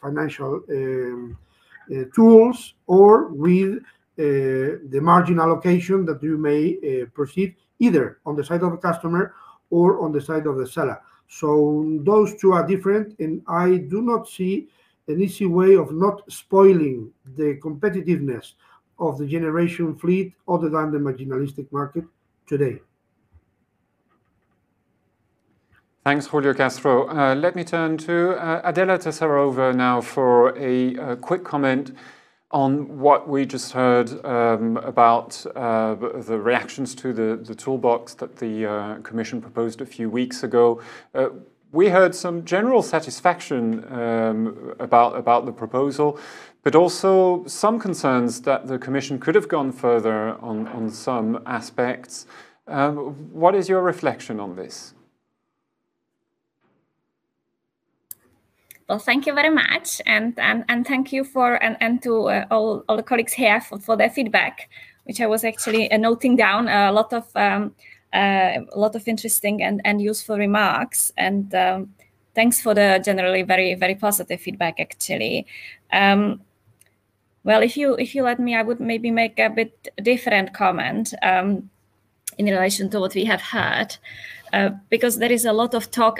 financial 0.00 0.60
um, 0.70 1.38
uh, 1.90 2.04
tools 2.14 2.74
or 2.86 3.28
with 3.28 3.78
the 4.20 5.00
margin 5.00 5.40
allocation 5.40 6.04
that 6.06 6.22
you 6.22 6.36
may 6.36 7.04
proceed 7.14 7.56
either 7.78 8.18
on 8.26 8.36
the 8.36 8.44
side 8.44 8.62
of 8.62 8.70
the 8.72 8.76
customer 8.76 9.34
or 9.70 10.00
on 10.04 10.12
the 10.12 10.20
side 10.20 10.46
of 10.46 10.56
the 10.58 10.66
seller. 10.66 11.00
So 11.28 11.98
those 12.02 12.34
two 12.40 12.52
are 12.52 12.66
different, 12.66 13.18
and 13.20 13.42
I 13.46 13.76
do 13.76 14.02
not 14.02 14.28
see 14.28 14.68
an 15.06 15.22
easy 15.22 15.46
way 15.46 15.76
of 15.76 15.92
not 15.92 16.22
spoiling 16.30 17.12
the 17.36 17.58
competitiveness 17.62 18.54
of 18.98 19.18
the 19.18 19.26
generation 19.26 19.96
fleet 19.96 20.34
other 20.48 20.68
than 20.68 20.90
the 20.92 20.98
marginalistic 20.98 21.70
market 21.72 22.04
today. 22.46 22.80
Thanks, 26.04 26.26
Julio 26.26 26.54
Castro. 26.54 27.08
Uh, 27.08 27.34
let 27.34 27.54
me 27.54 27.62
turn 27.62 27.98
to 27.98 28.30
uh, 28.30 28.62
Adela 28.64 28.98
Tesarova 28.98 29.74
now 29.74 30.00
for 30.00 30.56
a, 30.58 30.94
a, 30.96 31.16
quick 31.16 31.44
comment 31.44 31.92
on 32.50 32.98
what 32.98 33.28
we 33.28 33.46
just 33.46 33.72
heard 33.72 34.24
um, 34.24 34.76
about 34.78 35.44
uh, 35.54 35.94
the 35.94 36.38
reactions 36.38 36.94
to 36.96 37.12
the, 37.12 37.36
the 37.42 37.54
toolbox 37.54 38.14
that 38.14 38.36
the 38.36 38.66
uh, 38.66 38.94
Commission 39.02 39.40
proposed 39.40 39.80
a 39.80 39.86
few 39.86 40.10
weeks 40.10 40.42
ago. 40.42 40.82
Uh, 41.14 41.28
we 41.72 41.88
heard 41.88 42.12
some 42.12 42.44
general 42.44 42.82
satisfaction 42.82 43.84
um, 43.92 44.74
about, 44.80 45.16
about 45.16 45.46
the 45.46 45.52
proposal, 45.52 46.18
but 46.64 46.74
also 46.74 47.44
some 47.46 47.78
concerns 47.78 48.40
that 48.42 48.66
the 48.66 48.78
Commission 48.78 49.20
could 49.20 49.36
have 49.36 49.48
gone 49.48 49.70
further 49.70 50.36
on, 50.40 50.66
on 50.68 50.90
some 50.90 51.40
aspects. 51.46 52.26
Um, 52.66 53.30
what 53.32 53.54
is 53.54 53.68
your 53.68 53.82
reflection 53.82 54.40
on 54.40 54.56
this? 54.56 54.94
Well, 58.90 58.98
thank 58.98 59.24
you 59.24 59.34
very 59.34 59.50
much, 59.50 60.02
and 60.04 60.36
and, 60.36 60.64
and 60.68 60.84
thank 60.84 61.12
you 61.12 61.22
for 61.22 61.54
and, 61.62 61.76
and 61.80 62.02
to 62.02 62.28
uh, 62.28 62.46
all, 62.50 62.82
all 62.88 62.96
the 62.96 63.04
colleagues 63.04 63.32
here 63.32 63.60
for, 63.60 63.78
for 63.78 63.96
their 63.96 64.10
feedback, 64.10 64.68
which 65.04 65.20
I 65.20 65.28
was 65.28 65.44
actually 65.44 65.88
uh, 65.92 65.96
noting 65.96 66.34
down 66.34 66.66
a 66.66 66.90
lot 66.90 67.12
of 67.12 67.24
um, 67.36 67.72
uh, 68.12 68.58
a 68.72 68.76
lot 68.76 68.96
of 68.96 69.06
interesting 69.06 69.62
and, 69.62 69.80
and 69.84 70.02
useful 70.02 70.38
remarks. 70.38 71.12
And 71.16 71.54
um, 71.54 71.94
thanks 72.34 72.60
for 72.60 72.74
the 72.74 73.00
generally 73.04 73.42
very 73.42 73.76
very 73.76 73.94
positive 73.94 74.40
feedback. 74.40 74.80
Actually, 74.80 75.46
um, 75.92 76.40
well, 77.44 77.62
if 77.62 77.76
you 77.76 77.94
if 77.94 78.16
you 78.16 78.24
let 78.24 78.40
me, 78.40 78.56
I 78.56 78.62
would 78.62 78.80
maybe 78.80 79.12
make 79.12 79.38
a 79.38 79.50
bit 79.50 79.94
different 80.02 80.52
comment 80.52 81.14
um, 81.22 81.70
in 82.38 82.46
relation 82.46 82.90
to 82.90 82.98
what 82.98 83.14
we 83.14 83.24
have 83.24 83.40
heard, 83.40 83.96
uh, 84.52 84.70
because 84.88 85.18
there 85.18 85.30
is 85.30 85.44
a 85.44 85.52
lot 85.52 85.74
of 85.74 85.92
talk 85.92 86.18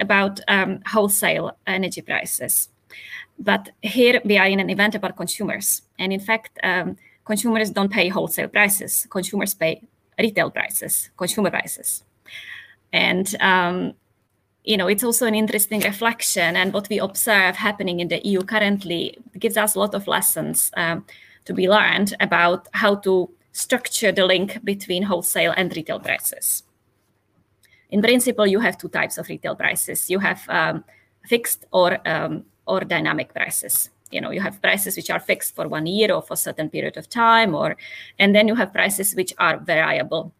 about 0.00 0.40
um, 0.48 0.80
wholesale 0.86 1.56
energy 1.66 2.02
prices. 2.02 2.68
But 3.38 3.70
here 3.82 4.20
we 4.24 4.36
are 4.38 4.46
in 4.46 4.60
an 4.60 4.70
event 4.70 4.94
about 4.94 5.16
consumers, 5.16 5.82
and 5.98 6.12
in 6.12 6.20
fact, 6.20 6.58
um, 6.62 6.96
consumers 7.24 7.70
don't 7.70 7.92
pay 7.92 8.08
wholesale 8.08 8.48
prices. 8.48 9.06
Consumers 9.10 9.54
pay 9.54 9.82
retail 10.18 10.50
prices, 10.50 11.10
consumer 11.16 11.50
prices, 11.50 12.02
and 12.92 13.34
um, 13.40 13.94
you 14.64 14.76
know, 14.76 14.88
it's 14.88 15.04
also 15.04 15.26
an 15.26 15.34
interesting 15.34 15.80
reflection. 15.80 16.56
And 16.56 16.72
what 16.72 16.88
we 16.88 16.98
observe 16.98 17.56
happening 17.56 18.00
in 18.00 18.08
the 18.08 18.20
EU 18.24 18.42
currently 18.42 19.16
gives 19.38 19.56
us 19.56 19.74
a 19.74 19.78
lot 19.78 19.94
of 19.94 20.06
lessons 20.06 20.70
um, 20.76 21.04
to 21.46 21.54
be 21.54 21.68
learned 21.68 22.14
about 22.20 22.68
how 22.72 22.96
to 22.96 23.30
structure 23.52 24.12
the 24.12 24.26
link 24.26 24.62
between 24.64 25.02
wholesale 25.04 25.54
and 25.56 25.74
retail 25.74 25.98
prices. 25.98 26.62
In 27.90 28.02
principle, 28.02 28.46
you 28.46 28.60
have 28.60 28.78
two 28.78 28.88
types 28.88 29.18
of 29.18 29.28
retail 29.28 29.56
prices. 29.56 30.10
You 30.10 30.18
have 30.20 30.48
um, 30.48 30.84
fixed 31.26 31.66
or 31.72 31.98
um, 32.08 32.44
or 32.66 32.80
dynamic 32.80 33.34
prices. 33.34 33.90
You 34.10 34.20
know, 34.20 34.30
you 34.30 34.40
have 34.40 34.60
prices 34.60 34.96
which 34.96 35.10
are 35.10 35.20
fixed 35.20 35.54
for 35.54 35.68
one 35.68 35.86
year 35.86 36.12
or 36.12 36.22
for 36.22 36.34
a 36.34 36.36
certain 36.36 36.68
period 36.68 36.96
of 36.96 37.08
time, 37.08 37.54
or 37.54 37.76
and 38.18 38.34
then 38.34 38.48
you 38.48 38.54
have 38.54 38.72
prices 38.72 39.14
which 39.14 39.32
are 39.38 39.58
variable 39.58 40.32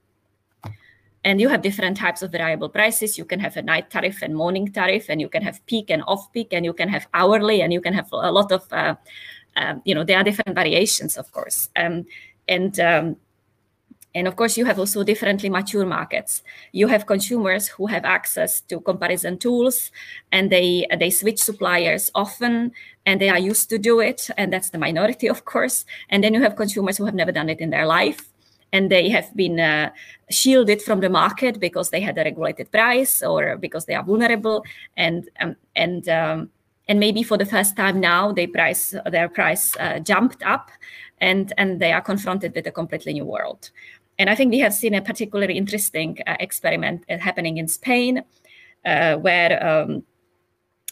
and 1.24 1.40
you 1.40 1.48
have 1.48 1.62
different 1.62 1.96
types 1.96 2.22
of 2.22 2.32
variable 2.32 2.68
prices 2.68 3.18
you 3.18 3.24
can 3.24 3.40
have 3.40 3.56
a 3.56 3.62
night 3.62 3.90
tariff 3.90 4.22
and 4.22 4.34
morning 4.34 4.70
tariff 4.72 5.06
and 5.08 5.20
you 5.20 5.28
can 5.28 5.42
have 5.42 5.64
peak 5.66 5.90
and 5.90 6.02
off 6.06 6.32
peak 6.32 6.48
and 6.52 6.64
you 6.64 6.72
can 6.72 6.88
have 6.88 7.06
hourly 7.14 7.60
and 7.62 7.72
you 7.72 7.80
can 7.80 7.92
have 7.92 8.08
a 8.12 8.32
lot 8.32 8.50
of 8.52 8.64
uh, 8.72 8.94
um, 9.56 9.82
you 9.84 9.94
know 9.94 10.04
there 10.04 10.18
are 10.18 10.24
different 10.24 10.54
variations 10.54 11.16
of 11.16 11.30
course 11.32 11.68
um, 11.76 12.04
and 12.48 12.80
um, 12.80 13.16
and 14.14 14.26
of 14.26 14.36
course 14.36 14.56
you 14.56 14.64
have 14.64 14.78
also 14.78 15.04
differently 15.04 15.48
mature 15.48 15.86
markets. 15.86 16.42
You 16.72 16.88
have 16.88 17.06
consumers 17.06 17.68
who 17.68 17.86
have 17.86 18.04
access 18.04 18.60
to 18.62 18.80
comparison 18.80 19.38
tools 19.38 19.90
and 20.32 20.50
they 20.50 20.86
they 20.98 21.10
switch 21.10 21.38
suppliers 21.38 22.10
often 22.14 22.72
and 23.06 23.20
they 23.20 23.28
are 23.28 23.38
used 23.38 23.70
to 23.70 23.78
do 23.78 24.00
it 24.00 24.28
and 24.36 24.52
that's 24.52 24.70
the 24.70 24.78
minority 24.78 25.28
of 25.28 25.44
course. 25.44 25.84
And 26.08 26.24
then 26.24 26.34
you 26.34 26.42
have 26.42 26.56
consumers 26.56 26.96
who 26.96 27.04
have 27.06 27.14
never 27.14 27.32
done 27.32 27.48
it 27.48 27.60
in 27.60 27.70
their 27.70 27.86
life 27.86 28.30
and 28.72 28.90
they 28.90 29.08
have 29.08 29.34
been 29.36 29.58
uh, 29.58 29.90
shielded 30.30 30.82
from 30.82 31.00
the 31.00 31.08
market 31.08 31.60
because 31.60 31.90
they 31.90 32.00
had 32.00 32.18
a 32.18 32.24
regulated 32.24 32.70
price 32.70 33.22
or 33.22 33.56
because 33.56 33.84
they 33.84 33.94
are 33.94 34.04
vulnerable. 34.04 34.64
And 34.96 35.28
um, 35.40 35.56
and 35.76 36.08
um, 36.08 36.50
and 36.88 36.98
maybe 36.98 37.22
for 37.22 37.38
the 37.38 37.46
first 37.46 37.76
time 37.76 38.00
now 38.00 38.32
they 38.32 38.46
price 38.48 38.94
their 39.06 39.28
price 39.28 39.76
uh, 39.76 40.00
jumped 40.00 40.42
up 40.42 40.70
and 41.20 41.52
and 41.56 41.80
they 41.80 41.92
are 41.92 42.00
confronted 42.00 42.54
with 42.54 42.66
a 42.66 42.72
completely 42.72 43.12
new 43.12 43.24
world 43.24 43.70
and 44.20 44.30
i 44.30 44.34
think 44.34 44.52
we 44.52 44.60
have 44.60 44.74
seen 44.74 44.94
a 44.94 45.02
particularly 45.02 45.56
interesting 45.56 46.18
uh, 46.26 46.36
experiment 46.38 47.04
uh, 47.10 47.18
happening 47.18 47.56
in 47.56 47.66
spain 47.66 48.22
uh, 48.84 49.16
where 49.16 49.52
um, 49.66 50.02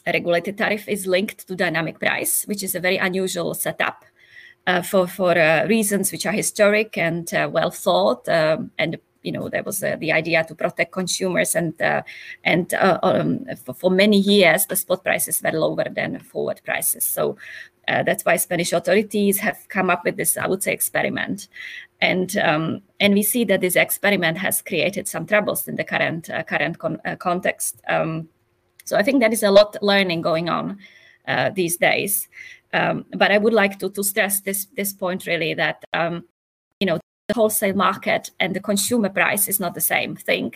a 0.06 0.12
regulated 0.12 0.58
tariff 0.58 0.88
is 0.88 1.06
linked 1.06 1.46
to 1.46 1.54
dynamic 1.54 2.00
price 2.00 2.44
which 2.48 2.62
is 2.62 2.74
a 2.74 2.80
very 2.80 2.96
unusual 2.96 3.54
setup 3.54 4.04
uh, 4.68 4.82
for 4.82 5.06
for 5.06 5.30
uh, 5.38 5.66
reasons 5.66 6.12
which 6.12 6.26
are 6.26 6.32
historic 6.32 6.98
and 6.98 7.32
uh, 7.32 7.48
well 7.50 7.70
thought. 7.70 8.28
Um, 8.28 8.70
and 8.78 8.98
you 9.22 9.32
know 9.32 9.48
there 9.48 9.62
was 9.62 9.80
the 9.80 10.12
idea 10.12 10.44
to 10.44 10.54
protect 10.54 10.92
consumers, 10.92 11.54
and 11.54 11.72
and 12.44 12.74
um, 12.74 13.46
for, 13.64 13.72
for, 13.72 13.90
many 13.90 14.18
years 14.18 14.66
the 14.66 14.76
spot 14.76 15.02
prices 15.04 15.42
were 15.42 15.52
lower 15.52 15.86
than 15.90 16.20
forward 16.20 16.60
prices. 16.64 17.04
So. 17.04 17.36
that's 17.88 18.24
why 18.26 18.36
Spanish 18.36 18.74
authorities 18.74 19.38
have 19.38 19.58
come 19.68 19.88
up 19.88 20.04
with 20.04 20.16
this, 20.18 20.36
I 20.36 20.46
would 20.46 20.62
say, 20.62 20.74
experiment, 20.74 21.48
and 22.00 22.36
um, 22.38 22.82
and 23.00 23.14
we 23.14 23.22
see 23.22 23.44
that 23.44 23.60
this 23.60 23.76
experiment 23.76 24.38
has 24.38 24.62
created 24.62 25.08
some 25.08 25.26
troubles 25.26 25.68
in 25.68 25.76
the 25.76 25.84
current 25.84 26.30
uh, 26.30 26.42
current 26.42 26.78
con- 26.78 27.00
uh, 27.04 27.16
context. 27.16 27.80
Um, 27.88 28.28
so 28.84 28.96
I 28.96 29.02
think 29.02 29.20
there 29.20 29.32
is 29.32 29.42
a 29.42 29.50
lot 29.50 29.76
learning 29.82 30.22
going 30.22 30.48
on 30.48 30.78
uh, 31.26 31.50
these 31.50 31.76
days, 31.76 32.28
um, 32.72 33.04
but 33.12 33.30
I 33.30 33.36
would 33.36 33.52
like 33.52 33.78
to, 33.80 33.90
to 33.90 34.02
stress 34.02 34.40
this, 34.40 34.66
this 34.76 34.94
point 34.94 35.26
really 35.26 35.52
that, 35.54 35.84
um, 35.92 36.24
the 37.28 37.34
wholesale 37.34 37.74
market 37.74 38.30
and 38.40 38.56
the 38.56 38.60
consumer 38.60 39.10
price 39.10 39.48
is 39.48 39.60
not 39.60 39.74
the 39.74 39.80
same 39.80 40.16
thing. 40.16 40.54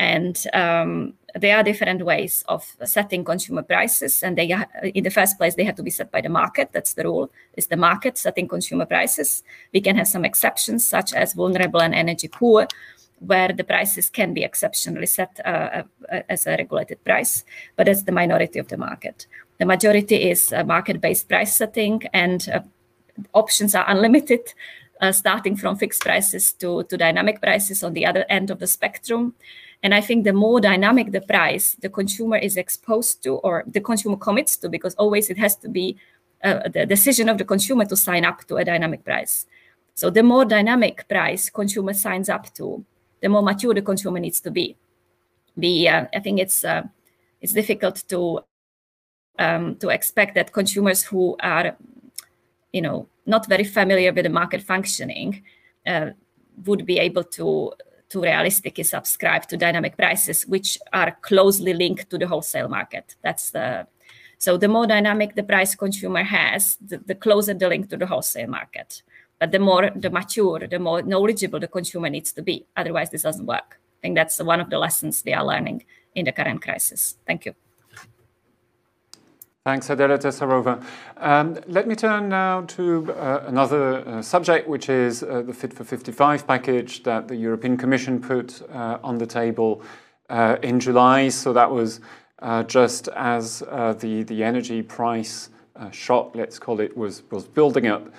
And 0.00 0.36
um, 0.52 1.14
there 1.34 1.56
are 1.56 1.62
different 1.62 2.04
ways 2.04 2.44
of 2.48 2.64
setting 2.84 3.24
consumer 3.24 3.62
prices. 3.62 4.22
And 4.24 4.36
they, 4.36 4.52
in 4.82 5.04
the 5.04 5.10
first 5.10 5.38
place, 5.38 5.54
they 5.54 5.64
have 5.64 5.76
to 5.76 5.82
be 5.82 5.90
set 5.90 6.10
by 6.10 6.20
the 6.20 6.28
market. 6.28 6.70
That's 6.72 6.94
the 6.94 7.04
rule. 7.04 7.30
It's 7.54 7.68
the 7.68 7.76
market 7.76 8.18
setting 8.18 8.48
consumer 8.48 8.84
prices. 8.84 9.44
We 9.72 9.80
can 9.80 9.96
have 9.96 10.08
some 10.08 10.24
exceptions, 10.24 10.84
such 10.84 11.14
as 11.14 11.34
vulnerable 11.34 11.80
and 11.80 11.94
energy 11.94 12.28
poor 12.28 12.66
where 13.20 13.48
the 13.48 13.64
prices 13.64 14.10
can 14.10 14.32
be 14.32 14.44
exceptionally 14.44 15.06
set 15.06 15.40
uh, 15.44 15.82
uh, 16.12 16.20
as 16.28 16.46
a 16.46 16.50
regulated 16.50 17.02
price, 17.02 17.44
but 17.74 17.86
that's 17.86 18.04
the 18.04 18.12
minority 18.12 18.60
of 18.60 18.68
the 18.68 18.76
market. 18.76 19.26
The 19.58 19.66
majority 19.66 20.30
is 20.30 20.54
market-based 20.66 21.28
price 21.28 21.52
setting, 21.52 22.02
and 22.12 22.48
uh, 22.48 22.60
options 23.34 23.74
are 23.74 23.84
unlimited, 23.88 24.54
uh, 25.00 25.12
starting 25.12 25.56
from 25.56 25.76
fixed 25.76 26.02
prices 26.02 26.52
to, 26.54 26.82
to 26.84 26.96
dynamic 26.96 27.40
prices 27.40 27.82
on 27.82 27.92
the 27.92 28.06
other 28.06 28.24
end 28.28 28.50
of 28.50 28.58
the 28.58 28.66
spectrum. 28.66 29.34
And 29.82 29.94
I 29.94 30.00
think 30.00 30.24
the 30.24 30.32
more 30.32 30.60
dynamic 30.60 31.12
the 31.12 31.20
price 31.20 31.76
the 31.80 31.88
consumer 31.88 32.36
is 32.36 32.56
exposed 32.56 33.22
to, 33.22 33.36
or 33.36 33.64
the 33.66 33.80
consumer 33.80 34.16
commits 34.16 34.56
to, 34.58 34.68
because 34.68 34.94
always 34.96 35.30
it 35.30 35.38
has 35.38 35.56
to 35.56 35.68
be 35.68 35.96
uh, 36.42 36.68
the 36.68 36.86
decision 36.86 37.28
of 37.28 37.38
the 37.38 37.44
consumer 37.44 37.84
to 37.84 37.96
sign 37.96 38.24
up 38.24 38.44
to 38.46 38.56
a 38.56 38.64
dynamic 38.64 39.04
price. 39.04 39.46
So 39.94 40.10
the 40.10 40.22
more 40.22 40.44
dynamic 40.44 41.08
price 41.08 41.50
consumer 41.50 41.94
signs 41.94 42.28
up 42.28 42.52
to, 42.54 42.84
the 43.20 43.28
more 43.28 43.42
mature 43.42 43.74
the 43.74 43.82
consumer 43.82 44.20
needs 44.20 44.40
to 44.40 44.50
be. 44.50 44.76
The 45.56 45.88
uh, 45.88 46.06
I 46.14 46.20
think 46.20 46.38
it's 46.38 46.64
uh, 46.64 46.84
it's 47.40 47.52
difficult 47.52 48.04
to 48.08 48.40
um, 49.38 49.76
to 49.76 49.88
expect 49.88 50.34
that 50.34 50.52
consumers 50.52 51.02
who 51.02 51.36
are, 51.40 51.76
you 52.72 52.82
know, 52.82 53.08
not 53.28 53.46
very 53.46 53.64
familiar 53.64 54.12
with 54.12 54.24
the 54.24 54.30
market 54.30 54.62
functioning 54.62 55.42
uh, 55.86 56.10
would 56.64 56.84
be 56.84 56.98
able 56.98 57.24
to 57.24 57.72
to 58.08 58.22
realistically 58.22 58.84
subscribe 58.84 59.46
to 59.46 59.56
dynamic 59.56 59.94
prices, 59.94 60.46
which 60.46 60.78
are 60.94 61.18
closely 61.20 61.74
linked 61.74 62.08
to 62.08 62.16
the 62.16 62.26
wholesale 62.26 62.68
market. 62.68 63.16
That's 63.22 63.50
the 63.50 63.86
so 64.38 64.56
the 64.56 64.68
more 64.68 64.86
dynamic 64.86 65.34
the 65.34 65.42
price 65.42 65.74
consumer 65.74 66.22
has, 66.22 66.76
the, 66.76 66.98
the 66.98 67.14
closer 67.14 67.54
the 67.54 67.68
link 67.68 67.90
to 67.90 67.96
the 67.96 68.06
wholesale 68.06 68.48
market. 68.48 69.02
But 69.38 69.52
the 69.52 69.58
more 69.58 69.90
the 69.94 70.10
mature, 70.10 70.66
the 70.66 70.78
more 70.78 71.02
knowledgeable 71.02 71.60
the 71.60 71.68
consumer 71.68 72.08
needs 72.08 72.32
to 72.32 72.42
be. 72.42 72.66
Otherwise, 72.76 73.10
this 73.10 73.22
doesn't 73.22 73.46
work. 73.46 73.78
I 73.78 74.00
think 74.00 74.16
that's 74.16 74.42
one 74.42 74.60
of 74.60 74.70
the 74.70 74.78
lessons 74.78 75.22
they 75.22 75.34
are 75.34 75.44
learning 75.44 75.84
in 76.14 76.24
the 76.24 76.32
current 76.32 76.62
crisis. 76.62 77.16
Thank 77.26 77.46
you. 77.46 77.54
Thanks, 79.68 79.90
Adela 79.90 80.16
Tesarova. 80.16 80.82
Um, 81.18 81.58
let 81.66 81.86
me 81.86 81.94
turn 81.94 82.30
now 82.30 82.62
to 82.68 83.12
uh, 83.12 83.42
another 83.48 83.98
uh, 84.08 84.22
subject, 84.22 84.66
which 84.66 84.88
is 84.88 85.22
uh, 85.22 85.42
the 85.42 85.52
Fit 85.52 85.74
for 85.74 85.84
55 85.84 86.46
package 86.46 87.02
that 87.02 87.28
the 87.28 87.36
European 87.36 87.76
Commission 87.76 88.18
put 88.18 88.62
uh, 88.72 88.96
on 89.04 89.18
the 89.18 89.26
table 89.26 89.82
uh, 90.30 90.56
in 90.62 90.80
July. 90.80 91.28
So 91.28 91.52
that 91.52 91.70
was 91.70 92.00
uh, 92.38 92.62
just 92.62 93.08
as 93.08 93.58
the, 93.58 94.24
the 94.26 94.42
energy 94.42 94.80
price 94.80 95.50
shock, 95.92 96.34
let's 96.34 96.58
call 96.58 96.80
it, 96.80 96.96
was, 96.96 97.22
was 97.30 97.46
building 97.46 97.88
up 97.88 98.10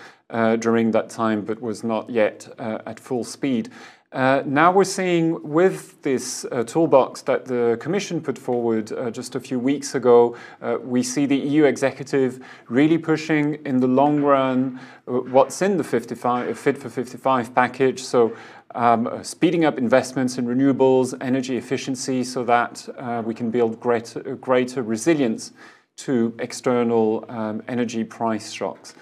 during 0.59 0.91
that 0.91 1.09
time, 1.09 1.43
but 1.43 1.59
was 1.59 1.83
not 1.83 2.11
yet 2.11 2.47
at 2.59 2.99
full 2.99 3.23
speed. 3.23 3.69
Uh, 4.11 4.41
now 4.43 4.71
we're 4.71 4.83
seeing 4.83 5.39
with 5.47 6.01
this 6.01 6.43
uh, 6.51 6.63
toolbox 6.63 7.21
that 7.21 7.45
the 7.45 7.77
Commission 7.79 8.19
put 8.19 8.39
forward 8.39 8.91
uh, 8.91 9.11
just 9.11 9.35
a 9.35 9.39
few 9.39 9.59
weeks 9.59 9.93
ago, 9.93 10.35
uh, 10.63 10.77
we 10.81 11.03
see 11.03 11.27
the 11.27 11.35
EU 11.35 11.65
executive 11.65 12.43
really 12.69 12.97
pushing 12.97 13.63
in 13.67 13.79
the 13.79 13.87
long 13.87 14.19
run 14.19 14.79
uh, 15.07 15.11
what's 15.11 15.61
in 15.61 15.77
the 15.77 15.83
55, 15.83 16.57
Fit 16.57 16.75
for 16.79 16.89
55 16.89 17.53
package. 17.53 18.01
So 18.01 18.35
um, 18.73 19.05
uh, 19.05 19.21
speeding 19.21 19.63
up 19.63 19.77
investments 19.77 20.39
in 20.39 20.47
renewables, 20.47 21.15
energy 21.21 21.55
efficiency, 21.55 22.23
so 22.23 22.43
that 22.45 22.87
we 23.25 23.35
can 23.35 23.51
build 23.51 23.79
greater, 23.79 24.21
greater 24.37 24.81
resilience 24.81 25.53
to 25.97 26.33
external 26.39 27.25
um, 27.29 27.61
energy 27.67 28.03
price 28.03 28.51
shocks. 28.51 28.95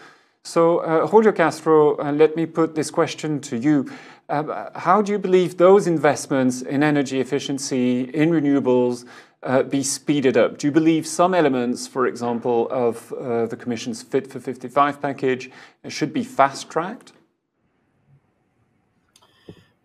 So, 0.43 1.07
Julio 1.07 1.33
Castro, 1.33 1.97
let 2.13 2.37
me 2.37 2.45
put 2.45 2.73
this 2.73 2.89
question 2.89 3.41
to 3.41 3.57
you. 3.57 3.91
Uh, 4.29 4.69
how 4.77 5.01
do 5.01 5.13
you 5.13 5.19
believe 5.19 5.57
those 5.57 5.87
investments 5.87 6.61
in 6.61 6.83
energy 6.83 7.21
efficiency, 7.21 8.01
in 8.13 8.29
renewables, 8.29 9.05
uh, 9.43 9.63
be 9.63 9.81
speeded 9.81 10.35
up? 10.35 10.57
Do 10.57 10.67
you 10.67 10.71
believe 10.71 11.07
some 11.07 11.33
elements, 11.33 11.87
for 11.87 12.07
example, 12.07 12.67
of 12.69 13.13
uh, 13.13 13.45
the 13.45 13.55
Commission's 13.55 14.01
Fit 14.01 14.27
for 14.27 14.39
55 14.41 15.01
package 15.01 15.49
should 15.87 16.11
be 16.11 16.23
fast 16.23 16.69
tracked? 16.69 17.13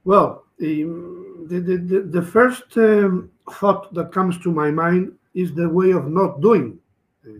Well, 0.04 0.44
um, 0.60 1.46
the, 1.48 1.60
the, 1.60 2.00
the, 2.00 2.22
first 2.22 2.76
um, 2.76 3.30
thought 3.52 3.94
that 3.94 4.10
comes 4.10 4.38
to 4.40 4.50
my 4.50 4.72
mind 4.72 5.12
is 5.34 5.54
the 5.54 5.68
way 5.68 5.92
of 5.92 6.08
not 6.08 6.40
doing 6.40 6.78
uh, 7.24 7.30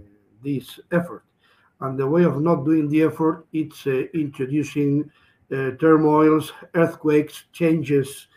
this 0.45 0.79
effort. 0.93 1.25
And 1.81 1.99
the 1.99 2.07
way 2.07 2.23
of 2.23 2.41
not 2.41 2.65
doing 2.65 2.89
the 2.89 3.03
effort, 3.03 3.45
it's 3.53 3.85
uh, 3.89 4.05
introducing 4.15 5.11
turmoils, 5.79 6.53
earthquakes, 6.75 7.45
changes 7.53 8.29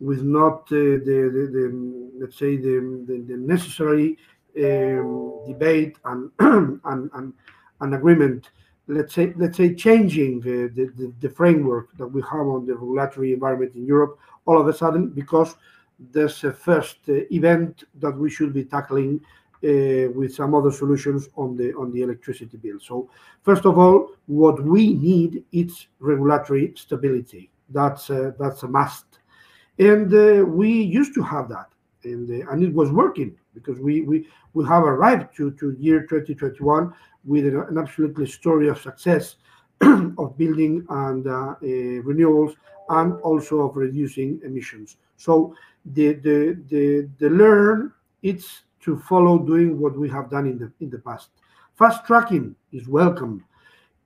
with 0.00 0.22
not 0.22 0.62
uh, 0.72 0.98
the, 1.06 1.30
the, 1.32 1.50
the, 1.52 2.10
let's 2.20 2.36
say 2.36 2.56
the, 2.56 3.04
the, 3.06 3.36
necessary 3.36 4.18
um, 4.58 5.40
debate 5.46 5.98
and, 6.04 6.30
and, 6.84 7.10
and, 7.14 7.32
and 7.80 7.94
agreement. 7.94 8.50
Let's 8.86 9.14
say 9.14 9.32
let's 9.36 9.56
say 9.56 9.74
changing 9.74 10.40
the, 10.40 10.68
the, 10.74 11.12
the, 11.20 11.30
framework 11.30 11.96
that 11.96 12.06
we 12.06 12.20
have 12.22 12.46
on 12.46 12.66
the 12.66 12.74
regulatory 12.74 13.32
environment 13.32 13.72
in 13.74 13.86
Europe 13.86 14.18
all 14.44 14.60
of 14.60 14.68
a 14.68 14.74
sudden 14.74 15.08
because 15.08 15.56
there's 16.12 16.44
a 16.44 16.52
first 16.52 16.98
uh, 17.08 17.20
event 17.30 17.84
that 17.94 18.14
we 18.14 18.28
should 18.28 18.52
be 18.52 18.62
tackling 18.62 19.20
uh, 19.64 20.10
with 20.12 20.34
some 20.34 20.54
other 20.54 20.70
solutions 20.70 21.28
on 21.36 21.56
the 21.56 21.72
on 21.74 21.90
the 21.92 22.02
electricity 22.02 22.56
bill. 22.56 22.78
So 22.80 23.08
first 23.42 23.64
of 23.64 23.78
all, 23.78 24.10
what 24.26 24.62
we 24.62 24.94
need 24.94 25.44
is 25.52 25.86
regulatory 26.00 26.72
stability. 26.76 27.50
That's 27.70 28.10
uh, 28.10 28.32
that's 28.38 28.62
a 28.62 28.68
must, 28.68 29.06
and 29.78 30.12
uh, 30.12 30.44
we 30.44 30.70
used 30.70 31.14
to 31.14 31.22
have 31.22 31.48
that, 31.48 31.68
and 32.04 32.30
uh, 32.30 32.50
and 32.50 32.62
it 32.62 32.74
was 32.74 32.90
working 32.90 33.36
because 33.54 33.78
we 33.78 34.02
we 34.02 34.28
we 34.52 34.66
have 34.66 34.84
arrived 34.84 35.34
to 35.36 35.50
to 35.52 35.76
year 35.78 36.00
2021 36.02 36.92
with 37.24 37.46
an, 37.46 37.56
an 37.56 37.78
absolutely 37.78 38.26
story 38.26 38.68
of 38.68 38.78
success 38.80 39.36
of 39.80 40.36
building 40.36 40.84
and 40.90 41.26
uh, 41.26 41.54
renewables 41.62 42.54
and 42.90 43.14
also 43.22 43.60
of 43.60 43.76
reducing 43.76 44.40
emissions. 44.44 44.98
So 45.16 45.54
the 45.86 46.14
the 46.14 46.58
the 46.68 47.08
the 47.18 47.30
learn 47.30 47.92
it's 48.22 48.62
to 48.84 48.98
follow 48.98 49.38
doing 49.38 49.78
what 49.78 49.96
we 49.96 50.08
have 50.08 50.30
done 50.30 50.46
in 50.46 50.58
the 50.58 50.70
in 50.80 50.90
the 50.90 50.98
past. 50.98 51.30
Fast 51.74 52.06
tracking 52.06 52.54
is 52.72 52.86
welcome. 52.88 53.44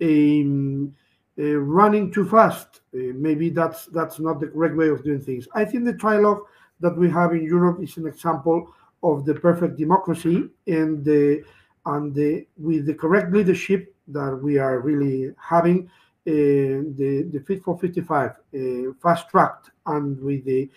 Um, 0.00 0.94
uh, 1.38 1.56
running 1.58 2.10
too 2.10 2.28
fast, 2.28 2.80
uh, 2.94 3.12
maybe 3.14 3.50
that's 3.50 3.86
that's 3.86 4.18
not 4.18 4.40
the 4.40 4.48
correct 4.48 4.76
way 4.76 4.88
of 4.88 5.04
doing 5.04 5.20
things. 5.20 5.46
I 5.54 5.64
think 5.64 5.84
the 5.84 5.92
trilogue 5.92 6.42
that 6.80 6.96
we 6.96 7.10
have 7.10 7.32
in 7.32 7.44
Europe 7.44 7.82
is 7.82 7.96
an 7.96 8.06
example 8.06 8.74
of 9.02 9.24
the 9.24 9.34
perfect 9.34 9.76
democracy 9.76 10.48
and 10.66 11.04
the 11.04 11.44
and 11.86 12.14
the 12.14 12.46
with 12.56 12.86
the 12.86 12.94
correct 12.94 13.32
leadership 13.32 13.94
that 14.08 14.34
we 14.42 14.58
are 14.58 14.80
really 14.80 15.32
having. 15.40 15.90
Uh, 16.26 16.84
the 16.98 17.26
the 17.32 17.42
Fit 17.46 17.62
for 17.62 17.78
55 17.78 18.30
uh, 18.30 18.92
fast 19.02 19.30
tracked 19.30 19.70
and 19.86 20.20
with 20.20 20.44
the 20.44 20.68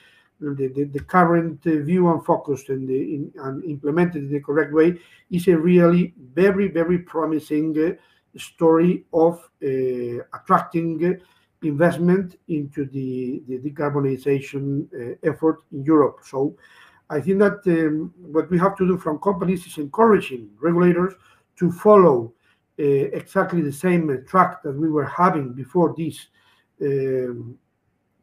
the, 0.42 0.68
the, 0.76 0.84
the 0.86 1.00
current 1.00 1.66
uh, 1.66 1.78
view 1.84 2.12
and 2.12 2.26
focus 2.26 2.70
and, 2.70 2.90
in, 2.90 3.32
and 3.44 3.64
implemented 3.64 4.24
in 4.24 4.32
the 4.32 4.40
correct 4.40 4.74
way 4.74 4.98
is 5.30 5.48
a 5.48 5.58
really 5.58 6.14
very, 6.34 6.68
very 6.68 7.00
promising 7.00 7.78
uh, 7.78 8.40
story 8.40 9.06
of 9.14 9.40
uh, 9.64 10.24
attracting 10.34 11.20
investment 11.64 12.38
into 12.48 12.86
the, 12.86 13.44
the 13.48 13.60
decarbonization 13.60 14.88
effort 15.24 15.60
in 15.72 15.84
Europe. 15.84 16.20
So 16.24 16.56
I 17.12 17.20
think 17.20 17.40
that 17.40 17.62
um, 17.68 18.14
what 18.18 18.50
we 18.50 18.58
have 18.58 18.76
to 18.78 18.88
do 18.88 18.98
from 18.98 19.20
companies 19.20 19.68
is 19.68 19.78
encouraging 19.78 20.50
regulators 20.60 21.14
to 21.58 21.72
follow 21.72 22.34
uh, 22.80 22.84
exactly 22.84 23.62
the 23.62 23.72
same 23.72 24.26
track 24.28 24.64
that 24.64 24.76
we 24.76 24.90
were 24.90 25.06
having 25.06 25.54
before 25.54 25.94
these 25.96 26.30
um, 26.82 27.58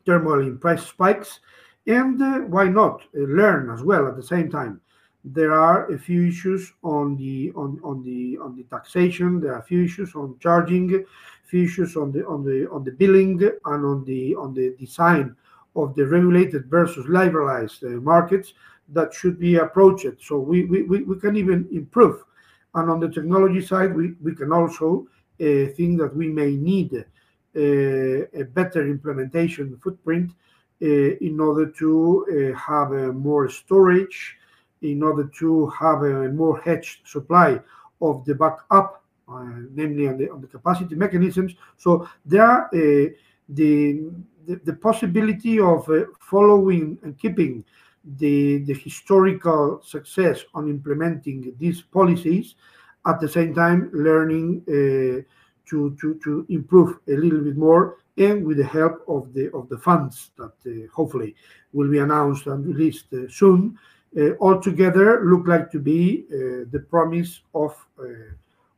turmoil 0.06 0.56
price 0.56 0.86
spikes 0.86 1.40
and 1.86 2.20
uh, 2.20 2.40
why 2.40 2.64
not 2.64 3.02
uh, 3.02 3.20
learn 3.20 3.70
as 3.70 3.82
well 3.82 4.06
at 4.06 4.16
the 4.16 4.22
same 4.22 4.50
time? 4.50 4.80
There 5.24 5.52
are 5.52 5.90
a 5.90 5.98
few 5.98 6.26
issues 6.26 6.72
on 6.82 7.16
the 7.16 7.52
on, 7.56 7.80
on 7.82 8.02
the 8.02 8.38
on 8.38 8.56
the 8.56 8.62
taxation 8.64 9.40
there 9.40 9.52
are 9.54 9.60
a 9.60 9.64
few 9.64 9.84
issues 9.84 10.14
on 10.14 10.36
charging 10.40 11.04
few 11.44 11.64
issues 11.64 11.96
on 11.96 12.12
the 12.12 12.26
on 12.26 12.44
the 12.44 12.70
on 12.70 12.84
the 12.84 12.92
billing 12.92 13.42
and 13.42 13.84
on 13.84 14.04
the 14.04 14.34
on 14.36 14.54
the 14.54 14.76
design 14.78 15.34
of 15.76 15.94
the 15.96 16.06
regulated 16.06 16.66
versus 16.66 17.06
liberalized 17.08 17.84
uh, 17.84 17.88
markets 17.88 18.54
that 18.90 19.12
should 19.12 19.38
be 19.38 19.56
approached. 19.56 20.06
So 20.20 20.38
we, 20.38 20.64
we 20.64 20.82
we 20.82 21.18
can 21.18 21.36
even 21.36 21.68
improve. 21.72 22.22
And 22.74 22.90
on 22.90 23.00
the 23.00 23.08
technology 23.08 23.62
side 23.62 23.94
we, 23.94 24.12
we 24.22 24.34
can 24.34 24.52
also 24.52 25.06
uh, 25.40 25.72
think 25.76 25.98
that 26.00 26.12
we 26.14 26.28
may 26.28 26.56
need 26.56 26.92
uh, 26.94 27.60
a 27.60 28.44
better 28.44 28.86
implementation 28.86 29.78
footprint 29.82 30.32
in 30.80 31.40
order 31.40 31.66
to 31.66 32.52
uh, 32.54 32.58
have 32.58 32.90
more 33.14 33.48
storage, 33.48 34.36
in 34.82 35.02
order 35.02 35.24
to 35.38 35.66
have 35.68 36.02
a 36.02 36.28
more 36.28 36.60
hedged 36.60 37.06
supply 37.06 37.60
of 38.00 38.24
the 38.24 38.34
backup, 38.34 39.02
uh, 39.28 39.44
namely 39.74 40.06
on 40.08 40.16
the, 40.16 40.30
on 40.30 40.40
the 40.40 40.46
capacity 40.46 40.94
mechanisms. 40.94 41.54
So 41.76 42.08
there 42.24 42.44
are 42.44 42.68
the 42.72 43.14
the, 43.48 44.10
the, 44.64 44.74
possibility 44.74 45.58
of 45.58 45.90
following 46.20 46.98
and 47.02 47.18
keeping 47.18 47.64
the, 48.16 48.58
the 48.58 48.74
historical 48.74 49.80
success 49.82 50.44
on 50.54 50.68
implementing 50.68 51.54
these 51.58 51.82
policies, 51.82 52.54
at 53.06 53.20
the 53.20 53.28
same 53.28 53.54
time 53.54 53.90
learning 53.92 54.62
uh, 54.68 55.22
to, 55.68 55.96
to, 56.00 56.18
to 56.24 56.46
improve 56.48 56.98
a 57.08 57.12
little 57.12 57.40
bit 57.40 57.56
more 57.56 57.96
and 58.18 58.44
with 58.44 58.58
the 58.58 58.64
help 58.64 59.02
of 59.08 59.32
the 59.34 59.50
of 59.52 59.68
the 59.68 59.78
funds 59.78 60.30
that 60.36 60.52
uh, 60.66 60.86
hopefully 60.94 61.34
will 61.72 61.90
be 61.90 61.98
announced 61.98 62.46
and 62.46 62.66
released 62.66 63.12
uh, 63.12 63.28
soon, 63.28 63.78
uh, 64.18 64.30
altogether 64.40 65.24
look 65.24 65.46
like 65.46 65.70
to 65.70 65.78
be 65.78 66.26
the 66.30 66.84
promise 66.90 67.40
of 67.54 67.74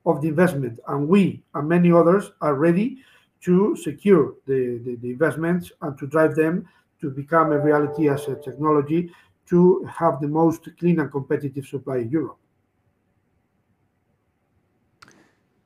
of 0.07 0.22
the 0.22 0.28
investment. 0.28 0.80
And 0.88 1.09
we 1.09 1.43
and 1.55 1.68
many 1.68 1.93
others 1.93 2.32
are 2.41 2.55
ready 2.55 2.99
to 3.43 3.74
secure 3.76 4.34
the, 4.47 4.80
the, 4.84 4.97
the, 4.97 5.11
investments 5.11 5.72
and 5.80 5.97
to 5.99 6.07
drive 6.07 6.34
them 6.34 6.68
to 7.01 7.11
become 7.11 7.53
a 7.53 7.59
reality 7.59 8.09
as 8.09 8.28
a 8.28 8.36
technology 8.36 9.11
to 9.49 9.84
have 9.84 10.20
the 10.20 10.28
most 10.28 10.68
clean 10.78 11.01
and 11.01 11.11
competitive 11.11 11.66
supply 11.66 11.99
in 11.99 12.11
Europe. 12.11 12.38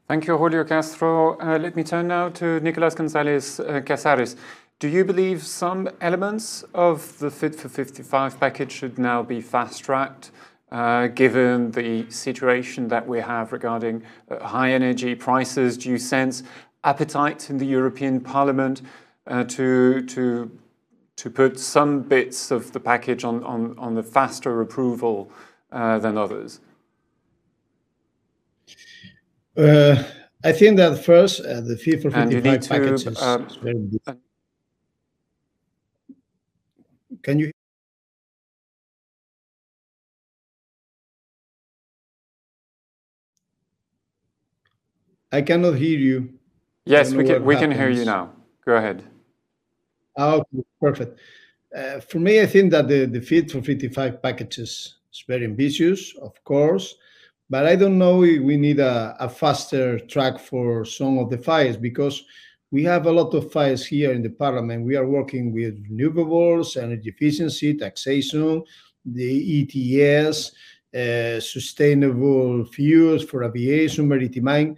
Thank 0.06 0.26
you, 0.26 0.36
Julio 0.36 0.64
Castro. 0.64 1.38
Uh, 1.38 1.58
let 1.58 1.76
me 1.76 1.82
turn 1.82 2.08
now 2.08 2.28
to 2.28 2.60
Nicolas 2.60 2.94
Gonzalez 2.94 3.58
uh, 3.58 3.80
Casares. 3.80 4.36
Do 4.78 4.86
you 4.86 5.02
believe 5.02 5.42
some 5.42 5.88
elements 6.02 6.62
of 6.74 7.18
the 7.20 7.30
Fit 7.30 7.54
for 7.54 7.70
55 7.70 8.38
package 8.38 8.70
should 8.70 8.98
now 8.98 9.22
be 9.22 9.40
fast-tracked 9.40 10.30
uh, 10.70 11.06
given 11.06 11.70
the 11.70 12.04
situation 12.10 12.88
that 12.88 13.08
we 13.08 13.18
have 13.20 13.50
regarding 13.50 14.02
uh, 14.30 14.46
high 14.46 14.72
energy 14.72 15.14
prices? 15.14 15.78
Do 15.78 15.88
you 15.88 15.96
sense 15.96 16.42
appetite 16.84 17.48
in 17.48 17.56
the 17.56 17.66
European 17.66 18.20
Parliament 18.20 18.82
uh, 19.26 19.44
to, 19.44 20.02
to, 20.02 20.50
to 21.16 21.30
put 21.30 21.58
some 21.58 22.02
bits 22.02 22.50
of 22.50 22.72
the 22.72 22.80
package 22.80 23.24
on, 23.24 23.42
on, 23.44 23.74
on 23.78 23.94
the 23.94 24.02
faster 24.02 24.60
approval 24.60 25.30
than 25.70 26.18
others? 26.18 26.60
Uh, 29.56 30.02
I 30.42 30.52
think 30.52 30.76
that 30.76 31.04
first, 31.04 31.40
uh, 31.40 31.60
the 31.60 31.76
Fit 31.76 32.02
for 32.02 32.10
55 32.10 32.68
packages 32.68 33.06
is, 33.06 33.22
um, 33.22 33.46
is 33.46 33.56
very 33.56 33.74
good. 33.74 34.18
Can 37.22 37.38
you 37.38 37.52
I 45.34 45.42
cannot 45.42 45.74
hear 45.74 45.98
you. 45.98 46.34
Yes, 46.84 47.12
we 47.12 47.24
can. 47.24 47.44
We 47.44 47.54
happens. 47.54 47.74
can 47.74 47.80
hear 47.80 47.90
you 47.90 48.04
now. 48.04 48.30
Go 48.64 48.76
ahead. 48.76 49.02
Oh, 50.16 50.36
okay, 50.38 50.64
perfect. 50.80 51.18
Uh, 51.76 51.98
for 51.98 52.20
me, 52.20 52.40
I 52.40 52.46
think 52.46 52.70
that 52.70 52.86
the, 52.86 53.06
the 53.06 53.20
Fit 53.20 53.50
for 53.50 53.60
55 53.60 54.22
packages 54.22 54.94
is 55.12 55.24
very 55.26 55.44
ambitious, 55.44 56.14
of 56.22 56.32
course, 56.44 56.94
but 57.50 57.66
I 57.66 57.76
don't 57.76 57.98
know 57.98 58.24
if 58.24 58.42
we 58.42 58.56
need 58.56 58.80
a, 58.80 59.16
a 59.20 59.28
faster 59.28 59.98
track 59.98 60.38
for 60.38 60.84
some 60.84 61.18
of 61.18 61.30
the 61.30 61.38
files 61.38 61.76
because 61.76 62.24
we 62.70 62.82
have 62.84 63.06
a 63.06 63.12
lot 63.12 63.34
of 63.34 63.52
files 63.52 63.86
here 63.86 64.12
in 64.12 64.22
the 64.22 64.30
parliament. 64.30 64.84
We 64.84 64.96
are 64.96 65.06
working 65.06 65.52
with 65.52 65.84
renewables, 65.88 66.80
energy 66.80 67.10
efficiency, 67.10 67.74
taxation, 67.74 68.62
the 69.04 69.62
ETS, 69.62 70.52
uh, 70.94 71.40
sustainable 71.40 72.64
fuels 72.64 73.24
for 73.24 73.44
aviation, 73.44 74.08
maritime 74.08 74.76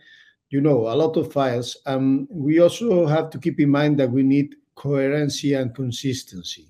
you 0.51 0.61
know, 0.61 0.89
a 0.89 0.95
lot 0.95 1.17
of 1.17 1.33
files. 1.33 1.77
Um, 1.87 2.29
we 2.31 2.61
also 2.61 3.07
have 3.07 3.31
to 3.31 3.39
keep 3.39 3.61
in 3.61 3.71
mind 3.71 3.99
that 3.99 4.11
we 4.11 4.23
need 4.23 4.55
coherency 4.75 5.55
and 5.55 5.75
consistency. 5.75 6.69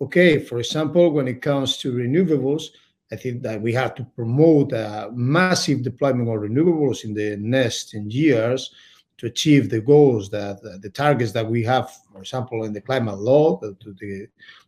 Okay, 0.00 0.38
for 0.38 0.58
example, 0.58 1.10
when 1.10 1.28
it 1.28 1.42
comes 1.42 1.78
to 1.78 1.92
renewables, 1.92 2.68
I 3.12 3.16
think 3.16 3.42
that 3.42 3.60
we 3.60 3.72
have 3.74 3.94
to 3.96 4.04
promote 4.04 4.72
a 4.72 5.10
massive 5.12 5.82
deployment 5.82 6.28
of 6.28 6.36
renewables 6.36 7.04
in 7.04 7.14
the 7.14 7.36
next 7.36 7.90
10 7.90 8.10
years 8.10 8.74
to 9.18 9.26
achieve 9.26 9.70
the 9.70 9.80
goals 9.80 10.30
that 10.30 10.60
the 10.82 10.90
targets 10.90 11.32
that 11.32 11.46
we 11.48 11.62
have, 11.62 11.90
for 12.12 12.20
example, 12.20 12.64
in 12.64 12.72
the 12.72 12.80
climate 12.80 13.18
law, 13.18 13.60
to, 13.60 13.76
the, 14.00 14.26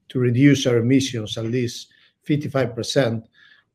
to 0.08 0.18
reduce 0.18 0.66
our 0.66 0.78
emissions 0.78 1.36
at 1.36 1.44
least 1.44 1.88
55%. 2.28 3.24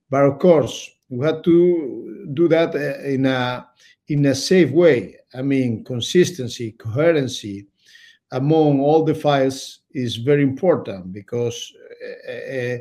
But 0.09 0.23
of 0.23 0.39
course, 0.39 0.89
we 1.09 1.25
have 1.25 1.41
to 1.43 2.27
do 2.33 2.47
that 2.47 2.73
uh, 2.75 3.03
in 3.03 3.25
a 3.25 3.67
in 4.07 4.25
a 4.25 4.35
safe 4.35 4.71
way. 4.71 5.17
I 5.33 5.41
mean, 5.41 5.83
consistency, 5.83 6.73
coherency 6.73 7.67
among 8.31 8.79
all 8.81 9.03
the 9.03 9.15
files 9.15 9.79
is 9.91 10.15
very 10.17 10.43
important 10.43 11.13
because 11.13 11.73
uh, 12.27 12.31
uh, 12.31 12.77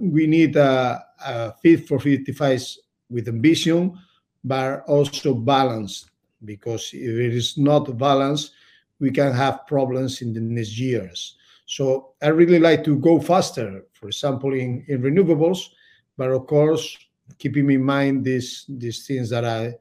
we 0.00 0.26
need 0.26 0.56
a, 0.56 1.04
a 1.24 1.52
fit 1.62 1.86
for 1.86 1.98
55 1.98 2.62
with 3.10 3.28
ambition, 3.28 3.98
but 4.44 4.84
also 4.86 5.34
balanced. 5.34 6.10
Because 6.44 6.90
if 6.92 7.14
it 7.14 7.34
is 7.34 7.58
not 7.58 7.96
balanced, 7.98 8.52
we 9.00 9.10
can 9.10 9.32
have 9.32 9.66
problems 9.66 10.22
in 10.22 10.32
the 10.32 10.40
next 10.40 10.78
years. 10.78 11.36
So 11.66 12.14
I 12.22 12.28
really 12.28 12.58
like 12.58 12.84
to 12.84 12.96
go 12.96 13.20
faster, 13.20 13.84
for 13.92 14.06
example, 14.08 14.54
in, 14.54 14.84
in 14.88 15.02
renewables, 15.02 15.68
but 16.16 16.30
of 16.30 16.46
course 16.46 16.96
keeping 17.36 17.70
in 17.70 17.82
mind 17.82 18.24
these 18.24 18.64
these 18.68 19.06
things 19.06 19.28
that 19.30 19.44
I 19.44 19.74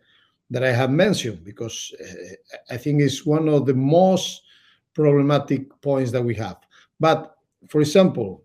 that 0.49 0.63
I 0.63 0.71
have 0.71 0.91
mentioned 0.91 1.43
because 1.43 1.93
uh, 2.01 2.73
I 2.73 2.77
think 2.77 3.01
it's 3.01 3.25
one 3.25 3.47
of 3.49 3.65
the 3.65 3.73
most 3.73 4.41
problematic 4.93 5.81
points 5.81 6.11
that 6.11 6.23
we 6.23 6.35
have. 6.35 6.57
But 6.99 7.35
for 7.67 7.81
example, 7.81 8.43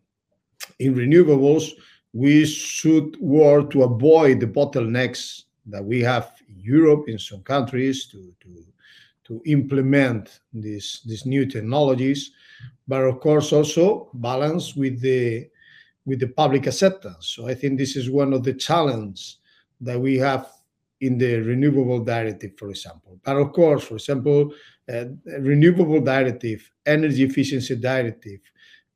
in 0.78 0.94
renewables, 0.94 1.70
we 2.12 2.44
should 2.44 3.16
work 3.20 3.70
to 3.70 3.82
avoid 3.84 4.40
the 4.40 4.46
bottlenecks 4.46 5.44
that 5.66 5.84
we 5.84 6.00
have 6.00 6.32
in 6.48 6.60
Europe 6.60 7.08
in 7.08 7.18
some 7.18 7.42
countries 7.42 8.06
to 8.06 8.34
to 8.40 8.64
to 9.24 9.40
implement 9.46 10.40
these 10.52 11.00
these 11.06 11.24
new 11.24 11.46
technologies, 11.46 12.32
but 12.88 13.02
of 13.02 13.20
course 13.20 13.52
also 13.52 14.10
balance 14.14 14.74
with 14.74 15.00
the 15.00 15.48
with 16.04 16.18
the 16.18 16.28
public 16.28 16.66
acceptance. 16.66 17.28
So 17.28 17.48
I 17.48 17.54
think 17.54 17.78
this 17.78 17.96
is 17.96 18.10
one 18.10 18.32
of 18.32 18.42
the 18.42 18.54
challenges 18.54 19.38
that 19.80 20.00
we 20.00 20.18
have 20.18 20.48
in 21.00 21.18
the 21.18 21.40
renewable 21.40 22.04
directive, 22.04 22.52
for 22.56 22.70
example. 22.70 23.18
But 23.24 23.36
of 23.36 23.52
course, 23.52 23.84
for 23.84 23.94
example, 23.94 24.52
uh, 24.92 25.04
renewable 25.40 26.00
directive, 26.00 26.68
energy 26.86 27.24
efficiency 27.24 27.76
directive, 27.76 28.40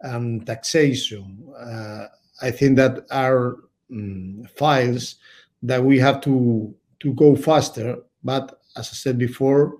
and 0.00 0.46
taxation, 0.46 1.42
uh, 1.58 2.06
I 2.42 2.50
think 2.50 2.76
that 2.76 3.06
are 3.10 3.56
um, 3.90 4.46
files 4.56 5.16
that 5.62 5.82
we 5.82 5.98
have 5.98 6.20
to 6.22 6.74
to 7.00 7.12
go 7.14 7.36
faster. 7.36 7.98
But 8.22 8.58
as 8.76 8.88
I 8.90 8.94
said 8.94 9.18
before, 9.18 9.76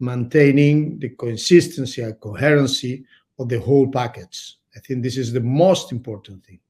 maintaining 0.00 0.98
the 0.98 1.10
consistency 1.10 2.02
and 2.02 2.18
coherency 2.20 3.04
of 3.38 3.48
the 3.48 3.60
whole 3.60 3.90
package. 3.90 4.56
I 4.76 4.80
think 4.80 5.02
this 5.02 5.16
is 5.16 5.32
the 5.32 5.40
most 5.40 5.92
important 5.92 6.44
thing. 6.44 6.60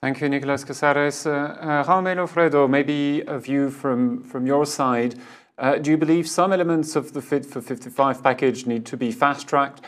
Thank 0.00 0.20
you, 0.20 0.28
Nicolas 0.28 0.64
Casares. 0.64 1.26
Uh, 1.26 1.30
uh, 1.30 2.26
Fredo, 2.26 2.68
maybe 2.68 3.22
a 3.26 3.38
view 3.38 3.70
from, 3.70 4.22
from 4.22 4.46
your 4.46 4.66
side. 4.66 5.14
Uh, 5.56 5.76
do 5.76 5.92
you 5.92 5.96
believe 5.96 6.28
some 6.28 6.52
elements 6.52 6.96
of 6.96 7.12
the 7.12 7.22
Fit 7.22 7.46
for 7.46 7.62
55 7.62 8.22
package 8.22 8.66
need 8.66 8.84
to 8.86 8.96
be 8.96 9.12
fast-tracked 9.12 9.82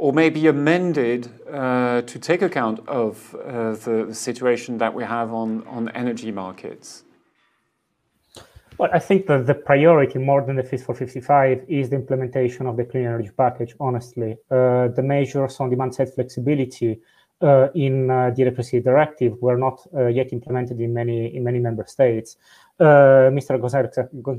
or 0.00 0.14
maybe 0.14 0.46
amended 0.46 1.28
uh, 1.52 2.00
to 2.00 2.18
take 2.18 2.40
account 2.40 2.78
of 2.88 3.34
uh, 3.34 3.72
the, 3.84 4.06
the, 4.08 4.14
situation 4.14 4.78
that 4.78 4.94
we 4.94 5.04
have 5.04 5.30
on, 5.34 5.62
on 5.66 5.90
energy 5.90 6.32
markets? 6.32 7.04
Well, 8.78 8.88
I 8.94 8.98
think 8.98 9.26
that 9.26 9.46
the 9.46 9.54
priority 9.54 10.18
more 10.18 10.42
than 10.42 10.56
the 10.56 10.62
Fit 10.62 10.80
for 10.80 10.94
55 10.94 11.66
is 11.68 11.90
the 11.90 11.96
implementation 11.96 12.66
of 12.66 12.78
the 12.78 12.84
clean 12.84 13.04
energy 13.04 13.30
package, 13.36 13.74
honestly. 13.78 14.38
Uh, 14.50 14.88
the 14.88 15.02
measures 15.02 15.60
on 15.60 15.68
demand-side 15.68 16.14
flexibility 16.14 16.98
uh, 17.42 17.68
in 17.74 18.10
uh, 18.10 18.30
the 18.30 18.42
electricity 18.42 18.80
directive 18.80 19.32
were 19.42 19.58
not 19.58 19.86
uh, 19.94 20.06
yet 20.06 20.32
implemented 20.32 20.80
in 20.80 20.94
many 20.94 21.34
in 21.34 21.44
many 21.44 21.58
member 21.58 21.84
states. 21.86 22.36
Mr. 22.80 23.60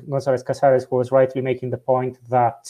Gonzalez 0.10 0.44
Casares 0.44 0.90
was 0.90 1.12
rightly 1.12 1.42
making 1.42 1.70
the 1.70 1.78
point 1.78 2.18
that 2.30 2.68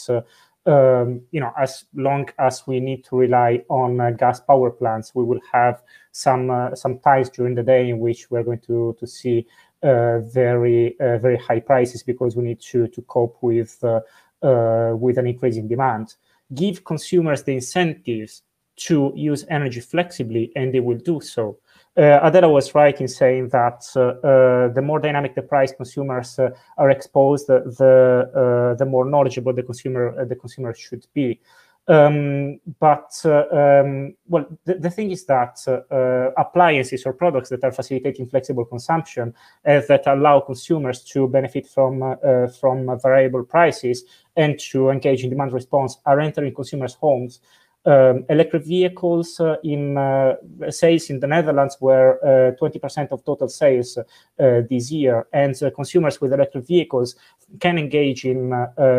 um, 0.65 1.21
you 1.31 1.39
know, 1.39 1.51
as 1.57 1.85
long 1.95 2.29
as 2.37 2.67
we 2.67 2.79
need 2.79 3.03
to 3.05 3.17
rely 3.17 3.63
on 3.69 3.99
uh, 3.99 4.11
gas 4.11 4.39
power 4.39 4.69
plants, 4.69 5.15
we 5.15 5.23
will 5.23 5.39
have 5.51 5.81
some 6.11 6.51
uh, 6.51 6.75
some 6.75 6.99
times 6.99 7.29
during 7.29 7.55
the 7.55 7.63
day 7.63 7.89
in 7.89 7.99
which 7.99 8.29
we're 8.29 8.43
going 8.43 8.59
to 8.59 8.95
to 8.99 9.07
see 9.07 9.47
uh, 9.83 10.19
very 10.19 10.99
uh, 10.99 11.17
very 11.17 11.37
high 11.37 11.59
prices 11.59 12.03
because 12.03 12.35
we 12.35 12.43
need 12.43 12.59
to 12.59 12.87
to 12.87 13.01
cope 13.03 13.37
with 13.41 13.83
uh, 13.83 14.01
uh, 14.43 14.93
with 14.95 15.17
an 15.17 15.25
increasing 15.25 15.67
demand. 15.67 16.15
Give 16.53 16.83
consumers 16.83 17.43
the 17.43 17.53
incentives 17.53 18.43
to 18.75 19.13
use 19.15 19.45
energy 19.49 19.79
flexibly, 19.79 20.51
and 20.55 20.73
they 20.73 20.79
will 20.79 20.97
do 20.97 21.21
so. 21.21 21.57
Uh, 21.97 22.19
Adela 22.23 22.49
was 22.49 22.73
right 22.73 22.99
in 23.01 23.07
saying 23.07 23.49
that 23.49 23.83
uh, 23.95 23.99
uh, 24.25 24.67
the 24.69 24.81
more 24.81 24.99
dynamic 24.99 25.35
the 25.35 25.41
price 25.41 25.73
consumers 25.73 26.39
are 26.77 26.89
exposed, 26.89 27.47
the 27.47 28.75
the 28.77 28.85
more 28.85 29.05
knowledgeable 29.05 29.53
the 29.53 29.63
consumer 29.63 30.25
the 30.25 30.35
consumer 30.35 30.73
should 30.73 31.05
be. 31.13 31.39
Um, 31.87 32.59
but 32.79 33.11
uh, 33.25 33.43
um, 33.51 34.15
well, 34.27 34.45
the, 34.65 34.75
the, 34.75 34.89
thing 34.89 35.09
is 35.09 35.25
that 35.25 35.59
uh, 35.67 36.31
appliances 36.39 37.07
or 37.07 37.13
products 37.13 37.49
that 37.49 37.63
are 37.63 37.71
facilitating 37.71 38.27
flexible 38.27 38.65
consumption 38.65 39.33
uh, 39.65 39.81
that 39.87 40.05
allow 40.05 40.41
consumers 40.41 41.03
to 41.05 41.27
benefit 41.27 41.67
from 41.67 42.17
from 42.59 42.99
variable 43.01 43.43
prices 43.43 44.03
and 44.37 44.59
to 44.59 44.89
engage 44.89 45.23
in 45.23 45.31
demand 45.31 45.53
response 45.53 45.97
are 46.05 46.19
entering 46.19 46.53
consumers' 46.53 46.93
homes 46.93 47.39
um, 47.85 48.25
electric 48.29 48.63
vehicles 48.63 49.39
uh, 49.39 49.55
in 49.63 49.97
uh, 49.97 50.35
sales 50.69 51.09
in 51.09 51.19
the 51.19 51.25
Netherlands 51.25 51.77
were 51.79 52.19
20% 52.61 53.11
uh, 53.11 53.15
of 53.15 53.25
total 53.25 53.47
sales 53.47 53.97
uh, 53.97 54.03
this 54.69 54.91
year, 54.91 55.27
and 55.33 55.55
consumers 55.75 56.21
with 56.21 56.31
electric 56.31 56.67
vehicles 56.67 57.15
can 57.59 57.79
engage 57.79 58.23
in 58.25 58.49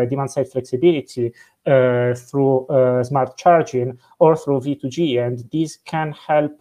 demand-side 0.09 0.49
flexibility 0.49 1.31
through 1.65 2.67
smart 3.03 3.37
charging 3.37 3.97
or 4.19 4.35
through 4.35 4.59
V2G, 4.59 5.25
and 5.25 5.49
these 5.49 5.79
can 5.85 6.11
help 6.11 6.59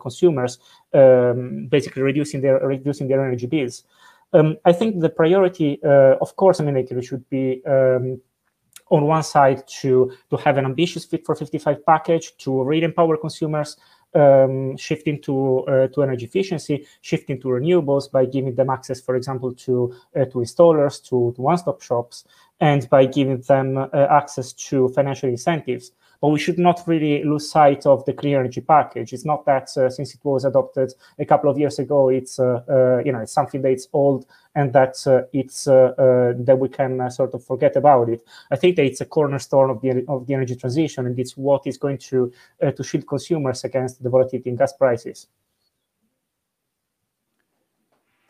consumers 0.00 0.58
um, 0.92 1.68
basically 1.70 2.02
reducing 2.02 2.40
their 2.40 2.58
reducing 2.66 3.06
their 3.06 3.24
energy 3.24 3.46
bills. 3.46 3.84
Um, 4.32 4.56
I 4.64 4.72
think 4.72 5.00
the 5.00 5.08
priority, 5.08 5.80
of 5.84 6.34
course, 6.34 6.60
I 6.60 6.64
mean, 6.64 6.76
it 6.76 7.04
should 7.04 7.28
be 7.30 7.62
um, 7.64 8.20
on 8.94 9.06
one 9.06 9.22
side 9.22 9.66
to 9.80 10.12
to 10.30 10.36
have 10.36 10.56
an 10.56 10.64
ambitious 10.64 11.04
fit 11.04 11.26
for 11.26 11.34
55 11.34 11.84
package 11.84 12.36
to 12.38 12.62
really 12.62 12.84
empower 12.84 13.16
consumers 13.16 13.76
um, 14.14 14.76
shifting 14.76 15.20
to 15.22 15.64
uh, 15.66 15.88
to 15.88 16.02
energy 16.02 16.26
efficiency, 16.26 16.86
shifting 17.00 17.40
to 17.40 17.48
renewables 17.48 18.10
by 18.10 18.24
giving 18.24 18.54
them 18.54 18.70
access, 18.70 19.00
for 19.00 19.16
example, 19.16 19.52
to 19.52 19.94
uh, 20.16 20.24
to 20.26 20.38
installers, 20.38 21.02
to, 21.08 21.32
to 21.34 21.42
one-stop 21.42 21.82
shops, 21.82 22.24
and 22.60 22.88
by 22.90 23.06
giving 23.06 23.40
them 23.40 23.76
uh, 23.76 23.88
access 24.10 24.52
to 24.52 24.88
financial 24.90 25.28
incentives. 25.28 25.92
But 26.24 26.30
we 26.30 26.38
should 26.38 26.58
not 26.58 26.82
really 26.86 27.22
lose 27.22 27.50
sight 27.50 27.84
of 27.84 28.02
the 28.06 28.14
clean 28.14 28.36
energy 28.36 28.62
package. 28.62 29.12
It's 29.12 29.26
not 29.26 29.44
that 29.44 29.68
uh, 29.76 29.90
since 29.90 30.14
it 30.14 30.20
was 30.24 30.46
adopted 30.46 30.94
a 31.18 31.26
couple 31.26 31.50
of 31.50 31.58
years 31.58 31.78
ago, 31.78 32.08
it's 32.08 32.38
uh, 32.38 32.62
uh, 32.66 33.02
you 33.04 33.12
know 33.12 33.18
it's 33.18 33.34
something 33.34 33.60
that's 33.60 33.88
old 33.92 34.24
and 34.54 34.72
that 34.72 34.96
it's 35.34 35.64
that 35.64 36.56
we 36.58 36.68
can 36.70 37.10
sort 37.10 37.34
of 37.34 37.44
forget 37.44 37.76
about 37.76 38.08
it. 38.08 38.26
I 38.50 38.56
think 38.56 38.76
that 38.76 38.86
it's 38.86 39.02
a 39.02 39.04
cornerstone 39.04 39.68
of 39.68 39.82
the 39.82 40.02
of 40.08 40.26
the 40.26 40.32
energy 40.32 40.56
transition, 40.56 41.04
and 41.04 41.18
it's 41.18 41.36
what 41.36 41.66
is 41.66 41.76
going 41.76 41.98
to 42.08 42.32
to 42.74 42.82
shield 42.82 43.06
consumers 43.06 43.62
against 43.64 44.02
the 44.02 44.08
volatility 44.08 44.48
in 44.48 44.56
gas 44.56 44.72
prices. 44.72 45.26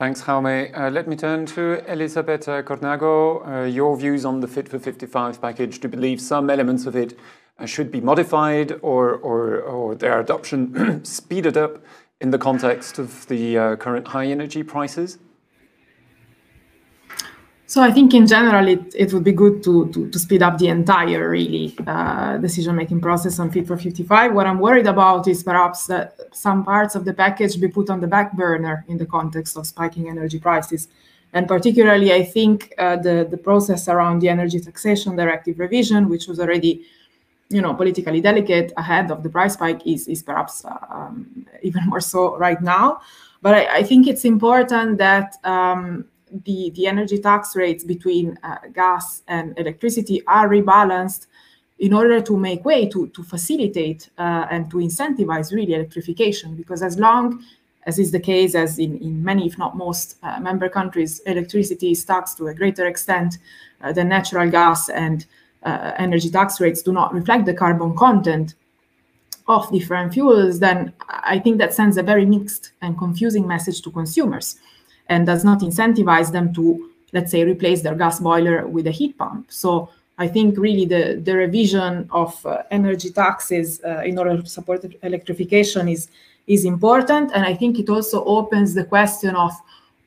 Thanks, 0.01 0.21
Jaume. 0.21 0.77
Uh, 0.77 0.91
let 0.91 1.07
me 1.07 1.15
turn 1.15 1.47
to 1.47 1.81
Elisabetta 1.87 2.65
Cornago. 2.65 3.47
Uh, 3.47 3.65
your 3.67 3.97
views 3.97 4.25
on 4.25 4.41
the 4.41 4.49
Fit 4.49 4.69
for 4.69 4.81
55 4.81 5.41
package. 5.41 5.79
Do 5.79 5.87
you 5.87 5.91
believe 5.91 6.21
some 6.21 6.51
elements 6.51 6.87
of 6.87 6.97
it 6.97 7.13
uh, 7.13 7.17
should 7.67 7.91
be 7.91 8.01
modified 8.01 8.73
or, 8.83 9.15
or, 9.15 9.61
or 9.61 9.95
their 9.95 10.21
adoption 10.21 11.05
speeded 11.05 11.57
up 11.57 11.83
in 12.21 12.31
the 12.31 12.39
context 12.39 12.99
of 12.99 13.27
the 13.29 13.59
uh, 13.59 13.77
current 13.77 14.09
high 14.09 14.27
energy 14.27 14.63
prices? 14.63 15.19
So 17.67 17.83
I 17.83 17.91
think 17.91 18.13
in 18.13 18.27
general, 18.27 18.69
it, 18.69 18.95
it 18.95 19.13
would 19.13 19.25
be 19.25 19.33
good 19.33 19.63
to, 19.65 19.91
to, 19.93 20.11
to 20.11 20.19
speed 20.19 20.43
up 20.43 20.59
the 20.59 20.69
entire 20.69 21.31
really 21.31 21.75
uh, 21.87 22.37
decision-making 22.37 23.01
process 23.01 23.39
on 23.39 23.51
Fit 23.51 23.67
for 23.67 23.79
55. 23.79 24.35
What 24.35 24.47
I'm 24.47 24.61
worried 24.61 24.87
about 24.87 25.27
is 25.27 25.43
perhaps 25.43 25.87
that 25.87 26.15
some 26.33 26.63
parts 26.63 26.95
of 26.95 27.05
the 27.05 27.15
package 27.15 27.59
be 27.59 27.69
put 27.69 27.89
on 27.89 28.01
the 28.01 28.07
back 28.07 28.37
burner 28.37 28.85
in 28.87 28.99
the 28.99 29.07
context 29.07 29.57
of 29.57 29.67
spiking 29.67 30.09
energy 30.09 30.39
prices. 30.39 30.89
And 31.33 31.49
particularly, 31.49 32.13
I 32.13 32.23
think 32.23 32.73
uh, 32.79 32.97
the, 32.97 33.27
the 33.29 33.39
process 33.39 33.89
around 33.89 34.21
the 34.21 34.29
energy 34.29 34.61
taxation 34.61 35.17
directive 35.17 35.59
revision, 35.59 36.09
which 36.09 36.29
was 36.29 36.39
already 36.39 36.85
you 37.55 37.63
know, 37.63 37.73
politically 37.73 38.21
delicate 38.21 38.73
ahead 38.77 39.13
of 39.13 39.23
the 39.23 39.29
price 39.29 39.55
spike 39.55 39.87
is, 39.87 40.09
is 40.09 40.23
perhaps 40.23 40.65
um, 40.91 41.47
even 41.63 41.87
more 41.87 42.01
so 42.01 42.37
right 42.37 42.61
now. 42.61 43.01
But 43.43 43.55
I, 43.55 43.77
I 43.79 43.83
think 43.85 44.09
it's 44.09 44.25
important 44.25 44.99
that 44.99 45.37
um, 45.45 46.07
the, 46.45 46.71
the 46.75 46.89
energy 46.89 47.19
tax 47.19 47.55
rates 47.55 47.85
between 47.85 48.39
uh, 48.43 48.57
gas 48.73 49.23
and 49.29 49.57
electricity 49.57 50.23
are 50.27 50.49
rebalanced 50.49 51.27
in 51.79 51.93
order 51.93 52.21
to 52.21 52.37
make 52.37 52.65
way 52.65 52.89
to, 52.89 53.07
to 53.09 53.23
facilitate 53.23 54.09
uh, 54.19 54.47
and 54.51 54.69
to 54.71 54.79
incentivize 54.79 55.53
really 55.53 55.75
electrification. 55.75 56.57
Because 56.57 56.83
as 56.83 56.99
long 56.99 57.45
as 57.87 57.99
is 58.01 58.11
the 58.11 58.21
case 58.21 58.57
as 58.57 58.79
in, 58.81 58.99
in 58.99 59.23
many, 59.23 59.47
if 59.47 59.59
not 59.59 59.77
most, 59.77 60.17
uh, 60.25 60.41
member 60.41 60.69
countries, 60.69 61.21
electricity 61.21 61.93
is 61.93 62.05
taxed 62.05 62.39
to 62.39 62.49
a 62.49 62.55
greater 62.55 62.87
extent 62.87 63.39
uh, 63.83 63.93
than 63.93 64.09
natural 64.09 64.51
gas 64.51 64.89
and 64.89 65.27
uh, 65.65 65.93
energy 65.99 66.31
tax 66.31 66.61
rates 66.61 66.83
do 66.83 66.93
not 66.93 67.13
reflect 67.15 67.47
the 67.47 67.55
carbon 67.55 67.97
content 67.97 68.55
of 69.47 69.71
different 69.71 70.15
fuels, 70.15 70.59
then 70.59 70.93
I 71.09 71.39
think 71.39 71.59
that 71.59 71.75
sends 71.75 71.97
a 71.97 72.03
very 72.03 72.25
mixed 72.25 72.73
and 72.81 72.97
confusing 72.97 73.47
message 73.47 73.83
to 73.83 73.91
consumers 73.91 74.57
and 75.09 75.27
does 75.27 75.45
not 75.45 75.61
incentivize 75.61 76.33
them 76.33 76.55
to, 76.55 76.91
let's 77.13 77.31
say, 77.31 77.45
replace 77.45 77.83
their 77.83 77.95
gas 77.95 78.21
boiler 78.21 78.67
with 78.67 78.87
a 78.87 78.91
heat 78.91 79.19
pump. 79.19 79.53
So 79.53 79.91
I 80.17 80.29
think 80.29 80.57
really 80.57 80.87
the, 80.87 81.21
the 81.23 81.37
revision 81.37 82.09
of 82.11 82.45
uh, 82.47 82.63
energy 82.71 83.11
taxes 83.11 83.83
uh, 83.85 84.03
in 84.05 84.19
order 84.19 84.41
to 84.41 84.49
support 84.49 84.85
electrification 85.03 85.89
is, 85.89 86.09
is 86.47 86.65
important. 86.65 87.33
And 87.35 87.45
I 87.45 87.55
think 87.55 87.79
it 87.79 87.91
also 87.91 88.25
opens 88.25 88.73
the 88.73 88.85
question 88.85 89.37
of 89.37 89.53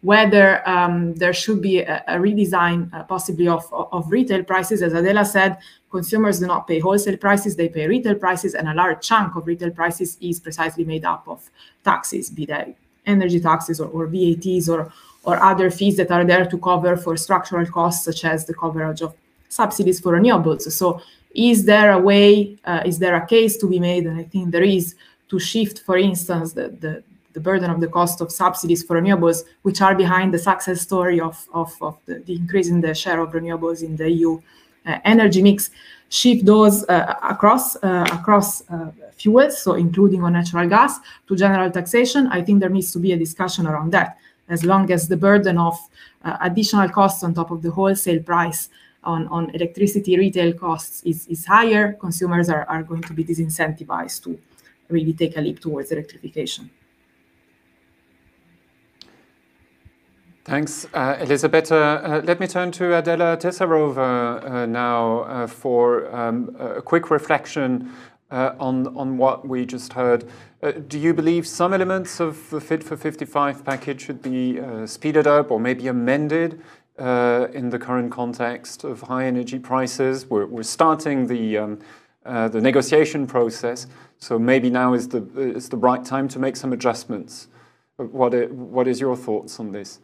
whether 0.02 0.68
um, 0.70 1.16
there 1.16 1.34
should 1.34 1.62
be 1.62 1.80
a, 1.80 2.04
a 2.08 2.16
redesign 2.16 2.93
uh, 2.93 3.04
possibly 3.04 3.48
of, 3.48 3.66
of 3.74 4.12
retail 4.12 4.43
prices. 4.43 4.82
As 4.82 4.93
Adela 4.93 5.26
said, 5.26 5.58
consumers 5.91 6.39
do 6.39 6.48
not 6.48 6.68
pay 6.68 6.80
wholesale 6.80 7.18
prices, 7.18 7.56
they 7.56 7.70
pay 7.70 7.88
retail 7.88 8.16
prices, 8.16 8.54
and 8.54 8.68
a 8.68 8.74
large 8.74 9.02
chunk 9.06 9.36
of 9.36 9.48
retail 9.48 9.72
prices 9.72 10.18
is 10.22 10.39
precisely 10.39 10.86
made 10.86 11.06
up 11.06 11.28
of 11.28 11.50
taxes, 11.84 12.30
be 12.30 12.45
they 12.45 12.76
energy 13.06 13.39
taxes 13.39 13.80
or, 13.80 13.88
or 13.88 14.08
VATs 14.08 14.70
or, 14.70 14.91
or 15.24 15.41
other 15.41 15.72
fees 15.72 15.98
that 15.98 16.12
are 16.12 16.26
there 16.26 16.45
to 16.45 16.58
cover 16.58 16.95
for 16.98 17.18
structural 17.18 17.66
costs, 17.66 18.06
such 18.06 18.26
as 18.26 18.45
the 18.45 18.54
coverage 18.54 19.02
of 19.02 19.16
subsidies 19.50 20.00
for 20.00 20.14
renewables. 20.14 20.70
So 20.72 21.02
is 21.34 21.66
there 21.66 21.91
a 21.93 22.00
way, 22.00 22.58
uh, 22.66 22.84
is 22.86 23.00
there 23.00 23.16
a 23.16 23.26
case 23.26 23.58
to 23.58 23.68
be 23.68 23.80
made, 23.80 24.06
and 24.06 24.20
I 24.20 24.24
think 24.24 24.52
there 24.52 24.64
is, 24.64 24.95
to 25.30 25.39
shift, 25.39 25.80
for 25.80 25.98
instance, 25.98 26.54
the, 26.54 26.70
the, 26.70 27.04
the 27.38 27.49
burden 27.51 27.69
of 27.69 27.79
the 27.79 27.91
cost 27.99 28.19
of 28.19 28.31
subsidies 28.31 28.81
for 28.81 28.99
renewables, 28.99 29.43
which 29.61 29.79
are 29.79 29.93
behind 29.93 30.33
the 30.33 30.41
success 30.49 30.81
story 30.81 31.19
of, 31.29 31.38
of, 31.53 31.71
of 31.88 31.95
the, 32.07 32.15
the 32.27 32.35
increase 32.41 32.67
in 32.67 32.81
the 32.81 32.95
share 32.95 33.19
of 33.21 33.29
renewables 33.39 33.83
in 33.83 33.95
the 33.95 34.09
EU 34.09 34.31
uh, 34.88 34.97
energy 35.05 35.43
mix, 35.43 35.69
shift 36.09 36.43
those 36.47 36.83
uh, 36.85 37.13
across 37.33 37.75
uh, 37.83 38.07
across 38.19 38.49
uh, 38.71 38.89
fuels, 39.21 39.61
so 39.63 39.71
including 39.75 40.23
on 40.23 40.33
natural 40.33 40.67
gas, 40.67 40.97
to 41.27 41.35
general 41.35 41.69
taxation. 41.69 42.25
I 42.38 42.41
think 42.41 42.59
there 42.59 42.73
needs 42.77 42.91
to 42.95 42.99
be 43.05 43.11
a 43.11 43.19
discussion 43.25 43.67
around 43.67 43.91
that. 43.91 44.17
As 44.49 44.63
long 44.63 44.89
as 44.91 45.07
the 45.07 45.17
burden 45.27 45.59
of 45.59 45.77
uh, 46.25 46.38
additional 46.41 46.89
costs 46.89 47.21
on 47.23 47.35
top 47.35 47.51
of 47.51 47.61
the 47.61 47.69
wholesale 47.69 48.23
price 48.23 48.69
on, 49.03 49.27
on 49.27 49.51
electricity 49.51 50.17
retail 50.17 50.53
costs 50.53 51.03
is, 51.03 51.27
is 51.27 51.45
higher, 51.45 51.93
consumers 51.93 52.49
are, 52.49 52.65
are 52.73 52.81
going 52.81 53.03
to 53.03 53.13
be 53.13 53.23
disincentivized 53.23 54.23
to 54.23 54.39
really 54.89 55.13
take 55.13 55.38
a 55.38 55.41
leap 55.41 55.59
towards 55.59 55.91
electrification. 55.91 56.71
Thanks, 60.48 60.88
uh, 60.93 61.18
Elisabetta. 61.20 61.76
Uh, 61.76 62.22
let 62.24 62.39
me 62.39 62.48
turn 62.48 62.72
to 62.72 62.98
Adela 62.98 63.36
Tesarova 63.36 64.50
uh, 64.50 64.66
now 64.66 65.24
uh, 65.24 65.45
for 65.45 66.10
um, 66.16 66.56
a 66.58 66.82
quick 66.82 67.12
reflection 67.12 67.91
uh, 68.32 68.54
on, 68.58 68.95
on 68.95 69.18
what 69.18 69.45
we 69.45 69.66
just 69.66 69.91
heard. 69.91 70.24
Uh, 70.64 70.72
do 70.72 70.98
you 70.98 71.14
believe 71.14 71.45
some 71.45 71.74
elements 71.74 72.22
of 72.22 72.50
the 72.50 72.62
Fit 72.62 72.82
for 72.82 72.95
55 72.95 73.66
package 73.66 74.00
should 74.00 74.22
be 74.22 74.58
speeded 74.86 75.28
up 75.28 75.52
or 75.52 75.60
maybe 75.60 75.89
amended 75.89 76.62
in 76.98 77.70
the 77.70 77.78
current 77.78 78.14
context 78.14 78.86
of 78.86 79.02
high 79.02 79.26
energy 79.26 79.60
prices? 79.60 80.28
We're, 80.30 80.45
we're 80.45 80.64
starting 80.64 81.28
the, 81.28 81.58
um, 81.58 81.80
the 82.24 82.62
negotiation 82.62 83.28
process, 83.28 83.86
so 84.18 84.39
maybe 84.39 84.70
now 84.70 84.93
is 84.93 85.10
the, 85.10 85.28
is 85.38 85.68
the 85.68 85.76
right 85.76 86.06
time 86.06 86.30
to 86.30 86.39
make 86.39 86.56
some 86.56 86.72
adjustments. 86.72 87.50
What, 87.98 88.50
what 88.50 88.88
is 88.88 89.02
your 89.02 89.18
thoughts 89.18 89.60
on 89.60 89.74
this? 89.74 90.00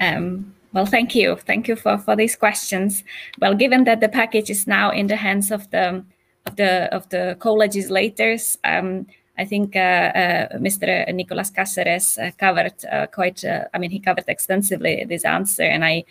Um, 0.00 0.54
well, 0.72 0.86
thank 0.86 1.14
you. 1.14 1.36
Thank 1.36 1.68
you 1.68 1.76
for, 1.76 1.96
for 1.98 2.16
these 2.16 2.36
questions. 2.36 3.02
Well, 3.40 3.54
given 3.54 3.84
that 3.84 4.00
the 4.00 4.08
package 4.08 4.50
is 4.50 4.66
now 4.66 4.90
in 4.90 5.06
the 5.06 5.16
hands 5.16 5.50
of 5.50 5.70
the 5.70 6.04
of 6.44 6.56
the 6.56 6.94
of 6.94 7.08
the 7.08 7.36
co-legislators, 7.40 8.58
um, 8.62 9.06
I 9.38 9.44
think 9.44 9.76
uh, 9.76 9.78
uh, 9.78 10.58
Mr. 10.58 11.12
Nicolas 11.12 11.50
Casares 11.50 12.18
uh, 12.18 12.30
covered 12.38 12.74
uh, 12.90 13.06
quite. 13.06 13.44
Uh, 13.44 13.64
I 13.74 13.78
mean, 13.78 13.90
he 13.90 14.00
covered 14.00 14.24
extensively 14.28 15.04
this 15.04 15.24
answer, 15.24 15.62
and 15.62 15.84
I, 15.84 16.04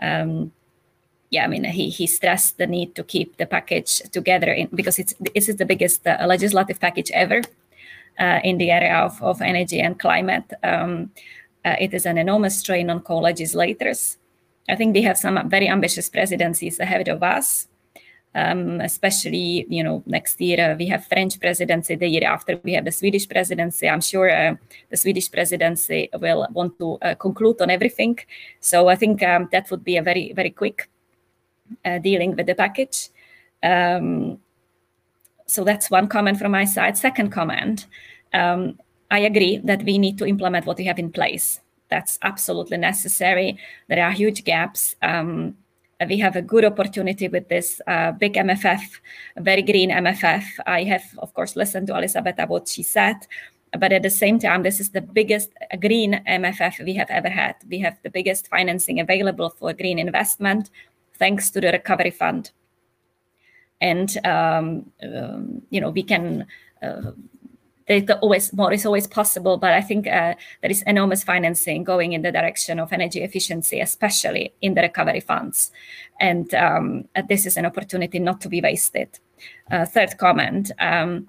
um, 0.00 0.52
yeah, 1.30 1.44
I 1.44 1.48
mean, 1.48 1.64
he, 1.64 1.90
he 1.90 2.06
stressed 2.06 2.58
the 2.58 2.66
need 2.66 2.94
to 2.94 3.04
keep 3.04 3.36
the 3.36 3.46
package 3.46 4.00
together 4.10 4.52
in, 4.52 4.68
because 4.74 4.98
it's 4.98 5.14
this 5.34 5.48
is 5.48 5.56
the 5.56 5.66
biggest 5.66 6.06
uh, 6.06 6.24
legislative 6.26 6.80
package 6.80 7.10
ever 7.12 7.42
in 8.42 8.56
the 8.56 8.70
area 8.70 8.96
of, 8.96 9.22
of 9.22 9.42
energy 9.42 9.78
and 9.78 9.98
climate. 9.98 10.50
Um, 10.62 11.10
uh, 11.66 11.76
it 11.80 11.92
is 11.92 12.06
an 12.06 12.16
enormous 12.16 12.60
strain 12.60 12.88
on 12.90 13.00
co-legislators. 13.00 14.18
I 14.68 14.76
think 14.76 14.94
we 14.94 15.02
have 15.02 15.18
some 15.18 15.50
very 15.50 15.68
ambitious 15.68 16.08
presidencies 16.08 16.78
ahead 16.80 17.08
of 17.08 17.22
us. 17.22 17.68
Um, 18.34 18.82
especially, 18.82 19.64
you 19.70 19.82
know, 19.82 20.02
next 20.04 20.38
year 20.42 20.72
uh, 20.72 20.76
we 20.76 20.86
have 20.88 21.06
French 21.06 21.40
presidency. 21.40 21.94
The 21.96 22.06
year 22.06 22.26
after 22.26 22.60
we 22.62 22.74
have 22.74 22.84
the 22.84 22.92
Swedish 22.92 23.26
presidency. 23.26 23.88
I'm 23.88 24.02
sure 24.02 24.30
uh, 24.30 24.56
the 24.90 24.96
Swedish 24.96 25.32
presidency 25.32 26.10
will 26.20 26.46
want 26.52 26.78
to 26.78 26.98
uh, 27.00 27.14
conclude 27.14 27.62
on 27.62 27.70
everything. 27.70 28.18
So 28.60 28.88
I 28.88 28.96
think 28.96 29.22
um, 29.22 29.48
that 29.52 29.70
would 29.70 29.82
be 29.82 29.96
a 29.96 30.02
very, 30.02 30.34
very 30.34 30.50
quick 30.50 30.90
uh, 31.82 31.98
dealing 31.98 32.36
with 32.36 32.46
the 32.46 32.54
package. 32.54 33.08
Um, 33.62 34.38
so 35.46 35.64
that's 35.64 35.90
one 35.90 36.06
comment 36.06 36.38
from 36.38 36.52
my 36.52 36.66
side. 36.66 36.98
Second 36.98 37.30
comment, 37.32 37.86
um, 38.34 38.78
I 39.10 39.20
agree 39.20 39.58
that 39.64 39.82
we 39.84 39.98
need 39.98 40.18
to 40.18 40.26
implement 40.26 40.66
what 40.66 40.78
we 40.78 40.84
have 40.84 40.98
in 40.98 41.12
place. 41.12 41.60
That's 41.88 42.18
absolutely 42.22 42.76
necessary. 42.76 43.58
There 43.88 44.04
are 44.04 44.10
huge 44.10 44.44
gaps. 44.44 44.96
Um, 45.02 45.56
we 46.08 46.18
have 46.18 46.36
a 46.36 46.42
good 46.42 46.64
opportunity 46.64 47.28
with 47.28 47.48
this 47.48 47.80
uh, 47.86 48.12
big 48.12 48.34
MFF, 48.34 48.82
very 49.38 49.62
green 49.62 49.90
MFF. 49.90 50.44
I 50.66 50.82
have, 50.84 51.04
of 51.18 51.32
course, 51.32 51.56
listened 51.56 51.86
to 51.86 51.94
Elisabetta 51.94 52.46
what 52.46 52.68
she 52.68 52.82
said, 52.82 53.16
but 53.78 53.92
at 53.92 54.02
the 54.02 54.10
same 54.10 54.38
time, 54.38 54.62
this 54.62 54.80
is 54.80 54.90
the 54.90 55.00
biggest 55.00 55.50
green 55.80 56.22
MFF 56.28 56.84
we 56.84 56.94
have 56.94 57.10
ever 57.10 57.28
had. 57.28 57.54
We 57.68 57.78
have 57.78 57.96
the 58.02 58.10
biggest 58.10 58.48
financing 58.48 59.00
available 59.00 59.50
for 59.50 59.72
green 59.72 59.98
investment 59.98 60.70
thanks 61.18 61.50
to 61.50 61.60
the 61.60 61.72
recovery 61.72 62.10
fund. 62.10 62.50
And 63.80 64.16
um, 64.26 64.90
um, 65.02 65.62
you 65.70 65.80
know 65.80 65.90
we 65.90 66.02
can. 66.02 66.46
Uh, 66.82 67.12
there's 67.86 68.08
always 68.20 68.52
more 68.52 68.72
is 68.72 68.84
always 68.84 69.06
possible, 69.06 69.56
but 69.56 69.72
I 69.72 69.80
think 69.80 70.06
uh, 70.06 70.34
there 70.60 70.70
is 70.70 70.82
enormous 70.82 71.22
financing 71.22 71.84
going 71.84 72.12
in 72.12 72.22
the 72.22 72.32
direction 72.32 72.80
of 72.80 72.92
energy 72.92 73.22
efficiency, 73.22 73.80
especially 73.80 74.52
in 74.60 74.74
the 74.74 74.82
recovery 74.82 75.20
funds, 75.20 75.70
and 76.20 76.52
um, 76.54 77.08
this 77.28 77.46
is 77.46 77.56
an 77.56 77.66
opportunity 77.66 78.18
not 78.18 78.40
to 78.40 78.48
be 78.48 78.60
wasted. 78.60 79.18
Uh, 79.70 79.84
third 79.84 80.18
comment: 80.18 80.72
um, 80.80 81.28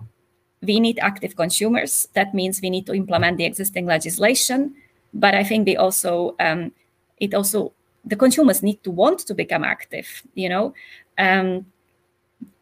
we 0.62 0.80
need 0.80 1.00
active 1.00 1.36
consumers. 1.36 2.08
That 2.14 2.34
means 2.34 2.62
we 2.62 2.70
need 2.70 2.88
to 2.88 2.94
implement 2.94 3.38
the 3.38 3.46
existing 3.46 3.86
legislation, 3.86 4.76
but 5.14 5.36
I 5.36 5.44
think 5.44 5.68
we 5.68 5.78
also 5.78 6.36
um, 6.40 6.72
it 7.20 7.34
also 7.34 7.74
the 8.06 8.16
consumers 8.16 8.64
need 8.64 8.84
to 8.84 8.92
want 8.92 9.20
to 9.20 9.34
become 9.34 9.64
active 9.64 10.24
you 10.34 10.48
know 10.48 10.74
um, 11.18 11.66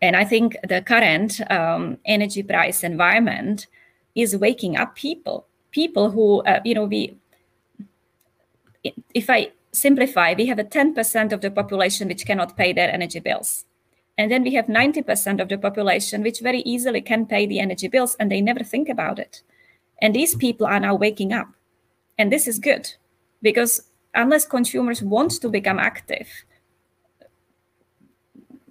and 0.01 0.15
i 0.15 0.25
think 0.25 0.55
the 0.67 0.81
current 0.81 1.39
um, 1.51 1.97
energy 2.05 2.43
price 2.43 2.83
environment 2.83 3.67
is 4.15 4.35
waking 4.35 4.75
up 4.77 4.95
people 4.95 5.45
people 5.71 6.09
who 6.11 6.41
uh, 6.43 6.59
you 6.63 6.73
know 6.73 6.85
we 6.85 7.17
if 9.13 9.29
i 9.29 9.51
simplify 9.75 10.33
we 10.37 10.45
have 10.47 10.59
a 10.59 10.63
10% 10.63 11.31
of 11.31 11.41
the 11.41 11.51
population 11.51 12.07
which 12.07 12.25
cannot 12.25 12.57
pay 12.57 12.73
their 12.73 12.91
energy 12.91 13.19
bills. 13.19 13.65
And 14.17 14.31
then 14.31 14.43
we 14.43 14.53
have 14.53 14.67
90% 14.67 15.41
of 15.41 15.49
the 15.49 15.57
population 15.57 16.23
which 16.23 16.39
very 16.39 16.61
easily 16.61 17.01
can 17.01 17.25
pay 17.25 17.45
the 17.45 17.59
energy 17.59 17.89
bills 17.89 18.15
and 18.15 18.31
they 18.31 18.41
never 18.41 18.63
think 18.63 18.87
about 18.87 19.19
it. 19.19 19.41
And 20.01 20.15
these 20.15 20.35
people 20.35 20.65
are 20.65 20.79
now 20.79 20.95
waking 20.95 21.33
up. 21.33 21.47
And 22.17 22.31
this 22.31 22.47
is 22.47 22.59
good 22.59 22.93
because 23.41 23.81
unless 24.13 24.45
consumers 24.45 25.01
want 25.01 25.31
to 25.41 25.49
become 25.49 25.79
active, 25.79 26.29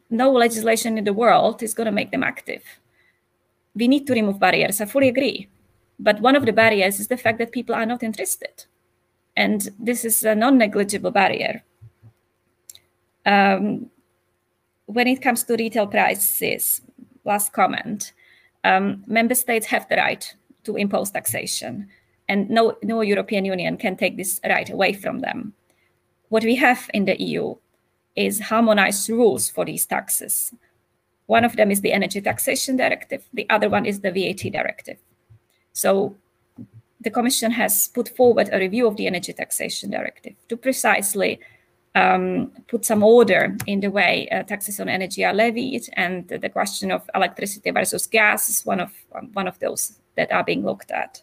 no 0.09 0.32
legislation 0.32 0.97
in 0.97 1.05
the 1.05 1.12
world 1.12 1.62
is 1.62 1.74
going 1.74 1.86
to 1.86 1.92
make 1.92 2.11
them 2.11 2.22
active. 2.22 2.62
We 3.75 3.89
need 3.89 4.07
to 4.07 4.14
remove 4.14 4.39
barriers. 4.39 4.81
I 4.81 4.87
fully 4.87 5.09
agree. 5.09 5.49
But 5.99 6.20
one 6.20 6.37
of 6.37 6.45
the 6.47 6.53
barriers 6.53 7.01
is 7.01 7.09
the 7.09 7.16
fact 7.16 7.39
that 7.39 7.53
people 7.53 7.75
are 7.75 7.87
not 7.87 8.03
interested. 8.03 8.64
And 9.37 9.68
this 9.79 10.05
is 10.05 10.22
a 10.25 10.35
non 10.35 10.59
negligible 10.59 11.11
barrier. 11.11 11.62
Um, 13.27 13.91
when 14.87 15.09
it 15.09 15.22
comes 15.22 15.45
to 15.45 15.57
retail 15.57 15.87
prices, 15.87 16.83
last 17.25 17.53
comment 17.53 18.12
um, 18.64 19.03
member 19.07 19.35
states 19.35 19.66
have 19.66 19.89
the 19.89 19.97
right 19.97 20.35
to 20.64 20.77
impose 20.77 21.11
taxation 21.11 21.89
and 22.29 22.49
no, 22.49 22.77
no 22.83 23.03
European 23.03 23.45
Union 23.45 23.77
can 23.77 23.97
take 23.97 24.16
this 24.16 24.41
right 24.45 24.68
away 24.70 24.93
from 24.93 25.20
them. 25.20 25.53
What 26.29 26.45
we 26.45 26.57
have 26.57 26.91
in 26.95 27.05
the 27.05 27.20
EU 27.20 27.55
is 28.16 28.41
harmonized 28.41 29.09
rules 29.11 29.51
for 29.51 29.64
these 29.64 29.87
taxes. 29.87 30.55
One 31.27 31.45
of 31.45 31.57
them 31.57 31.70
is 31.70 31.81
the 31.81 31.93
Energy 31.93 32.20
Taxation 32.20 32.77
Directive, 32.77 33.25
the 33.33 33.47
other 33.51 33.68
one 33.68 33.87
is 33.87 34.01
the 34.01 34.11
VAT 34.11 34.53
Directive. 34.53 34.99
So 35.72 36.16
the 37.01 37.11
Commission 37.11 37.51
has 37.51 37.89
put 37.89 38.09
forward 38.09 38.51
a 38.53 38.59
review 38.59 38.87
of 38.87 38.97
the 38.97 39.07
Energy 39.07 39.33
Taxation 39.33 39.91
Directive 39.91 40.35
to 40.49 40.57
precisely 40.57 41.41
um, 41.95 42.51
put 42.66 42.85
some 42.85 43.03
order 43.03 43.57
in 43.66 43.81
the 43.81 43.91
way 43.91 44.29
uh, 44.31 44.43
taxes 44.43 44.81
on 44.81 44.89
energy 44.89 45.25
are 45.25 45.33
levied, 45.33 45.89
and 45.93 46.27
the 46.27 46.49
question 46.49 46.91
of 46.91 47.09
electricity 47.14 47.70
versus 47.70 48.07
gas 48.07 48.49
is 48.49 48.66
one 48.66 48.81
of 48.81 48.91
one 49.33 49.47
of 49.47 49.59
those 49.61 50.01
that 50.16 50.33
are 50.33 50.45
being 50.45 50.64
looked 50.64 50.91
at 50.91 51.22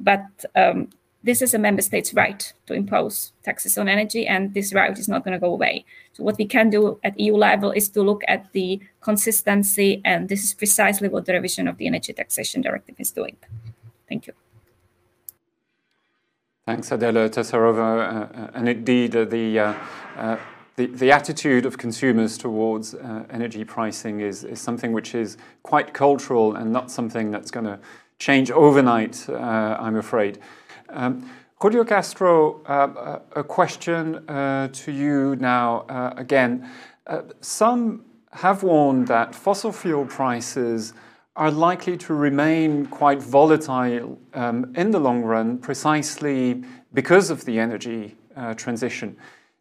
but 0.00 0.44
um, 0.54 0.88
this 1.22 1.42
is 1.42 1.52
a 1.52 1.58
member 1.58 1.82
state's 1.82 2.14
right 2.14 2.52
to 2.66 2.74
impose 2.74 3.32
taxes 3.42 3.76
on 3.76 3.88
energy, 3.88 4.26
and 4.26 4.54
this 4.54 4.72
right 4.72 4.96
is 4.96 5.08
not 5.08 5.24
going 5.24 5.32
to 5.32 5.40
go 5.40 5.52
away. 5.52 5.84
So, 6.12 6.22
what 6.22 6.38
we 6.38 6.46
can 6.46 6.70
do 6.70 7.00
at 7.02 7.18
EU 7.18 7.34
level 7.34 7.72
is 7.72 7.88
to 7.90 8.02
look 8.02 8.22
at 8.28 8.52
the 8.52 8.80
consistency, 9.00 10.00
and 10.04 10.28
this 10.28 10.44
is 10.44 10.54
precisely 10.54 11.08
what 11.08 11.26
the 11.26 11.32
revision 11.32 11.66
of 11.66 11.76
the 11.76 11.86
Energy 11.86 12.12
Taxation 12.12 12.62
Directive 12.62 12.94
is 12.98 13.10
doing. 13.10 13.36
Thank 14.08 14.26
you. 14.28 14.32
Thanks, 16.68 16.92
Adela 16.92 17.30
Tesarova. 17.30 17.78
Uh, 17.78 18.40
uh, 18.42 18.50
and 18.52 18.68
indeed, 18.68 19.16
uh, 19.16 19.24
the, 19.24 19.58
uh, 19.58 19.74
uh, 20.18 20.36
the, 20.76 20.84
the, 20.84 21.10
attitude 21.10 21.64
of 21.64 21.78
consumers 21.78 22.36
towards 22.36 22.92
uh, 22.94 23.24
energy 23.30 23.64
pricing 23.64 24.20
is, 24.20 24.44
is 24.44 24.60
something 24.60 24.92
which 24.92 25.14
is 25.14 25.38
quite 25.62 25.94
cultural 25.94 26.56
and 26.56 26.70
not 26.70 26.90
something 26.90 27.30
that's 27.30 27.50
going 27.50 27.64
to 27.64 27.78
change 28.18 28.50
overnight, 28.50 29.26
I'm 29.30 29.96
afraid. 29.96 30.40
Um, 30.90 31.30
Julio 31.60 31.84
Castro, 31.84 32.62
uh, 32.66 33.18
a 33.34 33.42
question 33.42 34.16
uh, 34.28 34.68
to 34.72 34.92
you 34.92 35.34
now 35.36 35.80
uh, 35.88 36.14
again. 36.16 36.70
Uh, 37.06 37.22
some 37.40 38.04
have 38.32 38.62
warned 38.62 39.08
that 39.08 39.34
fossil 39.34 39.72
fuel 39.72 40.06
prices 40.06 40.92
are 41.34 41.50
likely 41.50 41.96
to 41.96 42.14
remain 42.14 42.86
quite 42.86 43.22
volatile 43.22 44.18
um, 44.34 44.72
in 44.76 44.90
the 44.90 45.00
long 45.00 45.22
run 45.22 45.58
precisely 45.58 46.62
because 46.94 47.30
of 47.30 47.44
the 47.44 47.58
energy 47.58 48.16
uh, 48.36 48.54
transition. 48.54 49.16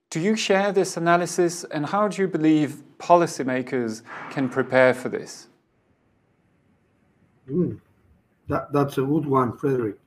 Do 0.10 0.20
you 0.20 0.36
share 0.36 0.72
this 0.72 0.98
analysis 0.98 1.64
and 1.66 1.86
how 1.86 2.08
do 2.08 2.22
you 2.22 2.28
believe 2.28 2.84
policymakers 3.00 4.02
can 4.32 4.50
prepare 4.50 4.94
for 4.94 5.10
this? 5.10 5.48
Mm. 7.50 7.80
That, 8.50 8.72
that's 8.72 8.98
a 8.98 9.02
good 9.02 9.26
one, 9.26 9.58
Frederick. 9.58 9.98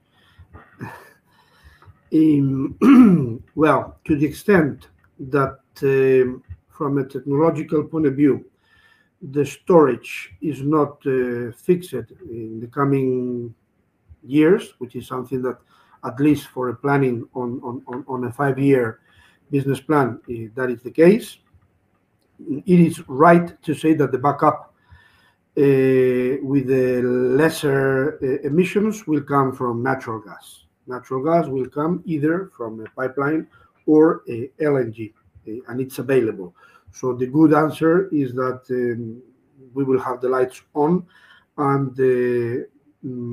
In, 2.11 2.75
well, 3.55 3.99
to 4.05 4.17
the 4.17 4.27
extent 4.27 4.89
that 5.19 5.61
uh, 5.83 6.41
from 6.69 6.99
a 6.99 7.05
technological 7.05 7.85
point 7.85 8.07
of 8.07 8.17
view, 8.17 8.45
the 9.23 9.45
storage 9.45 10.33
is 10.41 10.63
not 10.63 10.99
uh, 11.07 11.53
fixed 11.53 11.93
in 11.93 12.59
the 12.61 12.69
coming 12.73 13.55
years, 14.23 14.75
which 14.79 14.97
is 14.97 15.07
something 15.07 15.43
that, 15.43 15.59
at 16.05 16.19
least 16.19 16.47
for 16.49 16.71
a 16.71 16.75
planning 16.75 17.29
on, 17.35 17.61
on, 17.63 18.05
on 18.09 18.25
a 18.25 18.33
five 18.33 18.59
year 18.59 19.01
business 19.51 19.81
plan, 19.81 20.19
uh, 20.29 20.33
that 20.55 20.71
is 20.71 20.83
the 20.83 20.91
case. 20.91 21.39
It 22.49 22.81
is 22.81 23.07
right 23.09 23.63
to 23.63 23.75
say 23.75 23.93
that 23.95 24.13
the 24.13 24.19
backup 24.19 24.75
uh, 25.59 26.41
with 26.43 26.69
the 26.69 27.03
lesser 27.03 28.19
uh, 28.23 28.47
emissions 28.47 29.07
will 29.07 29.21
come 29.21 29.53
from 29.53 29.83
natural 29.83 30.21
gas. 30.21 30.65
Natural 30.91 31.25
gas 31.25 31.49
will 31.49 31.69
come 31.69 32.03
either 32.05 32.51
from 32.57 32.81
a 32.81 32.91
pipeline 32.91 33.47
or 33.87 34.23
a 34.29 34.51
LNG, 34.61 35.13
uh, 35.49 35.53
and 35.69 35.81
it's 35.81 35.99
available. 35.99 36.55
So 36.93 37.15
the 37.15 37.27
good 37.27 37.55
answer 37.55 38.09
is 38.09 38.35
that 38.35 38.63
um, 38.71 39.23
we 39.75 39.85
will 39.85 40.01
have 40.01 40.21
the 40.21 40.29
lights 40.29 40.63
on, 40.75 41.07
and 41.57 41.97
mm, 41.97 42.67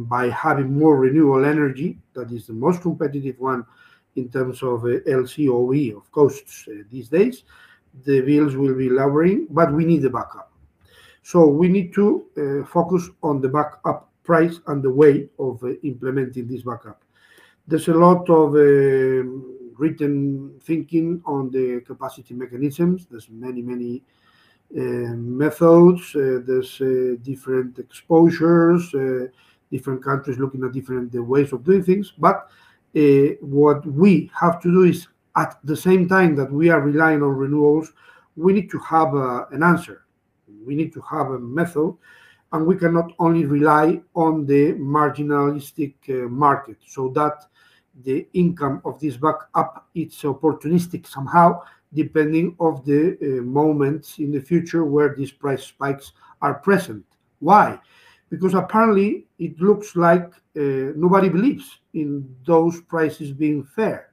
by 0.08 0.30
having 0.30 0.78
more 0.78 0.96
renewable 0.98 1.46
energy, 1.46 1.98
that 2.14 2.32
is 2.32 2.48
the 2.48 2.54
most 2.54 2.82
competitive 2.82 3.40
one 3.40 3.66
in 4.18 4.30
terms 4.30 4.62
of 4.64 4.84
uh, 4.84 5.00
LCOE 5.08 5.96
of 5.96 6.12
costs 6.12 6.68
uh, 6.68 6.84
these 6.92 7.08
days, 7.10 7.44
the 8.06 8.22
bills 8.22 8.56
will 8.56 8.76
be 8.76 8.90
lowering, 8.90 9.48
but 9.50 9.72
we 9.72 9.86
need 9.86 10.02
the 10.02 10.10
backup. 10.10 10.52
So 11.24 11.48
we 11.48 11.68
need 11.68 11.94
to 11.94 12.26
uh, 12.38 12.68
focus 12.68 13.10
on 13.24 13.42
the 13.42 13.50
backup 13.50 14.12
price 14.24 14.60
and 14.68 14.84
the 14.84 14.92
way 14.92 15.30
of 15.40 15.64
uh, 15.64 15.74
implementing 15.84 16.48
this 16.48 16.64
backup. 16.64 17.02
There's 17.68 17.90
a 17.90 17.94
lot 17.94 18.30
of 18.30 18.56
um, 18.56 19.72
written 19.78 20.60
thinking 20.64 21.22
on 21.26 21.52
the 21.52 21.82
capacity 21.86 22.34
mechanisms. 22.34 23.08
There's 23.12 23.30
many, 23.30 23.62
many 23.62 24.04
uh, 24.76 25.16
methods. 25.16 26.16
Uh, 26.16 26.40
there's 26.46 26.80
uh, 26.80 27.16
different 27.22 27.78
exposures, 27.80 28.94
uh, 28.94 29.28
different 29.70 30.04
countries 30.04 30.38
looking 30.38 30.64
at 30.64 30.72
different 30.72 31.14
ways 31.14 31.52
of 31.52 31.64
doing 31.64 31.84
things. 31.84 32.14
But 32.18 32.50
what 33.42 33.86
we 33.86 34.32
have 34.40 34.62
to 34.62 34.72
do 34.72 34.84
is, 34.84 35.08
at 35.36 35.60
the 35.64 35.76
same 35.76 36.08
time 36.10 36.36
that 36.36 36.52
we 36.52 36.70
are 36.70 36.82
relying 36.82 37.22
on 37.22 37.36
renewables, 37.36 37.90
we 38.36 38.54
need 38.54 38.72
to 38.72 38.80
have 38.80 39.14
an 39.52 39.62
answer. 39.62 40.06
We 40.66 40.74
need 40.74 40.94
to 40.94 41.02
have 41.02 41.28
a 41.28 41.40
method 41.40 41.96
and 42.54 42.66
we 42.66 42.76
cannot 42.78 43.12
only 43.20 43.46
rely 43.46 44.02
on 44.16 44.46
the 44.46 44.74
marginalistic 44.74 45.96
uh, 46.10 46.28
market 46.30 46.78
so 46.86 47.10
that 47.10 47.46
the 48.04 48.28
income 48.34 48.82
of 48.86 49.00
this 49.00 49.18
backup 49.18 49.88
it's 49.96 50.22
opportunistic 50.24 51.08
somehow 51.08 51.62
depending 51.94 52.56
of 52.60 52.86
the 52.86 53.18
uh, 53.22 53.42
moments 53.44 54.20
in 54.20 54.32
the 54.32 54.42
future 54.42 54.84
where 54.84 55.16
these 55.16 55.32
price 55.32 55.64
spikes 55.64 56.12
are 56.42 56.56
present. 56.56 57.04
Why? 57.40 57.80
Because 58.30 58.54
apparently 58.54 59.28
it 59.40 59.60
looks 59.60 59.96
like 59.96 60.26
uh, 60.26 60.94
nobody 60.96 61.30
believes 61.30 61.80
in 61.94 62.36
those 62.46 62.82
prices 62.82 63.32
being 63.32 63.64
fair. 63.64 64.12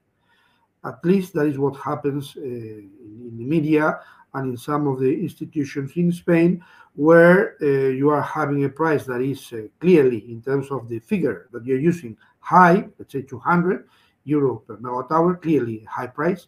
At 0.85 1.05
least 1.05 1.33
that 1.35 1.47
is 1.47 1.59
what 1.59 1.77
happens 1.77 2.35
uh, 2.37 2.43
in, 2.43 3.35
the 3.37 3.45
media 3.45 4.01
and 4.35 4.51
in 4.51 4.57
some 4.57 4.87
of 4.87 5.01
the 5.01 5.13
institutions 5.13 5.93
in 5.97 6.13
Spain 6.13 6.63
where 6.95 7.57
uh, 7.61 7.67
you 7.67 8.09
are 8.11 8.23
having 8.23 8.65
a 8.65 8.69
price 8.69 9.05
that 9.05 9.21
is 9.21 9.53
uh, 9.53 9.63
clearly, 9.81 10.31
in 10.31 10.41
terms 10.43 10.71
of 10.71 10.89
the 10.89 11.01
figure 11.01 11.49
that 11.53 11.65
you're 11.65 11.81
using, 11.81 12.17
high, 12.45 12.87
let's 12.99 13.13
say 13.13 13.23
200 13.23 13.89
euro 14.25 14.57
per 14.57 14.77
megawatt 14.77 15.11
hour, 15.11 15.37
clearly 15.37 15.85
high 15.89 16.07
price. 16.07 16.47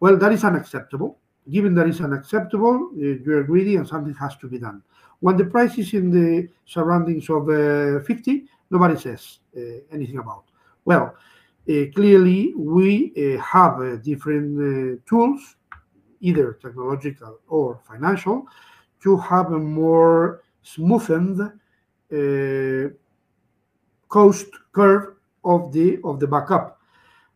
Well, 0.00 0.16
that 0.18 0.32
is 0.32 0.44
unacceptable. 0.44 1.18
Given 1.50 1.74
that 1.76 1.88
is 1.88 2.00
unacceptable, 2.00 2.90
uh, 2.92 3.16
you're 3.24 3.44
greedy 3.44 3.76
and 3.76 3.88
something 3.88 4.14
has 4.14 4.36
to 4.36 4.48
be 4.48 4.58
done. 4.58 4.82
When 5.20 5.36
the 5.36 5.46
price 5.46 5.78
is 5.78 5.94
in 5.94 6.10
the 6.10 6.48
surroundings 6.66 7.28
of 7.30 7.48
uh, 7.48 8.00
50, 8.04 8.44
nobody 8.70 8.96
says 8.96 9.40
uh, 9.56 9.60
anything 9.90 10.18
about. 10.18 10.44
Well, 10.84 11.14
uh, 11.68 11.72
clearly 11.94 12.52
we 12.54 13.12
have 13.42 14.02
different 14.02 15.04
tools, 15.06 15.56
either 16.20 16.58
technological 16.62 17.40
or 17.48 17.80
financial, 17.86 18.46
to 19.02 19.16
have 19.16 19.52
a 19.52 19.58
more 19.58 20.42
smoothened 20.64 21.40
uh, 22.12 22.90
cost 24.08 24.46
curve 24.72 25.17
of 25.44 25.72
the 25.72 25.98
of 26.04 26.20
the 26.20 26.26
backup 26.26 26.80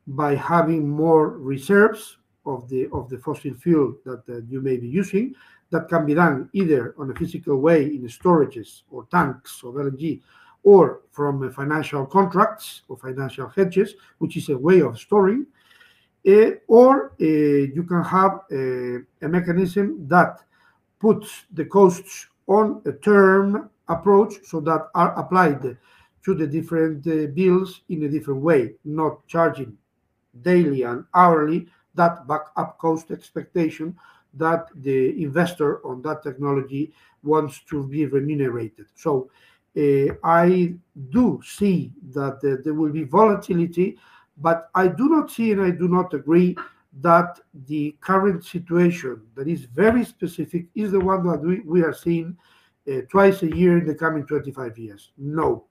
by 0.06 0.34
having 0.34 0.88
more 0.88 1.38
reserves 1.38 2.18
of 2.44 2.68
the 2.68 2.88
of 2.92 3.08
the 3.08 3.18
fossil 3.18 3.54
fuel 3.54 3.94
that 4.04 4.22
uh, 4.28 4.40
you 4.48 4.60
may 4.60 4.76
be 4.76 4.88
using 4.88 5.34
that 5.70 5.88
can 5.88 6.04
be 6.04 6.14
done 6.14 6.50
either 6.52 6.94
on 6.98 7.10
a 7.10 7.14
physical 7.14 7.56
way 7.56 7.84
in 7.84 8.02
storages 8.02 8.82
or 8.90 9.06
tanks 9.10 9.62
of 9.64 9.74
LNG 9.74 10.20
or 10.64 11.00
from 11.10 11.50
financial 11.52 12.06
contracts 12.06 12.82
or 12.88 12.96
financial 12.96 13.48
hedges, 13.48 13.94
which 14.18 14.36
is 14.36 14.48
a 14.48 14.56
way 14.56 14.80
of 14.80 14.98
storing, 14.98 15.46
uh, 16.28 16.50
or 16.68 17.12
uh, 17.20 17.24
you 17.24 17.84
can 17.88 18.04
have 18.04 18.42
uh, 18.52 19.26
a 19.26 19.28
mechanism 19.28 20.06
that 20.06 20.40
puts 21.00 21.46
the 21.52 21.64
costs 21.64 22.28
on 22.46 22.80
a 22.86 22.92
term 22.92 23.70
approach 23.88 24.34
so 24.44 24.60
that 24.60 24.88
are 24.94 25.18
applied 25.18 25.76
to 26.24 26.34
the 26.34 26.46
different 26.46 27.06
uh, 27.06 27.26
bills 27.34 27.82
in 27.88 28.04
a 28.04 28.08
different 28.08 28.40
way, 28.40 28.74
not 28.84 29.26
charging 29.26 29.76
daily 30.42 30.82
and 30.82 31.04
hourly 31.14 31.66
that 31.94 32.26
backup 32.26 32.78
cost 32.78 33.10
expectation 33.10 33.94
that 34.34 34.66
the 34.76 35.22
investor 35.22 35.84
on 35.86 36.00
that 36.02 36.22
technology 36.22 36.92
wants 37.22 37.60
to 37.68 37.86
be 37.86 38.06
remunerated. 38.06 38.86
So 38.94 39.30
uh, 39.76 40.14
I 40.24 40.74
do 41.10 41.40
see 41.44 41.92
that 42.12 42.36
uh, 42.44 42.62
there 42.64 42.74
will 42.74 42.92
be 42.92 43.04
volatility, 43.04 43.98
but 44.38 44.70
I 44.74 44.88
do 44.88 45.08
not 45.08 45.30
see 45.30 45.52
and 45.52 45.60
I 45.60 45.70
do 45.70 45.88
not 45.88 46.14
agree 46.14 46.56
that 47.00 47.40
the 47.66 47.96
current 48.00 48.44
situation 48.44 49.22
that 49.34 49.48
is 49.48 49.64
very 49.64 50.04
specific 50.04 50.66
is 50.74 50.92
the 50.92 51.00
one 51.00 51.26
that 51.26 51.40
we, 51.40 51.60
we 51.60 51.82
are 51.82 51.94
seeing 51.94 52.36
uh, 52.90 53.00
twice 53.08 53.42
a 53.42 53.56
year 53.56 53.78
in 53.78 53.86
the 53.86 53.94
coming 53.94 54.26
25 54.26 54.78
years. 54.78 55.12
No, 55.16 55.64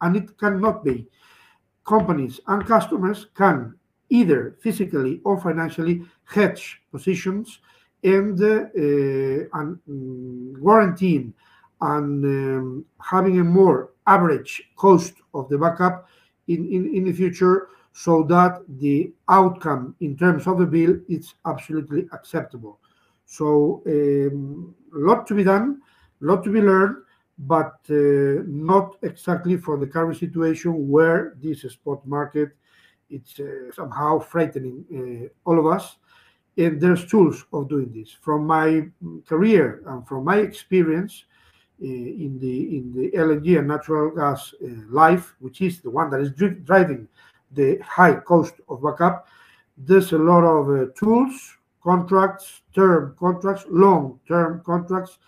and 0.00 0.16
it 0.16 0.38
cannot 0.38 0.84
be. 0.84 1.06
Companies 1.86 2.40
and 2.48 2.66
customers 2.66 3.26
can 3.34 3.74
either 4.08 4.56
physically 4.60 5.20
or 5.24 5.40
financially 5.40 6.02
hedge 6.24 6.82
positions 6.90 7.60
and, 8.02 8.40
uh, 8.40 8.66
and 9.58 9.78
um, 9.88 11.36
and 11.80 12.24
um, 12.24 12.84
having 13.00 13.40
a 13.40 13.44
more 13.44 13.90
average 14.06 14.62
cost 14.76 15.14
of 15.34 15.48
the 15.48 15.58
backup 15.58 16.08
in, 16.48 16.66
in, 16.72 16.94
in 16.94 17.04
the 17.04 17.12
future 17.12 17.68
so 17.92 18.22
that 18.22 18.62
the 18.78 19.12
outcome 19.28 19.94
in 20.00 20.16
terms 20.16 20.46
of 20.46 20.58
the 20.58 20.66
bill 20.66 20.98
is 21.08 21.34
absolutely 21.46 22.06
acceptable. 22.12 22.78
So 23.24 23.82
a 23.86 24.28
um, 24.28 24.74
lot 24.92 25.26
to 25.28 25.34
be 25.34 25.44
done, 25.44 25.80
a 26.22 26.24
lot 26.24 26.44
to 26.44 26.50
be 26.50 26.60
learned, 26.60 26.96
but 27.38 27.78
uh, 27.90 28.42
not 28.46 28.96
exactly 29.02 29.56
for 29.56 29.76
the 29.78 29.86
current 29.86 30.16
situation 30.16 30.88
where 30.88 31.34
this 31.42 31.62
spot 31.62 32.06
market 32.06 32.50
it's 33.10 33.38
uh, 33.38 33.70
somehow 33.72 34.18
frightening 34.18 34.84
uh, 34.92 35.48
all 35.48 35.58
of 35.58 35.66
us. 35.66 35.96
And 36.58 36.80
there's 36.80 37.06
tools 37.06 37.44
of 37.52 37.68
doing 37.68 37.92
this. 37.92 38.10
From 38.20 38.46
my 38.46 38.88
career 39.26 39.82
and 39.86 40.06
from 40.08 40.24
my 40.24 40.38
experience 40.38 41.24
in 41.78 42.38
the 42.40 42.78
in 42.78 42.94
the 42.94 43.10
LNG 43.10 43.58
and 43.58 43.68
natural 43.68 44.10
gas 44.10 44.54
life, 44.88 45.36
which 45.40 45.60
is 45.60 45.80
the 45.82 45.90
one 45.90 46.08
that 46.10 46.20
is 46.20 46.30
dri 46.32 46.50
driving 46.64 47.06
the 47.52 47.78
high 47.84 48.14
cost 48.14 48.54
of 48.70 48.82
backup, 48.82 49.28
there's 49.76 50.12
a 50.12 50.18
lot 50.18 50.42
of 50.42 50.94
tools, 50.94 51.58
contracts, 51.82 52.62
term 52.74 53.14
contracts, 53.18 53.66
long-term 53.68 54.62
contracts, 54.64 55.18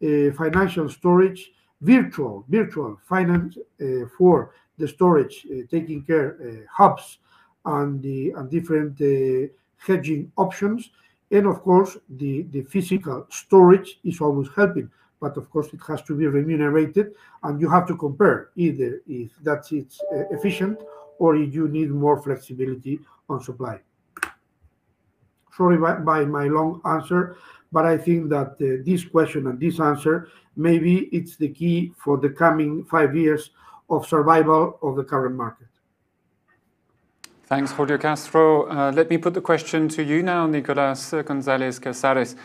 financial 0.00 0.88
storage, 0.88 1.52
virtual 1.80 2.44
virtual 2.48 2.98
finance 3.08 3.56
uh, 3.56 4.06
for 4.16 4.54
the 4.78 4.86
storage, 4.86 5.46
uh, 5.50 5.62
taking 5.70 6.02
care 6.02 6.36
uh, 6.40 6.66
hubs 6.70 7.18
and 7.64 8.02
the 8.02 8.30
and 8.36 8.50
different 8.50 8.98
hedging 9.76 10.30
options, 10.36 10.90
and 11.30 11.46
of 11.46 11.62
course 11.62 11.96
the 12.08 12.42
the 12.50 12.62
physical 12.62 13.26
storage 13.30 14.00
is 14.04 14.20
always 14.20 14.48
helping 14.56 14.90
but 15.20 15.36
of 15.36 15.50
course 15.50 15.68
it 15.72 15.80
has 15.86 16.00
to 16.02 16.16
be 16.16 16.28
remunerated 16.28 17.12
and 17.42 17.60
you 17.60 17.68
have 17.68 17.86
to 17.88 17.96
compare 17.96 18.50
either 18.54 19.02
if 19.08 19.32
that's 19.42 19.72
it's 19.72 20.00
efficient 20.30 20.78
or 21.18 21.36
if 21.36 21.52
you 21.52 21.66
need 21.68 21.90
more 21.90 22.22
flexibility 22.22 23.00
on 23.28 23.42
supply. 23.42 23.80
Sorry 25.58 25.76
by, 25.76 25.94
by 25.96 26.24
my 26.24 26.44
long 26.44 26.80
answer, 26.84 27.36
but 27.72 27.84
I 27.84 27.98
think 27.98 28.30
that 28.30 28.52
uh, 28.60 28.82
this 28.86 29.04
question 29.04 29.48
and 29.48 29.58
this 29.58 29.80
answer, 29.80 30.28
maybe 30.56 31.08
it's 31.10 31.36
the 31.36 31.48
key 31.48 31.92
for 31.96 32.16
the 32.16 32.30
coming 32.30 32.84
five 32.84 33.16
years 33.16 33.50
of 33.90 34.06
survival 34.06 34.78
of 34.82 34.94
the 34.94 35.02
current 35.02 35.34
market. 35.34 35.66
Thanks, 37.46 37.72
Julio 37.72 37.98
Castro. 37.98 38.68
Uh, 38.68 38.92
let 38.94 39.10
me 39.10 39.18
put 39.18 39.34
the 39.34 39.40
question 39.40 39.88
to 39.88 40.02
you 40.04 40.22
now, 40.22 40.46
Nicolas 40.46 41.12
Gonzalez 41.24 41.80
Casares. 41.80 42.36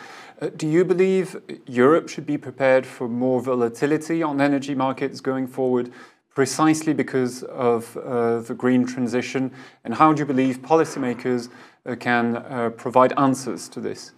Uh, 0.41 0.49
do 0.55 0.67
you 0.67 0.83
believe 0.83 1.39
Europe 1.67 2.09
should 2.09 2.25
be 2.25 2.37
prepared 2.37 2.85
for 2.85 3.07
more 3.07 3.41
volatility 3.41 4.23
on 4.23 4.41
energy 4.41 4.73
markets 4.73 5.21
going 5.21 5.45
forward 5.45 5.91
precisely 6.35 6.93
because 6.93 7.43
of 7.43 7.95
uh, 7.97 8.39
the 8.39 8.53
green 8.53 8.85
transition? 8.85 9.51
And 9.83 9.93
how 9.95 10.13
do 10.13 10.19
you 10.19 10.25
believe 10.25 10.61
policymakers 10.61 11.49
uh, 11.85 11.95
can 11.95 12.37
uh, 12.37 12.71
provide 12.71 13.13
answers 13.17 13.69
to 13.69 13.79
this? 13.79 14.11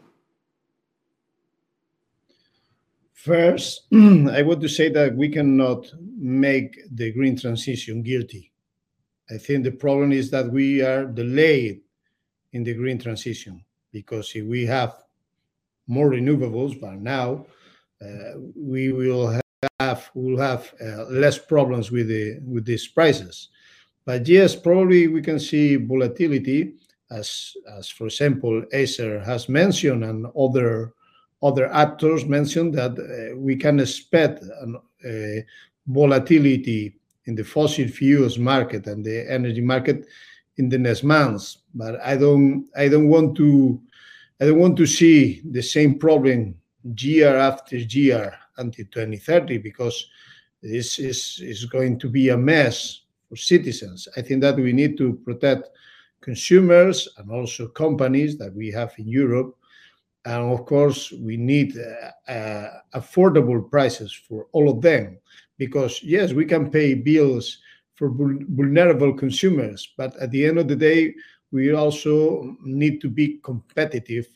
First, 3.14 3.88
I 3.94 4.44
want 4.44 4.62
to 4.62 4.70
say 4.70 4.90
that 4.90 5.16
we 5.16 5.30
cannot 5.30 5.92
make 6.18 6.78
the 6.92 7.12
green 7.12 7.38
transition 7.38 8.04
guilty. 8.04 8.52
I 9.30 9.38
think 9.38 9.64
the 9.64 9.72
problem 9.72 10.12
is 10.12 10.30
that 10.30 10.52
we 10.52 10.82
are 10.82 11.06
delayed 11.06 11.82
in 12.54 12.64
the 12.64 12.76
green 12.76 13.00
transition 13.00 13.66
because 13.92 14.32
if 14.36 14.46
we 14.46 14.66
have 14.68 14.94
more 15.88 16.12
renewables 16.12 16.80
by 16.80 16.96
now, 16.96 17.48
uh, 18.02 18.40
we 18.56 18.92
will 18.92 19.28
have 19.28 19.45
will 20.14 20.38
have 20.38 20.74
uh, 20.82 21.06
less 21.06 21.38
problems 21.38 21.92
with 21.92 22.08
the 22.08 22.40
with 22.46 22.66
these 22.66 22.88
prices. 22.88 23.50
But 24.06 24.28
yes, 24.28 24.56
probably 24.56 25.08
we 25.08 25.22
can 25.22 25.40
see 25.40 25.76
volatility, 25.76 26.76
as 27.12 27.54
as 27.78 27.90
for 27.90 28.06
example, 28.06 28.64
ACER 28.72 29.20
has 29.22 29.50
mentioned 29.50 30.04
and 30.04 30.28
other 30.38 30.94
other 31.44 31.72
actors 31.74 32.26
mentioned 32.26 32.74
that 32.74 32.94
uh, 32.98 33.38
we 33.38 33.56
can 33.56 33.80
expect 33.80 34.42
an, 34.62 34.78
uh, 35.06 35.42
volatility 35.88 36.96
in 37.26 37.36
the 37.36 37.44
fossil 37.44 37.88
fuels 37.88 38.38
market 38.40 38.88
and 38.88 39.04
the 39.04 39.32
energy 39.32 39.62
market 39.62 40.08
in 40.58 40.70
the 40.70 40.78
next 40.78 41.04
months. 41.04 41.60
But 41.74 42.00
I 42.02 42.16
don't 42.16 42.68
I 42.76 42.88
don't 42.88 43.10
want 43.10 43.36
to 43.38 43.82
I 44.40 44.46
don't 44.46 44.60
want 44.60 44.78
to 44.78 44.86
see 44.86 45.42
the 45.50 45.62
same 45.62 45.98
problem 46.00 46.56
year 46.84 47.36
after 47.36 47.78
year 47.78 48.38
until 48.58 48.86
2030 48.86 49.58
because 49.60 50.08
this 50.62 51.00
is 51.00 51.40
is 51.42 51.66
going 51.66 52.00
to 52.00 52.10
be 52.10 52.30
a 52.30 52.38
mess 52.38 53.02
for 53.30 53.36
citizens. 53.36 54.08
I 54.18 54.22
think 54.22 54.42
that 54.42 54.56
we 54.56 54.74
need 54.74 54.98
to 54.98 55.14
protect 55.26 55.70
consumers 56.22 57.08
and 57.18 57.30
also 57.32 57.68
companies 57.68 58.38
that 58.38 58.54
we 58.56 58.72
have 58.72 58.94
in 58.98 59.08
Europe. 59.08 59.56
And 60.26 60.52
of 60.52 60.66
course, 60.66 61.12
we 61.12 61.38
need 61.38 61.78
uh, 62.28 62.68
affordable 62.96 63.70
prices 63.70 64.12
for 64.12 64.48
all 64.54 64.70
of 64.70 64.82
them 64.82 65.20
because, 65.60 66.02
yes, 66.02 66.34
we 66.34 66.46
can 66.46 66.72
pay 66.72 66.96
bills 66.96 67.60
for 67.94 68.10
vulnerable 68.10 69.14
consumers, 69.14 69.94
but 69.98 70.16
at 70.18 70.32
the 70.32 70.46
end 70.46 70.58
of 70.58 70.68
the 70.68 70.76
day, 70.76 71.14
we 71.52 71.74
also 71.74 72.58
need 72.64 73.00
to 73.02 73.10
be 73.10 73.40
competitive 73.44 74.28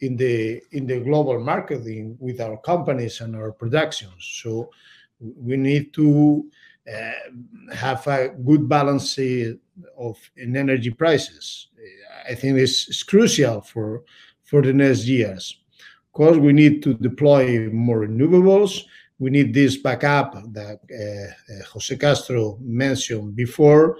in 0.00 0.16
the 0.16 0.62
in 0.72 0.86
the 0.86 1.00
global 1.00 1.40
marketing 1.40 2.16
with 2.20 2.40
our 2.40 2.58
companies 2.58 3.20
and 3.20 3.34
our 3.34 3.52
productions. 3.52 4.40
So 4.42 4.70
we 5.20 5.56
need 5.56 5.94
to 5.94 6.46
uh, 6.86 7.74
have 7.74 8.06
a 8.06 8.28
good 8.28 8.68
balance 8.68 9.18
of 9.98 10.16
in 10.36 10.56
energy 10.56 10.90
prices. 10.90 11.68
I 12.28 12.34
think 12.34 12.58
it's 12.58 13.02
crucial 13.02 13.60
for 13.60 14.02
for 14.44 14.62
the 14.62 14.72
next 14.72 15.06
years. 15.06 15.58
Of 16.06 16.12
course, 16.12 16.36
we 16.36 16.52
need 16.52 16.82
to 16.84 16.94
deploy 16.94 17.68
more 17.70 18.06
renewables. 18.06 18.84
We 19.18 19.30
need 19.30 19.54
this 19.54 19.76
backup 19.78 20.34
that 20.52 20.80
uh, 20.92 21.52
uh, 21.52 21.64
José 21.72 21.98
Castro 21.98 22.58
mentioned 22.60 23.34
before, 23.34 23.98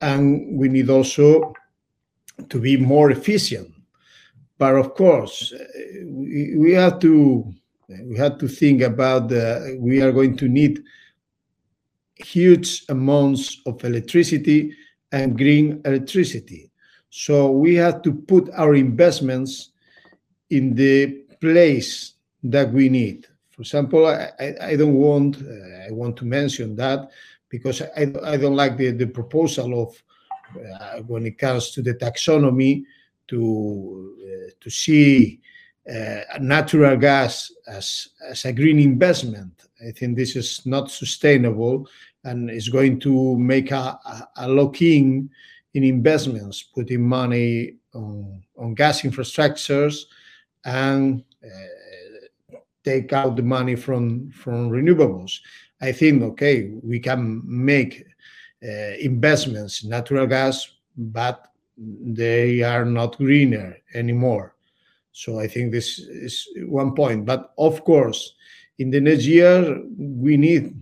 and 0.00 0.58
we 0.58 0.68
need 0.68 0.90
also 0.90 1.54
to 2.48 2.60
be 2.60 2.76
more 2.76 3.10
efficient. 3.10 3.72
But 4.60 4.74
of 4.74 4.94
course, 4.94 5.54
we 6.04 6.72
have 6.72 6.98
to 6.98 7.50
we 8.04 8.18
have 8.18 8.36
to 8.38 8.46
think 8.46 8.82
about 8.82 9.30
that 9.30 9.78
we 9.80 10.02
are 10.02 10.12
going 10.12 10.36
to 10.36 10.48
need 10.48 10.82
huge 12.14 12.84
amounts 12.90 13.62
of 13.64 13.82
electricity 13.84 14.76
and 15.12 15.38
green 15.38 15.80
electricity. 15.86 16.70
So 17.08 17.50
we 17.50 17.74
have 17.76 18.02
to 18.02 18.12
put 18.12 18.50
our 18.52 18.74
investments 18.74 19.70
in 20.50 20.74
the 20.74 21.24
place 21.40 22.12
that 22.42 22.70
we 22.70 22.90
need. 22.90 23.26
For 23.48 23.62
example, 23.62 24.06
I 24.08 24.28
I 24.60 24.76
don't 24.76 24.98
want 25.08 25.36
uh, 25.36 25.88
I 25.88 25.90
want 25.90 26.18
to 26.18 26.26
mention 26.26 26.76
that 26.76 27.08
because 27.48 27.80
I 27.80 28.02
I 28.32 28.36
don't 28.36 28.60
like 28.62 28.76
the 28.76 29.06
proposal 29.06 29.68
of 29.84 29.90
when 31.06 31.24
it 31.24 31.38
comes 31.38 31.70
to 31.70 31.80
the 31.80 31.94
taxonomy 31.94 32.84
to 33.30 34.16
uh, 34.22 34.50
to 34.60 34.70
see 34.70 35.40
uh, 35.88 36.20
natural 36.40 36.96
gas 36.96 37.52
as 37.66 38.08
as 38.28 38.44
a 38.44 38.52
green 38.52 38.78
investment. 38.78 39.52
I 39.86 39.92
think 39.92 40.16
this 40.16 40.36
is 40.36 40.66
not 40.66 40.90
sustainable 40.90 41.88
and 42.24 42.50
is 42.50 42.68
going 42.68 43.00
to 43.00 43.36
make 43.38 43.70
a 43.70 43.98
a 44.36 44.48
lock-in 44.48 45.30
in 45.74 45.84
investments, 45.84 46.62
putting 46.62 47.02
money 47.02 47.76
on 47.94 48.42
on 48.56 48.74
gas 48.74 49.02
infrastructures 49.02 50.04
and 50.64 51.24
uh, 51.44 52.58
take 52.84 53.12
out 53.12 53.36
the 53.36 53.42
money 53.42 53.76
from 53.76 54.30
renewables. 54.44 55.40
I 55.80 55.92
think, 55.92 56.22
okay, 56.22 56.70
we 56.82 57.00
can 57.00 57.42
make 57.44 58.04
investments 59.00 59.82
in 59.82 59.88
natural 59.88 60.26
gas, 60.26 60.68
but 60.96 61.49
they 61.80 62.62
are 62.62 62.84
not 62.84 63.16
greener 63.16 63.76
anymore. 63.94 64.54
So 65.12 65.40
I 65.40 65.48
think 65.48 65.72
this 65.72 65.98
is 65.98 66.46
one 66.66 66.94
point. 66.94 67.26
But 67.26 67.52
of 67.58 67.84
course, 67.84 68.34
in 68.78 68.90
the 68.90 69.00
next 69.00 69.24
year, 69.24 69.82
we 69.96 70.36
need 70.36 70.74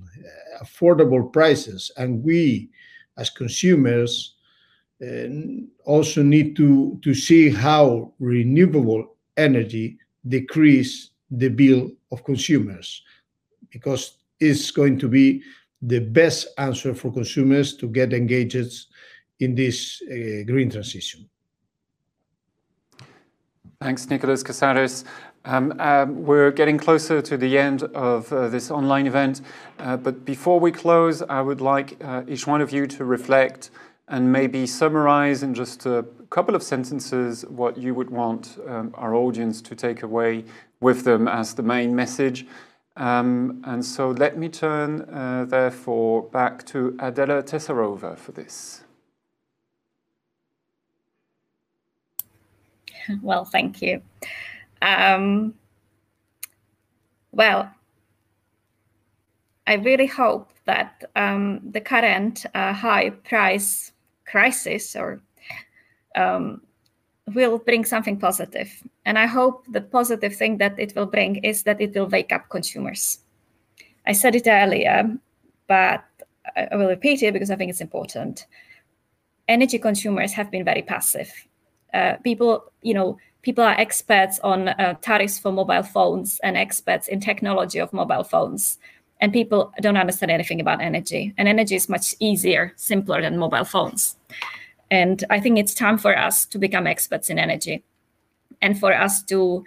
affordable 0.61 1.33
prices, 1.33 1.91
and 1.97 2.23
we, 2.23 2.69
as 3.17 3.31
consumers, 3.31 4.35
uh, 5.05 5.29
also 5.85 6.23
need 6.23 6.57
to 6.57 6.99
to 7.03 7.15
see 7.15 7.51
how 7.51 8.13
renewable 8.19 9.17
energy 9.37 9.99
decrease 10.27 11.11
the 11.31 11.49
bill 11.49 11.91
of 12.11 12.25
consumers 12.25 13.03
because 13.71 14.19
it's 14.41 14.71
going 14.71 14.99
to 14.99 15.09
be 15.09 15.43
the 15.83 16.01
best 16.01 16.49
answer 16.59 16.95
for 16.95 17.13
consumers 17.13 17.77
to 17.77 17.87
get 17.89 18.13
engaged 18.13 18.87
in 19.41 19.55
this 19.55 20.03
uh, 20.03 20.43
green 20.47 20.71
transition. 20.71 21.29
Thanks, 23.81 24.07
Nicolás 24.07 24.43
Casares. 24.43 25.05
Um, 25.45 25.73
um, 25.79 26.25
we're 26.25 26.51
getting 26.51 26.79
closer 26.79 27.23
to 27.23 27.37
the 27.37 27.57
end 27.57 27.85
of 27.95 28.33
uh, 28.33 28.49
this 28.49 28.71
online 28.71 29.07
event, 29.07 29.41
uh, 29.79 29.97
but 29.97 30.25
before 30.25 30.59
we 30.59 30.73
close, 30.73 31.23
I 31.23 31.41
would 31.41 31.61
like 31.61 31.97
each 32.27 32.47
one 32.47 32.61
of 32.61 32.73
you 32.73 32.87
to 32.89 33.05
reflect 33.05 33.71
and 34.09 34.33
maybe 34.33 34.67
summarize 34.67 35.43
in 35.43 35.55
just 35.55 35.87
a 35.87 36.05
couple 36.31 36.57
of 36.57 36.63
sentences 36.63 37.45
what 37.47 37.79
you 37.79 37.95
would 37.95 38.11
want 38.11 38.59
um, 38.67 38.93
our 38.95 39.15
audience 39.15 39.63
to 39.63 39.77
take 39.77 40.03
away 40.03 40.45
with 40.81 41.05
them 41.05 41.29
as 41.29 41.55
the 41.55 41.63
main 41.63 41.95
message. 41.95 42.47
And 42.97 43.85
so 43.85 44.11
let 44.11 44.37
me 44.37 44.49
turn, 44.49 45.07
therefore, 45.49 46.25
back 46.25 46.67
to 46.67 46.97
Adela 46.99 47.43
Tesarova 47.43 48.19
for 48.19 48.33
this. 48.33 48.83
Well, 53.23 53.45
thank 53.45 53.83
you. 53.83 54.03
Um, 54.83 55.55
well, 57.33 57.71
I 59.67 59.75
really 59.75 60.07
hope 60.07 60.51
that 60.65 61.05
um, 61.17 61.61
the 61.73 61.81
current 61.81 62.47
uh, 62.55 62.73
high 62.73 63.11
price 63.11 63.93
crisis 64.25 64.97
or 64.97 65.21
um, 66.17 66.63
will 67.35 67.59
bring 67.59 67.85
something 67.85 68.19
positive. 68.19 68.71
And 69.05 69.19
I 69.19 69.27
hope 69.27 69.65
the 69.69 69.81
positive 69.81 70.35
thing 70.35 70.59
that 70.59 70.79
it 70.79 70.95
will 70.97 71.07
bring 71.07 71.37
is 71.37 71.63
that 71.65 71.81
it 71.81 71.95
will 71.95 72.07
wake 72.09 72.33
up 72.33 72.49
consumers. 72.49 73.19
I 74.07 74.13
said 74.13 74.35
it 74.35 74.47
earlier, 74.47 75.17
but 75.67 76.05
I 76.57 76.75
will 76.77 76.89
repeat 76.89 77.23
it 77.23 77.33
because 77.33 77.51
I 77.51 77.57
think 77.57 77.71
it's 77.71 77.81
important. 77.81 78.47
Energy 79.49 79.79
consumers 79.79 80.33
have 80.33 80.51
been 80.51 80.65
very 80.65 80.83
passive. 80.83 81.31
Uh, 81.95 82.17
people 82.25 82.71
you 82.83 82.95
know, 82.95 83.19
people 83.43 83.65
are 83.65 83.79
experts 83.79 84.39
on 84.41 84.69
uh, 84.69 84.95
tariffs 85.01 85.39
for 85.39 85.53
mobile 85.53 85.83
phones 85.83 86.39
and 86.43 86.57
experts 86.57 87.09
in 87.09 87.21
technology 87.21 87.79
of 87.79 87.93
mobile 87.93 88.25
phones, 88.25 88.79
and 89.21 89.33
people 89.33 89.73
don't 89.81 89.97
understand 89.97 90.31
anything 90.31 90.61
about 90.61 90.81
energy. 90.81 91.35
And 91.39 91.49
energy 91.49 91.75
is 91.75 91.89
much 91.89 92.15
easier, 92.21 92.73
simpler 92.77 93.23
than 93.23 93.39
mobile 93.39 93.65
phones. 93.65 94.17
And 94.91 95.25
I 95.29 95.41
think 95.41 95.59
it's 95.59 95.75
time 95.75 95.99
for 95.99 96.17
us 96.17 96.47
to 96.47 96.59
become 96.59 96.87
experts 96.87 97.29
in 97.31 97.39
energy 97.39 97.85
and 98.63 98.79
for 98.79 98.95
us 98.95 99.23
to, 99.25 99.65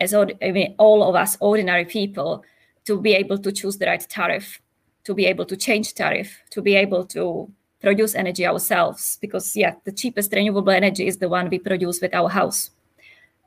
as 0.00 0.14
all 0.14 1.02
of 1.02 1.14
us 1.14 1.36
ordinary 1.40 1.84
people, 1.84 2.44
to 2.84 3.00
be 3.00 3.12
able 3.14 3.38
to 3.38 3.52
choose 3.52 3.78
the 3.78 3.86
right 3.86 4.04
tariff, 4.08 4.60
to 5.04 5.14
be 5.14 5.26
able 5.26 5.44
to 5.46 5.56
change 5.56 5.94
tariff, 5.94 6.40
to 6.50 6.62
be 6.62 6.74
able 6.74 7.04
to 7.06 7.50
produce 7.82 8.14
energy 8.14 8.46
ourselves 8.46 9.18
because, 9.20 9.56
yeah, 9.56 9.74
the 9.84 9.92
cheapest 9.92 10.32
renewable 10.32 10.72
energy 10.72 11.06
is 11.06 11.18
the 11.18 11.28
one 11.28 11.50
we 11.50 11.58
produce 11.58 12.00
with 12.00 12.14
our 12.14 12.28
house. 12.28 12.70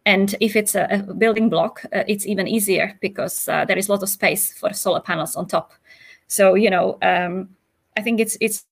And 0.05 0.35
if 0.39 0.55
it's 0.55 0.75
a 0.75 1.03
building 1.17 1.49
block, 1.49 1.83
uh, 1.85 2.03
it's 2.07 2.27
even 2.27 2.47
easier 2.47 2.97
because 3.01 3.47
uh, 3.47 3.65
there 3.65 3.77
is 3.77 3.89
a 3.89 3.91
lot 3.91 4.03
of 4.03 4.09
space 4.09 4.53
for 4.53 4.71
solar 4.73 4.99
panels 4.99 5.35
on 5.35 5.47
top. 5.47 5.73
So 6.27 6.55
you 6.55 6.69
know, 6.69 6.97
um 7.01 7.49
I 7.97 8.01
think 8.01 8.19
it's 8.19 8.37
it's 8.41 8.65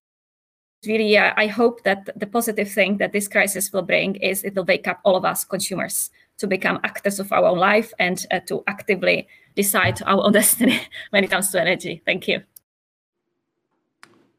really, 0.86 1.18
I 1.18 1.48
hope 1.48 1.84
that 1.84 2.10
the 2.16 2.28
positive 2.28 2.70
thing 2.70 2.98
that 2.98 3.14
this 3.14 3.28
crisis 3.28 3.72
will 3.72 3.84
bring 3.84 4.16
is 4.16 4.44
it 4.44 4.56
will 4.56 4.66
wake 4.66 4.88
up 4.88 5.00
all 5.04 5.16
of 5.16 5.26
us 5.26 5.46
consumers 5.46 6.12
to 6.38 6.48
become 6.48 6.80
actors 6.84 7.20
of 7.20 7.32
our 7.32 7.46
own 7.46 7.58
life 7.58 7.94
and 8.00 8.26
uh, 8.32 8.40
to 8.48 8.64
actively 8.68 9.28
decide 9.56 10.02
our 10.06 10.24
own 10.24 10.32
destiny 10.40 10.80
when 11.12 11.24
it 11.24 11.30
comes 11.30 11.52
to 11.52 11.62
energy. 11.62 12.02
Thank 12.06 12.28
you. 12.28 12.44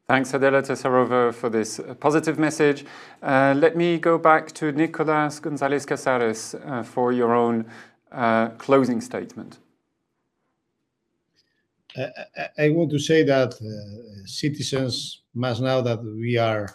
Thanks, 0.07 0.35
Adela 0.35 0.61
Tesarova, 0.61 1.33
for 1.33 1.49
this 1.49 1.79
uh, 1.79 1.95
positive 1.95 2.39
message. 2.39 2.85
Uh, 3.23 3.55
let 3.57 3.75
me 3.75 3.99
go 3.99 4.19
back 4.19 4.53
to 4.53 4.71
Nicolás 4.71 5.41
González 5.41 5.87
Casares 5.87 6.55
uh, 6.55 6.83
for 6.83 7.11
your 7.11 7.35
own 7.35 7.65
closing 8.59 9.01
statement. 9.01 9.59
I 11.97 12.69
want 12.69 12.91
to 12.91 12.99
say 12.99 13.25
that 13.25 13.55
citizens 14.27 15.23
must 15.35 15.63
know 15.63 15.81
that 15.83 16.05
we 16.05 16.37
are 16.37 16.69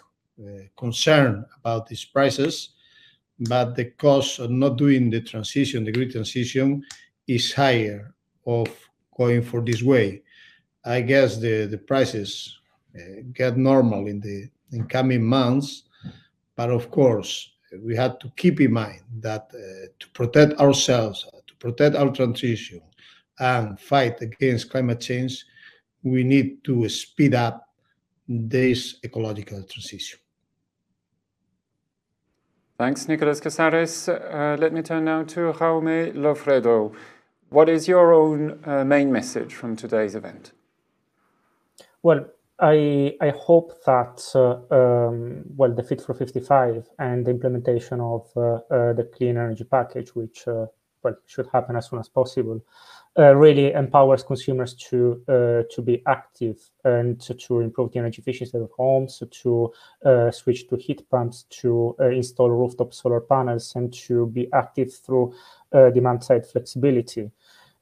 concerned 0.76 1.46
about 1.58 1.86
these 1.86 2.04
prices, 2.04 2.70
but 3.38 3.74
the 3.74 3.86
cost 3.92 4.40
of 4.40 4.50
not 4.50 4.76
doing 4.76 5.08
the 5.08 5.22
transition, 5.22 5.84
the 5.84 5.92
green 5.92 6.10
transition, 6.10 6.82
is 7.26 7.54
higher 7.54 8.12
of 8.44 8.68
going 9.16 9.40
for 9.40 9.62
this 9.62 9.82
way. 9.82 10.22
I 10.84 11.00
guess 11.00 11.38
the, 11.38 11.66
the 11.66 11.78
prices 11.78 12.59
get 13.32 13.56
normal 13.56 14.06
in 14.06 14.20
the 14.20 14.48
in 14.72 14.86
coming 14.86 15.24
months, 15.24 15.84
But 16.60 16.70
of 16.70 16.90
course, 16.90 17.52
we 17.82 17.96
had 17.96 18.20
to 18.20 18.30
keep 18.36 18.60
in 18.60 18.74
mind 18.74 19.00
that 19.20 19.50
uh, 19.54 19.86
to 19.98 20.08
protect 20.10 20.60
ourselves, 20.60 21.26
uh, 21.32 21.38
to 21.46 21.54
protect 21.54 21.96
our 21.96 22.10
transition, 22.10 22.82
and 23.38 23.80
fight 23.80 24.20
against 24.20 24.70
climate 24.70 25.00
change, 25.00 25.42
we 26.02 26.22
need 26.22 26.62
to 26.64 26.86
speed 26.90 27.34
up 27.34 27.66
this 28.28 28.96
ecological 29.02 29.62
transition. 29.62 30.18
Thanks, 32.76 33.08
Nicolas 33.08 33.40
Casares. 33.40 34.08
Uh, 34.08 34.58
let 34.60 34.74
me 34.74 34.82
turn 34.82 35.06
now 35.06 35.22
to 35.22 35.52
Jaume 35.54 36.12
Loffredo. 36.12 36.94
What 37.48 37.70
is 37.70 37.88
your 37.88 38.12
own 38.12 38.60
uh, 38.66 38.84
main 38.84 39.10
message 39.10 39.54
from 39.54 39.76
today's 39.76 40.14
event? 40.14 40.52
Well, 42.02 42.26
I, 42.60 43.16
I 43.20 43.30
hope 43.30 43.82
that 43.86 44.22
uh, 44.34 44.74
um, 44.74 45.44
well 45.56 45.72
the 45.74 45.82
Fit 45.82 46.02
for 46.02 46.14
55 46.14 46.88
and 46.98 47.24
the 47.24 47.30
implementation 47.30 48.00
of 48.00 48.30
uh, 48.36 48.40
uh, 48.70 48.92
the 48.92 49.08
clean 49.14 49.36
energy 49.36 49.64
package, 49.64 50.14
which 50.14 50.46
uh, 50.46 50.66
well 51.02 51.16
should 51.26 51.48
happen 51.52 51.76
as 51.76 51.88
soon 51.88 51.98
as 51.98 52.08
possible, 52.08 52.60
uh, 53.18 53.34
really 53.34 53.72
empowers 53.72 54.22
consumers 54.22 54.74
to 54.74 55.22
uh, 55.28 55.62
to 55.74 55.80
be 55.82 56.02
active 56.06 56.60
and 56.84 57.18
to, 57.22 57.34
to, 57.34 57.60
improve 57.60 57.92
the 57.92 57.98
energy 57.98 58.20
efficiency 58.20 58.58
of 58.58 58.70
homes, 58.76 59.22
to 59.30 59.72
switch 60.30 60.68
to 60.68 60.76
heat 60.76 61.08
pumps, 61.10 61.46
to 61.48 61.96
install 62.12 62.50
rooftop 62.50 62.92
solar 62.92 63.20
panels, 63.20 63.72
and 63.74 63.92
to 63.94 64.26
be 64.26 64.48
active 64.52 64.92
through 64.92 65.32
demand 65.72 66.22
side 66.22 66.46
flexibility. 66.46 67.30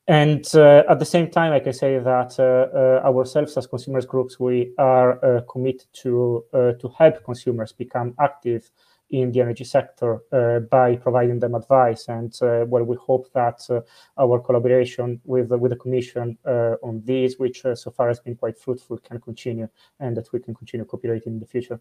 And 0.09 0.45
uh, 0.55 0.85
at 0.89 0.99
the 0.99 1.05
same 1.05 1.31
time, 1.31 1.53
I 1.53 1.61
can 1.61 1.75
say 1.75 1.99
that 1.99 2.41
ourselves 2.41 3.57
as 3.59 3.67
consumers 3.67 4.07
groups, 4.07 4.41
we 4.41 4.73
are 4.79 5.43
committed 5.51 5.87
to 6.03 6.45
to 6.53 6.89
help 6.99 7.23
consumers 7.25 7.73
become 7.73 8.15
active 8.19 8.71
in 9.11 9.33
the 9.33 9.41
energy 9.41 9.65
sector 9.65 10.21
uh, 10.33 10.61
by 10.61 10.97
providing 10.97 11.39
them 11.39 11.55
advice. 11.55 12.09
And 12.09 12.35
uh, 12.43 12.65
well, 12.67 12.85
we 12.85 12.97
hope 12.97 13.33
that 13.33 13.67
uh, 13.71 13.81
our 14.19 14.39
collaboration 14.41 15.21
with 15.25 15.51
with 15.51 15.71
the 15.71 15.77
Commission 15.77 16.37
on 16.45 17.03
this, 17.05 17.37
which 17.39 17.63
so 17.75 17.91
far 17.91 18.09
has 18.09 18.21
been 18.21 18.37
quite 18.37 18.59
fruitful, 18.59 18.99
can 18.99 19.21
continue, 19.21 19.69
and 20.01 20.17
that 20.17 20.33
we 20.33 20.41
can 20.41 20.55
continue 20.55 20.85
cooperating 20.85 21.35
in 21.35 21.41
the 21.41 21.47
future. 21.47 21.81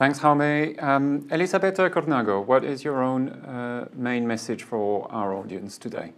Thanks, 0.00 0.18
Jaume. 0.18 0.82
Um, 0.82 1.28
Elisabetta 1.30 1.88
Cornago, 1.88 2.44
what 2.44 2.64
is 2.64 2.82
your 2.82 3.00
own 3.00 3.28
uh, 3.28 3.88
main 3.94 4.26
message 4.26 4.64
for 4.64 5.06
our 5.12 5.32
audience 5.32 5.78
today? 5.78 6.12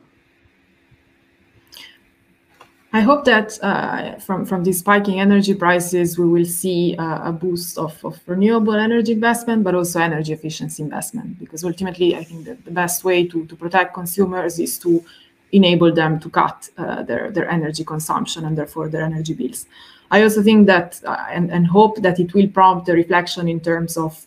I 2.95 3.01
hope 3.01 3.27
that 3.27 3.59
uh, 3.63 4.19
from, 4.21 4.47
from 4.47 4.65
these 4.65 4.79
spiking 4.79 5.21
energy 5.21 5.55
prices, 5.55 6.19
we 6.19 6.27
will 6.27 6.47
see 6.47 6.97
uh, 6.99 7.29
a 7.29 7.33
boost 7.33 7.77
of, 7.77 8.03
of 8.03 8.19
renewable 8.27 8.77
energy 8.77 9.13
investment, 9.13 9.63
but 9.63 9.75
also 9.75 10.01
energy 10.01 10.33
efficiency 10.33 10.83
investment. 10.83 11.39
Because 11.39 11.63
ultimately, 11.63 12.17
I 12.17 12.25
think 12.25 12.47
that 12.47 12.65
the 12.65 12.71
best 12.71 13.05
way 13.05 13.27
to, 13.27 13.45
to 13.45 13.57
protect 13.57 13.93
consumers 13.93 14.59
is 14.59 14.79
to 14.79 15.05
enable 15.53 15.93
them 15.93 16.19
to 16.21 16.31
cut 16.31 16.71
uh, 16.79 17.03
their, 17.03 17.31
their 17.31 17.51
energy 17.51 17.85
consumption 17.85 18.47
and 18.47 18.57
therefore 18.57 18.89
their 18.89 19.03
energy 19.03 19.35
bills. 19.35 19.67
I 20.11 20.23
also 20.23 20.43
think 20.43 20.67
that 20.67 21.01
uh, 21.05 21.27
and, 21.31 21.51
and 21.51 21.67
hope 21.67 22.03
that 22.03 22.21
it 22.21 22.35
will 22.35 22.49
prompt 22.49 22.89
a 22.89 22.93
reflection 22.93 23.49
in 23.49 23.61
terms 23.61 23.97
of 23.97 24.27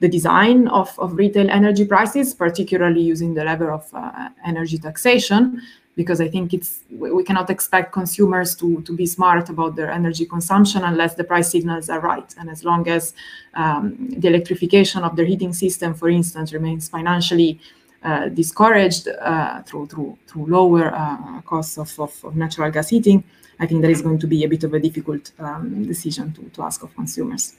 the 0.00 0.08
design 0.08 0.66
of, 0.68 0.98
of 0.98 1.14
retail 1.14 1.50
energy 1.50 1.84
prices, 1.84 2.34
particularly 2.34 3.02
using 3.02 3.34
the 3.34 3.44
level 3.44 3.68
of 3.68 3.86
uh, 3.92 4.30
energy 4.46 4.78
taxation, 4.78 5.60
because 5.94 6.20
I 6.20 6.28
think 6.28 6.54
it's 6.54 6.80
we 6.90 7.22
cannot 7.24 7.50
expect 7.50 7.92
consumers 7.92 8.54
to 8.56 8.80
to 8.82 8.92
be 8.96 9.06
smart 9.06 9.50
about 9.50 9.76
their 9.76 9.90
energy 9.90 10.24
consumption 10.24 10.84
unless 10.84 11.14
the 11.14 11.24
price 11.24 11.50
signals 11.50 11.90
are 11.90 12.00
right. 12.00 12.34
And 12.38 12.48
as 12.48 12.64
long 12.64 12.88
as 12.88 13.12
um, 13.54 14.08
the 14.22 14.28
electrification 14.28 15.02
of 15.04 15.16
their 15.16 15.26
heating 15.26 15.52
system, 15.52 15.94
for 15.94 16.08
instance, 16.08 16.52
remains 16.52 16.88
financially 16.88 17.60
uh, 18.02 18.28
discouraged 18.28 19.08
uh, 19.08 19.62
through 19.62 19.86
through 19.88 20.16
through 20.26 20.46
lower 20.46 20.94
uh, 20.94 21.40
costs 21.42 21.76
of, 21.76 21.90
of, 22.00 22.12
of, 22.24 22.34
natural 22.34 22.70
gas 22.70 22.88
heating, 22.88 23.22
I 23.60 23.66
think 23.66 23.82
that 23.82 23.90
is 23.90 24.00
going 24.00 24.18
to 24.18 24.26
be 24.26 24.42
a 24.44 24.48
bit 24.48 24.64
of 24.64 24.72
a 24.72 24.80
difficult 24.80 25.32
um, 25.38 25.86
decision 25.86 26.32
to, 26.32 26.42
to 26.48 26.62
ask 26.62 26.82
of 26.82 26.94
consumers. 26.94 27.54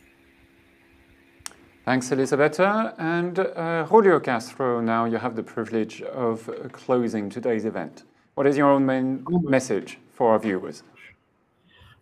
Thanks, 1.86 2.11
Elisabetta. 2.11 2.95
And 2.98 3.38
uh, 3.40 3.86
Julio 3.86 4.19
Castro, 4.19 4.82
now 4.82 5.06
you 5.06 5.18
have 5.18 5.36
the 5.36 5.44
privilege 5.44 6.02
of 6.02 6.49
closing 6.72 7.30
today's 7.30 7.65
event. 7.65 8.03
What 8.36 8.48
is 8.48 8.57
your 8.57 8.69
own 8.72 8.86
main 8.86 9.26
message 9.44 9.99
for 10.11 10.32
our 10.32 10.40
viewers? 10.40 10.84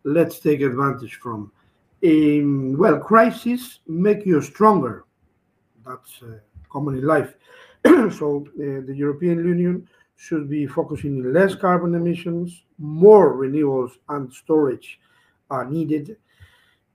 Let's 0.04 0.40
take 0.40 0.62
advantage 0.62 1.16
from. 1.16 1.52
Um, 2.04 2.78
well, 2.78 3.00
crises 3.00 3.80
make 3.88 4.26
you 4.26 4.42
stronger. 4.42 5.06
That's 5.86 6.22
uh, 6.24 6.40
common 6.70 6.96
in 6.96 7.06
life. 7.06 7.34
so 7.86 8.46
uh, 8.48 8.86
the 8.86 8.94
European 8.96 9.40
Union 9.40 9.90
should 10.20 10.50
be 10.50 10.68
focusing 10.68 11.22
on 11.22 11.32
less 11.32 11.56
carbon 11.56 11.96
emissions, 11.96 12.66
more 12.78 13.38
renewables 13.38 13.94
and 14.10 14.32
storage 14.32 15.00
are 15.50 15.64
needed. 15.64 16.18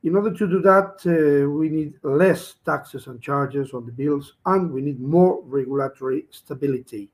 In 0.02 0.14
order 0.14 0.30
to 0.30 0.46
do 0.46 0.60
that, 0.60 1.00
uh, 1.06 1.48
we 1.48 1.70
need 1.70 1.94
less 2.02 2.56
taxes 2.66 3.06
and 3.06 3.22
charges 3.22 3.72
on 3.72 3.86
the 3.86 3.92
bills, 3.92 4.34
and 4.44 4.70
we 4.70 4.82
need 4.82 5.00
more 5.00 5.40
regulatory 5.44 6.26
stability. 6.28 7.08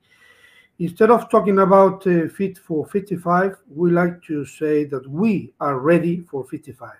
Instead 0.80 1.12
of 1.12 1.30
talking 1.30 1.60
about 1.60 2.04
uh, 2.08 2.26
Fit 2.26 2.58
for 2.58 2.84
55, 2.86 3.58
we 3.72 3.92
like 3.92 4.20
to 4.24 4.44
say 4.44 4.82
that 4.86 5.08
we 5.08 5.52
are 5.60 5.78
ready 5.78 6.18
for 6.28 6.44
55. 6.44 6.90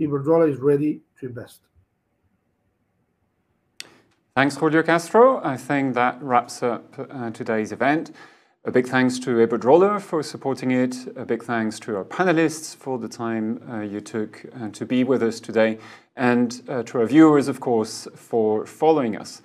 Iberdrola 0.00 0.52
is 0.52 0.58
ready 0.58 1.00
to 1.20 1.26
invest. 1.26 1.60
Thanks, 4.34 4.56
Julio 4.56 4.82
Castro. 4.82 5.40
I 5.44 5.56
think 5.56 5.94
that 5.94 6.20
wraps 6.20 6.60
up 6.64 6.98
uh, 6.98 7.30
today's 7.30 7.70
event. 7.70 8.10
A 8.68 8.70
big 8.70 8.86
thanks 8.86 9.18
to 9.20 9.30
Iberdrola 9.30 9.98
for 9.98 10.22
supporting 10.22 10.72
it. 10.72 10.94
A 11.16 11.24
big 11.24 11.42
thanks 11.42 11.80
to 11.80 11.96
our 11.96 12.04
panelists 12.04 12.76
for 12.76 12.98
the 12.98 13.08
time 13.08 13.62
uh, 13.66 13.80
you 13.80 14.02
took 14.02 14.44
uh, 14.60 14.68
to 14.72 14.84
be 14.84 15.04
with 15.04 15.22
us 15.22 15.40
today. 15.40 15.78
And 16.16 16.60
uh, 16.68 16.82
to 16.82 16.98
our 16.98 17.06
viewers, 17.06 17.48
of 17.48 17.60
course, 17.60 18.06
for 18.14 18.66
following 18.66 19.16
us. 19.16 19.40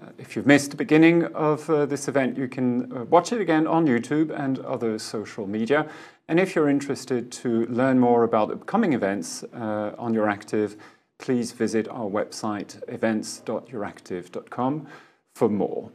Uh, 0.00 0.10
if 0.18 0.36
you've 0.36 0.46
missed 0.46 0.70
the 0.70 0.76
beginning 0.76 1.24
of 1.34 1.68
uh, 1.68 1.84
this 1.84 2.06
event, 2.06 2.38
you 2.38 2.46
can 2.46 2.96
uh, 2.96 3.02
watch 3.06 3.32
it 3.32 3.40
again 3.40 3.66
on 3.66 3.88
YouTube 3.88 4.30
and 4.30 4.60
other 4.60 5.00
social 5.00 5.48
media. 5.48 5.88
And 6.28 6.38
if 6.38 6.54
you're 6.54 6.68
interested 6.68 7.32
to 7.42 7.66
learn 7.66 7.98
more 7.98 8.22
about 8.22 8.52
upcoming 8.52 8.92
events 8.92 9.42
on 9.52 10.14
Euractiv, 10.14 10.76
please 11.18 11.50
visit 11.50 11.88
our 11.88 12.08
website, 12.08 12.80
events.euractiv.com, 12.86 14.86
for 15.34 15.48
more. 15.48 15.90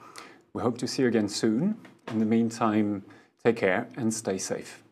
We 0.52 0.62
hope 0.62 0.78
to 0.80 0.90
see 0.90 1.04
you 1.04 1.08
again 1.08 1.30
soon. 1.30 1.78
In 2.08 2.20
the 2.20 2.26
meantime, 2.26 3.04
take 3.44 3.58
care 3.58 3.88
and 3.98 4.14
stay 4.14 4.38
safe. 4.38 4.85